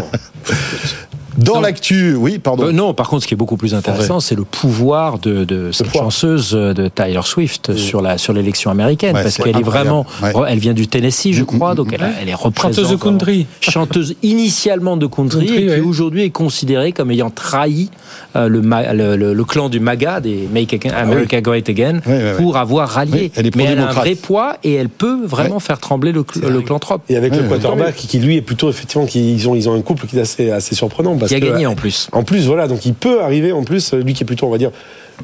Dans 1.39 1.61
l'actu, 1.61 2.15
oui, 2.15 2.39
pardon. 2.39 2.65
Euh, 2.67 2.73
non, 2.73 2.95
par 2.95 3.09
contre, 3.09 3.23
ce 3.23 3.29
qui 3.29 3.35
est 3.35 3.37
beaucoup 3.37 3.57
plus 3.57 3.75
intéressant, 3.75 4.21
c'est 4.21 4.35
le 4.35 4.45
pouvoir 4.45 5.19
de, 5.19 5.45
de 5.45 5.73
cette 5.73 5.87
pouvoir. 5.89 6.05
chanceuse 6.05 6.53
de 6.53 6.89
Tyler 6.89 7.21
Swift 7.25 7.75
sur 7.77 8.01
la 8.03 8.19
sur 8.19 8.33
l'élection 8.33 8.71
américaine, 8.71 9.15
Ouais, 9.17 9.23
parce 9.23 9.37
qu'elle 9.37 9.57
est 9.57 9.63
vraiment, 9.63 10.07
Ouais. 10.23 10.33
elle 10.49 10.59
vient 10.59 10.75
du 10.75 10.87
Tennessee, 10.87 11.33
je 11.33 11.43
Mm, 11.43 11.47
crois, 11.47 11.73
mm, 11.73 11.77
donc 11.77 11.93
elle, 11.93 12.03
a- 12.03 12.11
elle 12.23 12.29
est 12.29 12.35
représentante 12.35 12.75
Chanteuse 12.85 12.91
de 12.91 12.97
country. 12.97 13.47
chanteuse 13.61 14.15
initialement 14.23 14.97
de 14.97 15.07
country, 15.07 15.47
Country, 15.47 15.57
et 15.57 15.67
qui 15.67 15.69
ouais. 15.71 15.81
aujourd'hui 15.81 16.23
est 16.23 16.31
considérée 16.31 16.93
comme 16.93 17.11
ayant 17.11 17.31
trahi 17.31 17.91
euh, 18.37 18.49
le, 18.49 18.61
ma- 18.63 18.93
le, 18.93 19.17
le- 19.17 19.33
le 19.35 19.45
clan 19.45 19.69
du 19.69 19.81
MAGA, 19.81 20.21
des 20.21 20.49
Make 20.53 20.87
America 20.95 21.41
Great 21.41 21.69
Again, 21.69 22.01
Oui, 22.07 22.13
oui, 22.15 22.23
oui. 22.25 22.37
pour 22.37 22.57
avoir 22.57 22.89
rallié. 22.89 23.13
Oui, 23.15 23.33
elle 23.37 23.47
est 23.47 23.57
Mais 23.57 23.65
elle 23.65 23.79
a 23.79 23.89
un 23.89 23.93
vrai 23.93 24.15
poids 24.15 24.57
et 24.63 24.75
elle 24.75 24.89
peut 24.89 25.25
vraiment 25.25 25.59
faire 25.61 25.79
trembler 25.79 26.13
le, 26.13 26.23
cl- 26.23 26.47
le 26.49 26.61
clan 26.61 26.79
Trump. 26.79 27.03
Et 27.09 27.17
avec 27.17 27.35
le 27.35 27.43
quarterback 27.43 27.95
qui 27.97 28.19
lui 28.19 28.37
est 28.37 28.43
plutôt 28.43 28.71
effectivement 28.71 29.07
qui 29.07 29.35
ils 29.35 29.49
ont 29.49 29.55
ils 29.55 29.69
ont 29.69 29.75
un 29.75 29.81
couple 29.83 30.07
qui 30.07 30.17
est 30.17 30.21
assez 30.21 30.51
assez 30.51 30.75
surprenant 30.75 31.15
parce 31.29 31.31
Qui 31.31 31.37
a 31.37 31.41
que, 31.41 31.53
gagné 31.53 31.67
en 31.67 31.75
plus. 31.75 32.09
En 32.13 32.23
plus, 32.23 32.47
voilà, 32.47 32.67
donc 32.69 32.85
il 32.87 32.95
peut 32.95 33.23
arriver, 33.23 33.53
en 33.53 33.63
plus, 33.65 33.93
lui 33.95 34.15
qui 34.15 34.23
est 34.23 34.27
plutôt, 34.27 34.47
on 34.47 34.51
va 34.51 34.59
dire, 34.59 34.71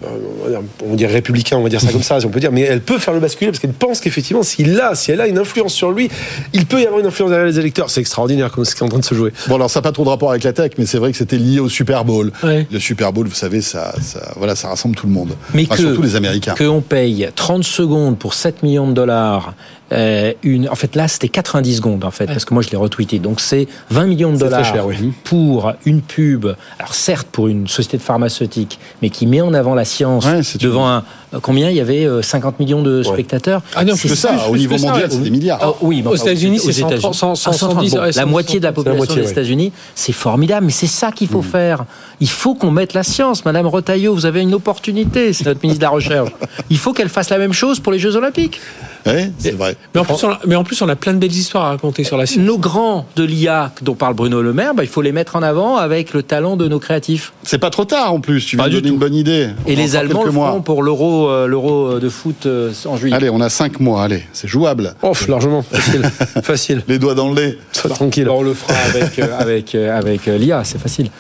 euh, 0.05 0.07
on 0.41 0.45
va 0.45 0.51
dire, 0.51 0.61
on 0.87 0.91
va 0.91 0.97
dire 0.97 1.11
républicain, 1.11 1.57
on 1.57 1.63
va 1.65 1.69
dire 1.69 1.81
ça 1.81 1.91
comme 1.91 2.03
ça, 2.03 2.21
si 2.21 2.27
on 2.27 2.29
peut 2.31 2.39
dire, 2.41 2.53
mais 2.53 2.61
elle 2.63 2.81
peut 2.81 2.99
faire 2.99 3.13
le 3.13 3.19
basculer 3.21 3.51
parce 3.51 3.59
qu'elle 3.61 3.73
pense 3.73 4.01
qu'effectivement, 4.01 4.43
s'il 4.45 4.79
a, 4.81 4.95
si 4.95 5.11
elle 5.11 5.21
a 5.21 5.27
une 5.27 5.39
influence 5.39 5.75
sur 5.75 5.91
lui, 5.91 6.09
il 6.53 6.65
peut 6.67 6.81
y 6.81 6.85
avoir 6.87 7.01
une 7.01 7.07
influence 7.07 7.31
derrière 7.31 7.47
les 7.49 7.59
électeurs. 7.59 7.91
C'est 7.91 8.01
extraordinaire 8.01 8.53
comme 8.53 8.65
ce 8.65 8.75
qui 8.75 8.81
est 8.83 8.87
en 8.87 8.89
train 8.89 9.01
de 9.01 9.05
se 9.05 9.15
jouer. 9.17 9.33
Bon, 9.49 9.57
alors 9.57 9.69
ça 9.69 9.81
n'a 9.81 9.83
pas 9.83 9.93
trop 9.93 10.05
de 10.05 10.09
rapport 10.11 10.31
avec 10.31 10.45
la 10.45 10.53
tech, 10.53 10.73
mais 10.79 10.87
c'est 10.87 10.99
vrai 10.99 11.11
que 11.11 11.19
c'était 11.19 11.39
lié 11.39 11.59
au 11.59 11.69
Super 11.69 12.05
Bowl. 12.05 12.31
Ouais. 12.45 12.67
Le 12.71 12.79
Super 12.79 13.13
Bowl, 13.13 13.27
vous 13.27 13.35
savez, 13.35 13.61
ça, 13.63 13.93
ça, 14.01 14.33
voilà, 14.37 14.55
ça 14.55 14.69
rassemble 14.69 14.95
tout 14.95 15.07
le 15.09 15.13
monde. 15.13 15.33
Mais 15.55 15.65
Enfin, 15.65 15.75
que- 15.77 15.83
surtout 15.83 16.03
les 16.03 16.15
Américains. 16.15 16.55
qu'on 16.57 16.81
paye 16.83 17.29
30 17.35 17.65
secondes 17.65 18.17
pour 18.17 18.35
7 18.35 18.63
millions 18.63 18.87
de 18.89 18.93
dollars, 18.95 19.55
euh, 19.93 20.33
une, 20.43 20.69
en 20.69 20.75
fait 20.75 20.95
là 20.95 21.09
c'était 21.09 21.29
90 21.29 21.77
secondes 21.77 22.05
en 22.05 22.11
fait, 22.11 22.27
parce 22.27 22.45
que 22.45 22.55
moi 22.55 22.63
je 22.63 22.71
l'ai 22.71 22.77
retweeté, 22.77 23.19
donc 23.19 23.41
c'est 23.41 23.67
20 23.91 24.07
millions 24.07 24.33
de 24.33 24.39
dollars 24.39 24.65
cher, 24.65 24.87
oui. 24.87 25.13
pour 25.25 25.73
une 25.85 26.01
pub, 26.01 26.47
alors 26.79 26.95
certes 26.95 27.29
pour 27.31 27.49
une 27.49 27.67
société 27.67 27.97
de 27.97 28.03
pharmaceutique, 28.03 28.79
mais 29.03 29.11
qui 29.11 29.27
met 29.27 29.41
en 29.41 29.55
avant 29.55 29.75
la 29.75 29.85
science 29.85 30.27
Ouais, 30.27 30.43
devant 30.61 30.89
un... 30.89 31.05
Combien 31.43 31.71
Il 31.71 31.77
y 31.77 31.81
avait 31.81 32.05
euh, 32.07 32.23
50 32.23 32.59
millions 32.59 32.83
de 32.83 33.03
spectateurs 33.03 33.63
Ah 33.75 33.85
non, 33.85 33.95
C'est 33.97 34.09
que 34.09 34.15
ça, 34.15 34.49
au 34.49 34.53
plus 34.53 34.61
niveau 34.61 34.79
mondial, 34.79 35.09
c'est 35.11 35.19
des 35.23 35.31
milliards. 35.31 35.59
Ah 35.63 35.73
oui, 35.81 36.03
mais 36.03 36.11
Aux 36.11 36.17
États-Unis, 36.17 36.59
c'est 36.59 36.79
États-Unis. 36.79 37.15
100, 37.15 37.35
100, 37.37 37.51
Ah, 37.51 37.53
110, 37.53 37.95
bon, 37.95 38.01
ouais, 38.01 38.11
la 38.13 38.27
moitié 38.27 38.59
de 38.59 38.65
la 38.65 38.73
population 38.73 38.97
moitié, 38.99 39.17
des 39.17 39.23
ouais. 39.23 39.31
États-Unis, 39.31 39.73
c'est 39.95 40.13
formidable, 40.13 40.67
mais 40.67 40.73
c'est 40.73 40.87
ça 40.87 41.13
qu'il 41.13 41.29
faut 41.29 41.43
faire. 41.43 41.85
Il 42.21 42.29
faut 42.29 42.55
qu'on 42.55 42.71
mette 42.71 42.95
la 42.95 43.03
science. 43.03 43.45
Madame 43.45 43.67
Retailleau, 43.67 44.15
vous 44.15 44.27
avez 44.27 44.41
une 44.41 44.55
opportunité, 44.55 45.33
c'est 45.33 45.47
notre 45.47 45.61
ministre 45.63 45.81
de 45.81 45.85
la 45.85 45.91
Recherche. 45.91 46.31
Il 46.69 46.79
faut 46.79 46.93
qu'elle 46.93 47.09
fasse 47.09 47.31
la 47.31 47.39
même 47.39 47.53
chose 47.53 47.81
pour 47.81 47.93
les 47.93 47.99
Jeux 47.99 48.17
Olympiques. 48.17 48.61
Ouais, 49.07 49.31
c'est 49.39 49.53
vrai. 49.53 49.77
Mais 49.95 50.01
en, 50.01 50.05
plus, 50.05 50.23
on 50.25 50.31
a, 50.31 50.41
mais 50.47 50.57
en 50.57 50.65
plus, 50.65 50.83
on 50.83 50.89
a 50.89 50.97
plein 50.97 51.15
de 51.15 51.19
belles 51.19 51.33
histoires 51.33 51.65
à 51.65 51.69
raconter 51.71 52.05
sur 52.05 52.19
la 52.19 52.27
science. 52.27 52.45
Nos 52.45 52.59
grands 52.59 53.07
de 53.17 53.25
l'IA 53.25 53.73
dont 53.83 53.95
parle 53.95 54.15
Bruno 54.15 54.43
Le 54.43 54.53
Maire, 54.53 54.75
bah, 54.75 54.83
il 54.83 54.89
faut 54.89 55.01
les 55.01 55.13
mettre 55.13 55.37
en 55.37 55.43
avant 55.43 55.77
avec 55.77 56.13
le 56.13 56.23
talent 56.23 56.57
de 56.57 56.69
nos 56.69 56.79
créatifs. 56.79 57.33
C'est 57.43 57.59
pas 57.59 57.71
trop 57.71 57.87
tard 57.87 58.13
en 58.13 58.21
plus. 58.21 58.45
Tu 58.45 58.57
viens 58.57 58.67
de 58.67 58.73
donner 58.73 58.89
tout. 58.89 58.95
une 58.95 58.99
bonne 58.99 59.15
idée. 59.15 59.49
Et 59.67 59.73
On 59.73 59.77
les 59.77 59.97
Allemands 59.97 60.25
le 60.25 60.33
feront 60.33 60.61
pour 60.61 60.83
l'euro 60.83 61.20
euh, 61.29 61.47
l'euro 61.47 61.99
de 61.99 62.09
foot 62.09 62.47
euh, 62.47 62.73
en 62.87 62.97
juillet. 62.97 63.17
Allez, 63.17 63.31
on 63.31 63.41
a 63.41 63.49
5 63.49 63.81
mois. 63.81 64.03
Allez, 64.03 64.25
c'est 64.33 64.49
jouable. 64.49 64.95
Oh, 65.03 65.13
largement, 65.29 65.63
facile, 65.63 66.03
facile. 66.43 66.83
Les 66.89 66.99
doigts 66.99 67.15
dans 67.15 67.29
le 67.33 67.41
lait. 67.41 67.59
Sois 67.73 67.91
tranquille. 67.91 68.29
On 68.29 68.43
le 68.43 68.55
fera 68.55 68.75
avec, 68.75 69.19
euh, 69.19 69.39
avec, 69.39 69.75
euh, 69.75 69.97
avec 69.97 70.29
euh, 70.29 70.39
l'IA, 70.39 70.63
c'est 70.65 70.79
facile. 70.81 71.11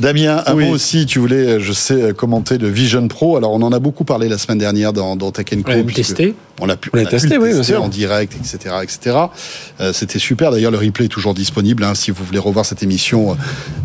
Damien, 0.00 0.42
un 0.46 0.54
Oui. 0.54 0.66
mot 0.66 0.74
aussi, 0.74 1.06
tu 1.06 1.18
voulais, 1.18 1.46
euh, 1.46 1.60
je 1.60 1.72
sais, 1.72 1.94
euh, 1.94 2.12
commenter 2.12 2.58
le 2.58 2.68
Vision 2.68 3.06
Pro. 3.06 3.36
Alors, 3.36 3.52
on 3.52 3.62
en 3.62 3.72
a 3.72 3.78
beaucoup 3.78 4.04
parlé 4.04 4.28
la 4.28 4.38
semaine 4.38 4.58
dernière 4.58 4.92
dans, 4.92 5.14
dans 5.14 5.30
Tech 5.30 5.44
Co. 5.50 5.56
On 5.66 5.70
l'a 5.76 5.82
pu 5.84 5.92
tester. 5.94 6.34
On 6.60 6.66
l'a 6.66 6.76
pu, 6.76 6.90
On 6.92 6.96
l'a 6.96 7.02
a 7.02 7.04
pu 7.06 7.10
testé, 7.12 7.34
le 7.36 7.42
oui, 7.42 7.52
tester 7.52 7.76
en 7.76 7.88
direct, 7.88 8.32
etc., 8.34 8.74
etc. 8.82 9.16
Euh, 9.80 9.92
C'était 9.92 10.18
super. 10.18 10.50
D'ailleurs, 10.50 10.70
le 10.70 10.78
replay 10.78 11.04
est 11.04 11.08
toujours 11.08 11.34
disponible 11.34 11.84
hein, 11.84 11.94
si 11.94 12.10
vous 12.10 12.24
voulez 12.24 12.38
revoir 12.38 12.64
cette 12.66 12.82
émission 12.82 13.36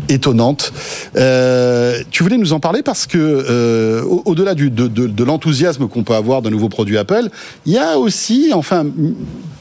étonnante. 0.08 0.72
Euh, 1.16 2.02
tu 2.10 2.22
voulais 2.22 2.38
nous 2.38 2.52
en 2.52 2.60
parler 2.60 2.82
parce 2.82 3.06
que 3.06 3.18
euh, 3.18 4.02
au- 4.02 4.22
au-delà 4.24 4.54
de, 4.54 4.68
de- 4.68 4.88
de 4.88 5.24
l'enthousiasme 5.24 5.86
qu'on 5.88 6.02
peut 6.02 6.14
avoir 6.14 6.42
d'un 6.42 6.50
nouveau 6.50 6.68
produit 6.68 6.96
Apple, 6.98 7.28
il 7.66 7.72
y 7.72 7.78
a 7.78 7.98
aussi, 7.98 8.50
enfin, 8.54 8.86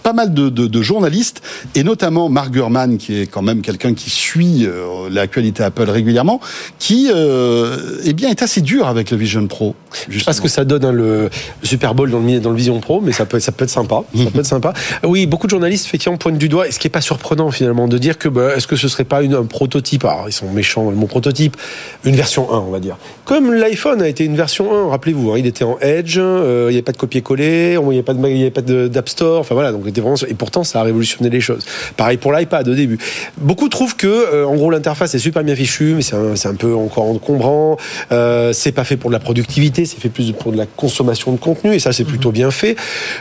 pas 0.05 0.13
mal 0.13 0.35
de, 0.35 0.49
de- 0.49 0.67
de 0.67 0.81
journalistes 0.83 1.41
et 1.73 1.81
notamment 1.83 2.29
Mark 2.29 2.51
Gurman, 2.51 2.97
qui 2.99 3.19
est 3.21 3.25
quand 3.25 3.41
même 3.41 3.63
quelqu'un 3.63 3.95
qui 3.95 4.11
suit 4.11 4.67
euh, 4.67 5.09
l'actualité 5.09 5.63
Apple 5.63 5.89
régulièrement, 5.89 6.39
qui, 6.77 7.09
euh, 7.11 7.97
eh 8.03 8.13
bien, 8.13 8.29
est 8.29 8.43
assez 8.43 8.61
dur 8.61 8.85
avec 8.87 9.09
le 9.09 9.17
Vision 9.17 9.47
Pro. 9.47 9.73
Je 10.07 10.19
sais 10.19 10.25
pas 10.25 10.33
ce 10.33 10.41
que 10.41 10.47
ça 10.47 10.63
donne 10.63 10.85
hein, 10.85 10.91
le, 10.91 11.31
Super 11.63 11.95
Bowl 11.95 12.11
dans 12.11 12.19
le, 12.19 12.39
dans 12.39 12.51
le 12.51 12.55
Vision 12.55 12.79
Pro, 12.79 13.01
mais 13.01 13.13
ça 13.13 13.25
peut, 13.25 13.39
ça 13.39 13.51
peut 13.51 13.63
être 13.63 13.71
sympa. 13.71 14.03
Ça 14.15 14.29
peut 14.31 14.39
être 14.41 14.45
sympa. 14.45 14.73
Oui, 15.03 15.25
beaucoup 15.25 15.47
de 15.47 15.49
journalistes 15.49 15.87
effectivement 15.87 16.17
pointent 16.17 16.37
du 16.37 16.49
doigt, 16.49 16.67
et 16.67 16.71
ce 16.71 16.77
qui 16.77 16.85
est 16.85 16.91
pas 16.91 17.01
surprenant 17.01 17.49
finalement, 17.49 17.87
de 17.87 17.97
dire 17.97 18.19
que 18.19 18.29
bah, 18.29 18.55
est-ce 18.55 18.67
que 18.67 18.75
ce 18.75 18.87
serait 18.87 19.05
pas 19.05 19.23
une, 19.23 19.33
un 19.33 19.45
prototype? 19.45 20.05
Alors 20.05 20.25
ils 20.29 20.33
sont 20.33 20.51
méchants 20.51 20.83
mot 20.91 21.07
prototype, 21.07 21.57
une 22.03 22.15
version 22.15 22.53
1, 22.53 22.59
on 22.59 22.69
va 22.69 22.79
dire. 22.79 22.97
Comme 23.25 23.51
l'iPhone 23.51 24.03
a 24.03 24.07
été 24.07 24.23
une 24.23 24.35
version 24.35 24.71
1, 24.71 24.89
rappelez-vous, 24.91 25.31
hein, 25.31 25.37
il 25.39 25.47
était 25.47 25.63
en 25.63 25.79
Edge, 25.79 26.17
euh, 26.19 26.67
il 26.69 26.73
n'y 26.73 26.75
avait 26.75 26.83
pas 26.83 26.91
de 26.91 26.97
copier-coller, 26.97 27.79
il 27.81 27.87
n'y 27.89 28.41
avait 28.43 28.51
pas 28.51 28.61
d'App 28.61 29.09
Store, 29.09 29.39
enfin 29.39 29.55
voilà, 29.55 29.71
donc 29.71 29.94
vraiment, 30.01 30.15
et 30.27 30.33
pourtant 30.33 30.63
ça 30.63 30.79
a 30.79 30.83
révolutionné 30.83 31.29
les 31.29 31.41
choses. 31.41 31.65
Pareil 31.97 32.17
pour 32.17 32.33
l'iPad 32.33 32.67
au 32.67 32.75
début. 32.75 32.97
Beaucoup 33.37 33.69
trouvent 33.69 33.95
que, 33.95 34.07
euh, 34.07 34.45
en 34.47 34.55
gros, 34.55 34.69
l'interface 34.69 35.13
est 35.15 35.19
super 35.19 35.43
bien 35.43 35.55
fichue, 35.55 35.95
mais 35.95 36.01
c'est 36.01 36.47
un, 36.47 36.55
peu 36.55 36.75
encore 36.75 37.05
encombrant. 37.09 37.77
Euh, 38.11 38.53
c'est 38.53 38.71
pas 38.71 38.83
fait 38.83 38.97
pour 38.97 39.09
de 39.09 39.15
la 39.15 39.19
productivité, 39.19 39.85
c'est 39.85 39.99
fait 39.99 40.09
plus 40.09 40.31
pour 40.31 40.51
de 40.51 40.57
la 40.57 40.65
consommation 40.65 41.31
de 41.31 41.37
contenu, 41.37 41.73
et 41.73 41.79
ça 41.79 41.93
c'est 41.93 42.03
plutôt 42.05 42.31
bien 42.31 42.51
fait. 42.51 42.75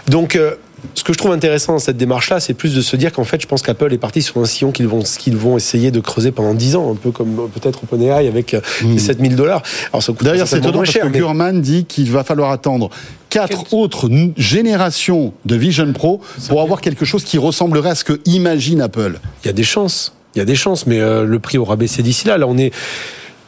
Donc 0.09 0.37
euh, 0.37 0.53
ce 0.95 1.03
que 1.03 1.12
je 1.12 1.18
trouve 1.18 1.33
intéressant 1.33 1.72
dans 1.72 1.79
cette 1.79 1.97
démarche-là, 1.97 2.41
c'est 2.41 2.55
plus 2.55 2.75
de 2.75 2.83
se 2.83 2.97
dire 2.97 3.12
qu'en 3.12 3.25
fait, 3.25 3.41
je 3.41 3.47
pense 3.47 3.62
qu'Apple 3.62 3.93
est 3.93 3.99
parti 3.99 4.22
sur 4.22 4.39
un 4.39 4.45
sillon 4.45 4.70
qu'ils 4.70 4.87
vont, 4.87 5.01
qu'ils 5.03 5.37
vont 5.37 5.57
essayer 5.57 5.91
de 5.91 6.01
creuser 6.01 6.31
pendant 6.31 6.55
10 6.55 6.77
ans, 6.77 6.93
un 6.93 6.95
peu 6.95 7.11
comme 7.11 7.49
peut-être 7.55 7.81
OpenAI 7.85 8.29
avec 8.29 8.55
euh, 8.55 8.61
les 8.83 8.99
7000 8.99 9.37
dollars. 9.37 9.62
Alors 9.93 10.03
ça 10.03 10.12
coûte 10.12 10.25
D'ailleurs, 10.25 10.47
c'est 10.47 10.59
étonnant 10.59 10.75
moins 10.75 10.83
parce 10.85 10.93
cher, 10.93 11.05
que 11.05 11.09
mais- 11.09 11.18
Gurman 11.18 11.61
dit 11.61 11.85
qu'il 11.87 12.11
va 12.11 12.25
falloir 12.25 12.51
attendre 12.51 12.91
quatre 13.35 13.74
autres 13.74 14.09
générations 14.37 15.32
de 15.45 15.57
Vision 15.57 15.93
Pro 15.93 16.20
pour 16.49 16.61
avoir 16.61 16.80
quelque 16.80 17.05
chose 17.05 17.24
qui 17.24 17.37
ressemblerait 17.37 17.91
à 17.91 17.95
ce 17.95 18.05
que 18.05 18.20
imagine 18.26 18.80
Apple. 18.80 19.18
Il 19.43 19.47
y 19.47 19.51
a 19.51 19.53
des 19.53 19.64
chances. 19.64 20.14
Il 20.35 20.39
y 20.39 20.43
a 20.43 20.45
des 20.45 20.55
chances, 20.55 20.87
mais 20.87 21.01
euh, 21.01 21.24
le 21.24 21.39
prix 21.39 21.59
aura 21.59 21.76
baissé 21.76 22.03
d'ici 22.03 22.26
là. 22.26 22.39
Là, 22.39 22.47
on 22.49 22.59
est 22.59 22.72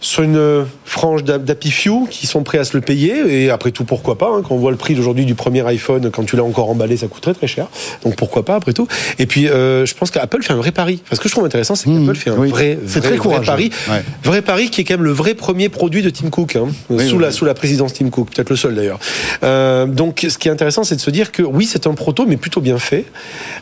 sur 0.00 0.22
une 0.22 0.66
frange 0.84 1.24
d'Happy 1.24 1.70
Few 1.70 2.06
qui 2.10 2.26
sont 2.26 2.42
prêts 2.42 2.58
à 2.58 2.64
se 2.64 2.76
le 2.76 2.80
payer. 2.80 3.42
Et 3.42 3.50
après 3.50 3.70
tout, 3.70 3.84
pourquoi 3.84 4.18
pas 4.18 4.26
hein, 4.26 4.42
Quand 4.46 4.54
on 4.54 4.58
voit 4.58 4.70
le 4.70 4.76
prix 4.76 4.94
d'aujourd'hui 4.94 5.24
du 5.24 5.34
premier 5.34 5.66
iPhone, 5.66 6.10
quand 6.10 6.24
tu 6.24 6.36
l'as 6.36 6.44
encore 6.44 6.70
emballé, 6.70 6.96
ça 6.96 7.06
coûte 7.08 7.22
très 7.22 7.34
très 7.34 7.46
cher. 7.46 7.66
Donc 8.04 8.16
pourquoi 8.16 8.44
pas 8.44 8.54
après 8.56 8.72
tout 8.72 8.86
Et 9.18 9.26
puis, 9.26 9.48
euh, 9.48 9.84
je 9.86 9.94
pense 9.94 10.10
qu'Apple 10.10 10.42
fait 10.42 10.52
un 10.52 10.56
vrai 10.56 10.70
pari. 10.72 11.02
Parce 11.08 11.10
que 11.10 11.16
ce 11.16 11.20
que 11.22 11.28
je 11.28 11.34
trouve 11.34 11.44
intéressant, 11.44 11.74
c'est 11.74 11.90
qu'Apple 11.90 12.14
fait 12.14 12.30
un 12.30 12.36
oui. 12.36 12.50
vrai, 12.50 12.78
C'est 12.86 13.00
vrai, 13.00 13.00
très 13.00 13.08
vrai 13.16 13.18
courageux. 13.18 13.46
pari. 13.46 13.70
Ouais. 13.88 14.02
Vrai 14.22 14.42
pari 14.42 14.70
qui 14.70 14.80
est 14.80 14.84
quand 14.84 14.94
même 14.94 15.04
le 15.04 15.12
vrai 15.12 15.34
premier 15.34 15.68
produit 15.68 16.02
de 16.02 16.10
Tim 16.10 16.30
Cook, 16.30 16.56
hein, 16.56 16.68
Oui, 16.90 17.08
sous, 17.08 17.16
oui, 17.16 17.22
la, 17.22 17.32
sous 17.32 17.44
la 17.44 17.54
présidence 17.54 17.92
Tim 17.94 18.10
Cook, 18.10 18.28
peut-être 18.34 18.50
le 18.50 18.56
seul 18.56 18.74
d'ailleurs. 18.74 18.98
Euh, 19.42 19.86
donc 19.86 20.26
ce 20.28 20.38
qui 20.38 20.48
est 20.48 20.52
intéressant, 20.52 20.84
c'est 20.84 20.96
de 20.96 21.00
se 21.00 21.10
dire 21.10 21.32
que 21.32 21.42
oui, 21.42 21.66
c'est 21.66 21.86
un 21.86 21.94
proto, 21.94 22.26
mais 22.26 22.36
plutôt 22.36 22.60
bien 22.60 22.78
fait. 22.78 23.06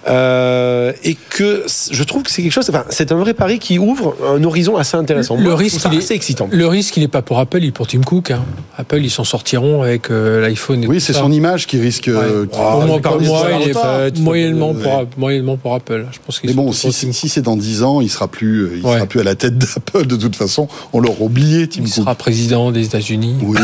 Euh, 0.09 0.93
et 1.03 1.17
que 1.31 1.65
je 1.91 2.03
trouve 2.05 2.23
que 2.23 2.31
c'est 2.31 2.43
quelque 2.43 2.53
chose, 2.53 2.69
enfin, 2.69 2.85
c'est 2.91 3.13
un 3.13 3.17
vrai 3.17 3.35
pari 3.35 3.59
qui 3.59 3.79
ouvre 3.79 4.17
un 4.27 4.43
horizon 4.45 4.77
assez 4.77 4.97
intéressant. 4.97 5.37
Le 5.37 5.43
Moi, 5.43 5.53
je 5.53 5.57
risque, 5.57 5.81
il 6.29 6.33
excitant. 6.33 6.49
Le 6.51 6.67
risque, 6.67 6.97
il 6.97 7.01
n'est 7.01 7.09
pas 7.09 7.23
pour 7.23 7.39
Apple, 7.39 7.59
il 7.63 7.67
est 7.69 7.73
pour 7.73 7.87
Tim 7.87 8.01
Cook. 8.03 8.31
hein. 8.31 8.45
Apple, 8.77 9.01
ils 9.03 9.11
s'en 9.11 9.25
sortiront 9.25 9.83
avec 9.83 10.11
euh, 10.11 10.41
l'iPhone. 10.41 10.83
et 10.85 10.87
Oui, 10.87 11.01
c'est 11.01 11.13
son 11.13 11.31
image 11.31 11.67
qui 11.67 11.79
risque. 11.79 12.09
euh, 12.09 12.43
Ouais. 12.43 12.49
qui- 12.49 12.59
il 12.59 13.69
est 13.71 13.73
pas- 13.73 14.11
moyennement, 14.21 14.73
Ouais. 14.73 14.83
pour, 14.83 15.07
moyennement 15.19 15.57
pour 15.57 15.75
Apple. 15.75 16.07
Je 16.13 16.19
pense 16.25 16.41
qu'ils 16.41 16.51
Mais 16.51 16.55
bon, 16.57 16.73
si, 16.73 16.93
si 16.93 17.29
c'est 17.29 17.43
dans 17.43 17.57
10 17.57 17.83
ans, 17.83 18.01
il 18.01 18.09
sera 18.11 18.29
plus, 18.29 18.79
il 18.79 18.85
Ouais. 18.87 18.95
sera 18.95 19.07
plus 19.07 19.21
à 19.21 19.25
la 19.25 19.35
tête 19.35 19.59
d'Apple 19.59 20.07
de 20.07 20.17
toute 20.17 20.37
façon. 20.37 20.69
On 20.93 21.01
l'aura 21.01 21.21
oublié, 21.23 21.69
Tim 21.69 21.81
Il 21.83 21.85
Cook. 21.91 21.95
sera 22.05 22.15
président 22.15 22.71
des 22.73 22.85
États-Unis. 22.87 23.37
Oui, 23.43 23.59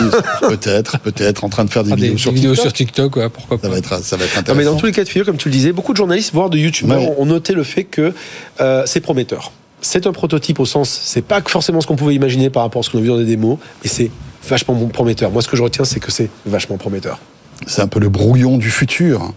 peut-être, 0.48 0.98
peut-être, 1.02 1.44
en 1.44 1.48
train 1.48 1.64
de 1.64 1.70
faire 1.70 1.84
des 1.84 1.92
Ah, 1.92 1.96
vidéos 1.96 2.12
des 2.12 2.18
sur 2.18 2.32
vidéos 2.32 2.52
TikTok. 2.52 2.64
sur 2.66 2.72
TikTok, 2.72 3.16
ouais, 3.16 3.28
pourquoi 3.28 3.58
pas. 3.58 3.66
Ça 3.68 3.72
va 3.72 3.78
être, 3.78 4.04
ça 4.04 4.16
va 4.16 4.24
être 4.24 4.34
Non, 4.34 4.40
intéressant. 4.40 4.58
mais 4.58 4.64
dans 4.64 4.76
tous 4.76 4.86
les 4.86 4.92
cas 4.92 5.04
de 5.04 5.08
figure, 5.08 5.26
comme 5.26 5.36
tu 5.36 5.48
le 5.48 5.54
disais, 5.54 5.72
beaucoup 5.72 5.92
de 5.92 5.96
journalistes, 5.96 6.32
voire 6.32 6.50
de 6.50 6.58
youtubeurs, 6.58 7.00
Ouais. 7.00 7.14
ont 7.18 7.26
noté 7.26 7.52
le 7.52 7.64
fait 7.64 7.84
que 7.84 8.12
euh, 8.60 8.82
c'est 8.86 9.00
prometteur. 9.00 9.52
C'est 9.80 10.06
un 10.06 10.12
prototype 10.12 10.60
au 10.60 10.66
sens, 10.66 10.88
c'est 10.88 11.22
pas 11.22 11.40
forcément 11.46 11.80
ce 11.80 11.86
qu'on 11.86 11.96
pouvait 11.96 12.14
imaginer 12.14 12.50
par 12.50 12.62
rapport 12.62 12.80
à 12.80 12.82
ce 12.82 12.90
qu'on 12.90 12.98
a 12.98 13.00
vu 13.00 13.08
dans 13.08 13.18
des 13.18 13.24
démos, 13.24 13.58
mais 13.82 13.88
c'est 13.88 14.10
vachement 14.48 14.74
prometteur. 14.88 15.30
Moi, 15.30 15.42
ce 15.42 15.48
que 15.48 15.56
je 15.56 15.62
retiens, 15.62 15.84
c'est 15.84 16.00
que 16.00 16.10
c'est 16.10 16.30
vachement 16.46 16.76
prometteur. 16.76 17.18
C'est 17.66 17.82
un 17.82 17.88
peu 17.88 18.00
le 18.00 18.08
brouillon 18.08 18.58
du 18.58 18.70
futur. 18.70 19.32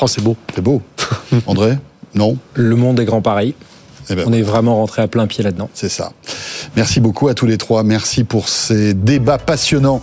Oh, 0.00 0.06
c'est 0.06 0.22
beau. 0.22 0.36
C'est 0.54 0.62
beau. 0.62 0.82
André 1.46 1.78
Non 2.14 2.36
Le 2.54 2.76
monde 2.76 3.00
est 3.00 3.04
grand 3.04 3.22
pareil. 3.22 3.54
Eh 4.10 4.14
ben, 4.14 4.24
On 4.26 4.32
est 4.32 4.42
vraiment 4.42 4.76
rentré 4.76 5.02
à 5.02 5.08
plein 5.08 5.26
pied 5.26 5.44
là-dedans. 5.44 5.70
C'est 5.74 5.88
ça. 5.88 6.12
Merci 6.76 7.00
beaucoup 7.00 7.28
à 7.28 7.34
tous 7.34 7.46
les 7.46 7.58
trois. 7.58 7.82
Merci 7.82 8.24
pour 8.24 8.48
ces 8.48 8.94
débats 8.94 9.38
passionnants. 9.38 10.02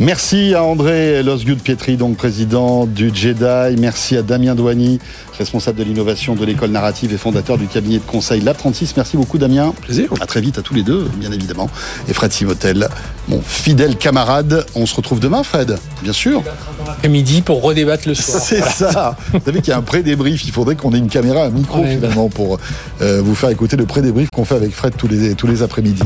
Merci 0.00 0.54
à 0.54 0.64
André 0.64 1.22
Losgood 1.22 1.60
Pietri, 1.60 1.96
donc 1.96 2.16
président 2.16 2.86
du 2.86 3.10
Jedi. 3.14 3.76
Merci 3.78 4.16
à 4.16 4.22
Damien 4.22 4.54
Douani, 4.54 4.98
responsable 5.38 5.78
de 5.78 5.84
l'innovation 5.84 6.34
de 6.34 6.44
l'école 6.44 6.70
narrative 6.70 7.12
et 7.12 7.16
fondateur 7.16 7.58
du 7.58 7.66
cabinet 7.66 7.98
de 7.98 8.02
conseil 8.04 8.40
Lab 8.40 8.56
36. 8.56 8.94
Merci 8.96 9.16
beaucoup, 9.16 9.38
Damien. 9.38 9.72
Plaisir. 9.82 10.08
À 10.20 10.26
très 10.26 10.40
vite 10.40 10.58
à 10.58 10.62
tous 10.62 10.74
les 10.74 10.82
deux, 10.82 11.08
bien 11.16 11.30
évidemment. 11.30 11.70
Et 12.08 12.12
Fred 12.12 12.32
Simotel, 12.32 12.88
mon 13.28 13.40
fidèle 13.40 13.96
camarade. 13.96 14.66
On 14.74 14.86
se 14.86 14.96
retrouve 14.96 15.20
demain, 15.20 15.42
Fred, 15.42 15.76
bien 16.02 16.12
sûr. 16.12 16.42
Après-midi 16.88 17.42
pour 17.42 17.62
redébattre 17.62 18.08
le 18.08 18.14
soir. 18.14 18.42
C'est 18.44 18.64
ça. 18.64 19.16
Vous 19.32 19.40
savez 19.44 19.60
qu'il 19.60 19.70
y 19.70 19.74
a 19.74 19.78
un 19.78 19.82
pré-débrief. 19.82 20.44
Il 20.44 20.52
faudrait 20.52 20.76
qu'on 20.76 20.92
ait 20.92 20.98
une 20.98 21.08
caméra, 21.08 21.44
un 21.44 21.50
micro 21.50 21.80
Ouais, 21.80 21.96
finalement 21.96 22.28
pour 22.28 22.58
euh, 23.02 23.22
vous 23.34 23.40
faire 23.40 23.50
écouter 23.50 23.76
le 23.76 23.84
pré-débrief 23.84 24.30
qu'on 24.30 24.44
fait 24.44 24.54
avec 24.54 24.70
Fred 24.70 24.96
tous 24.96 25.08
les, 25.08 25.34
tous 25.34 25.48
les 25.48 25.62
après-midi. 25.64 26.04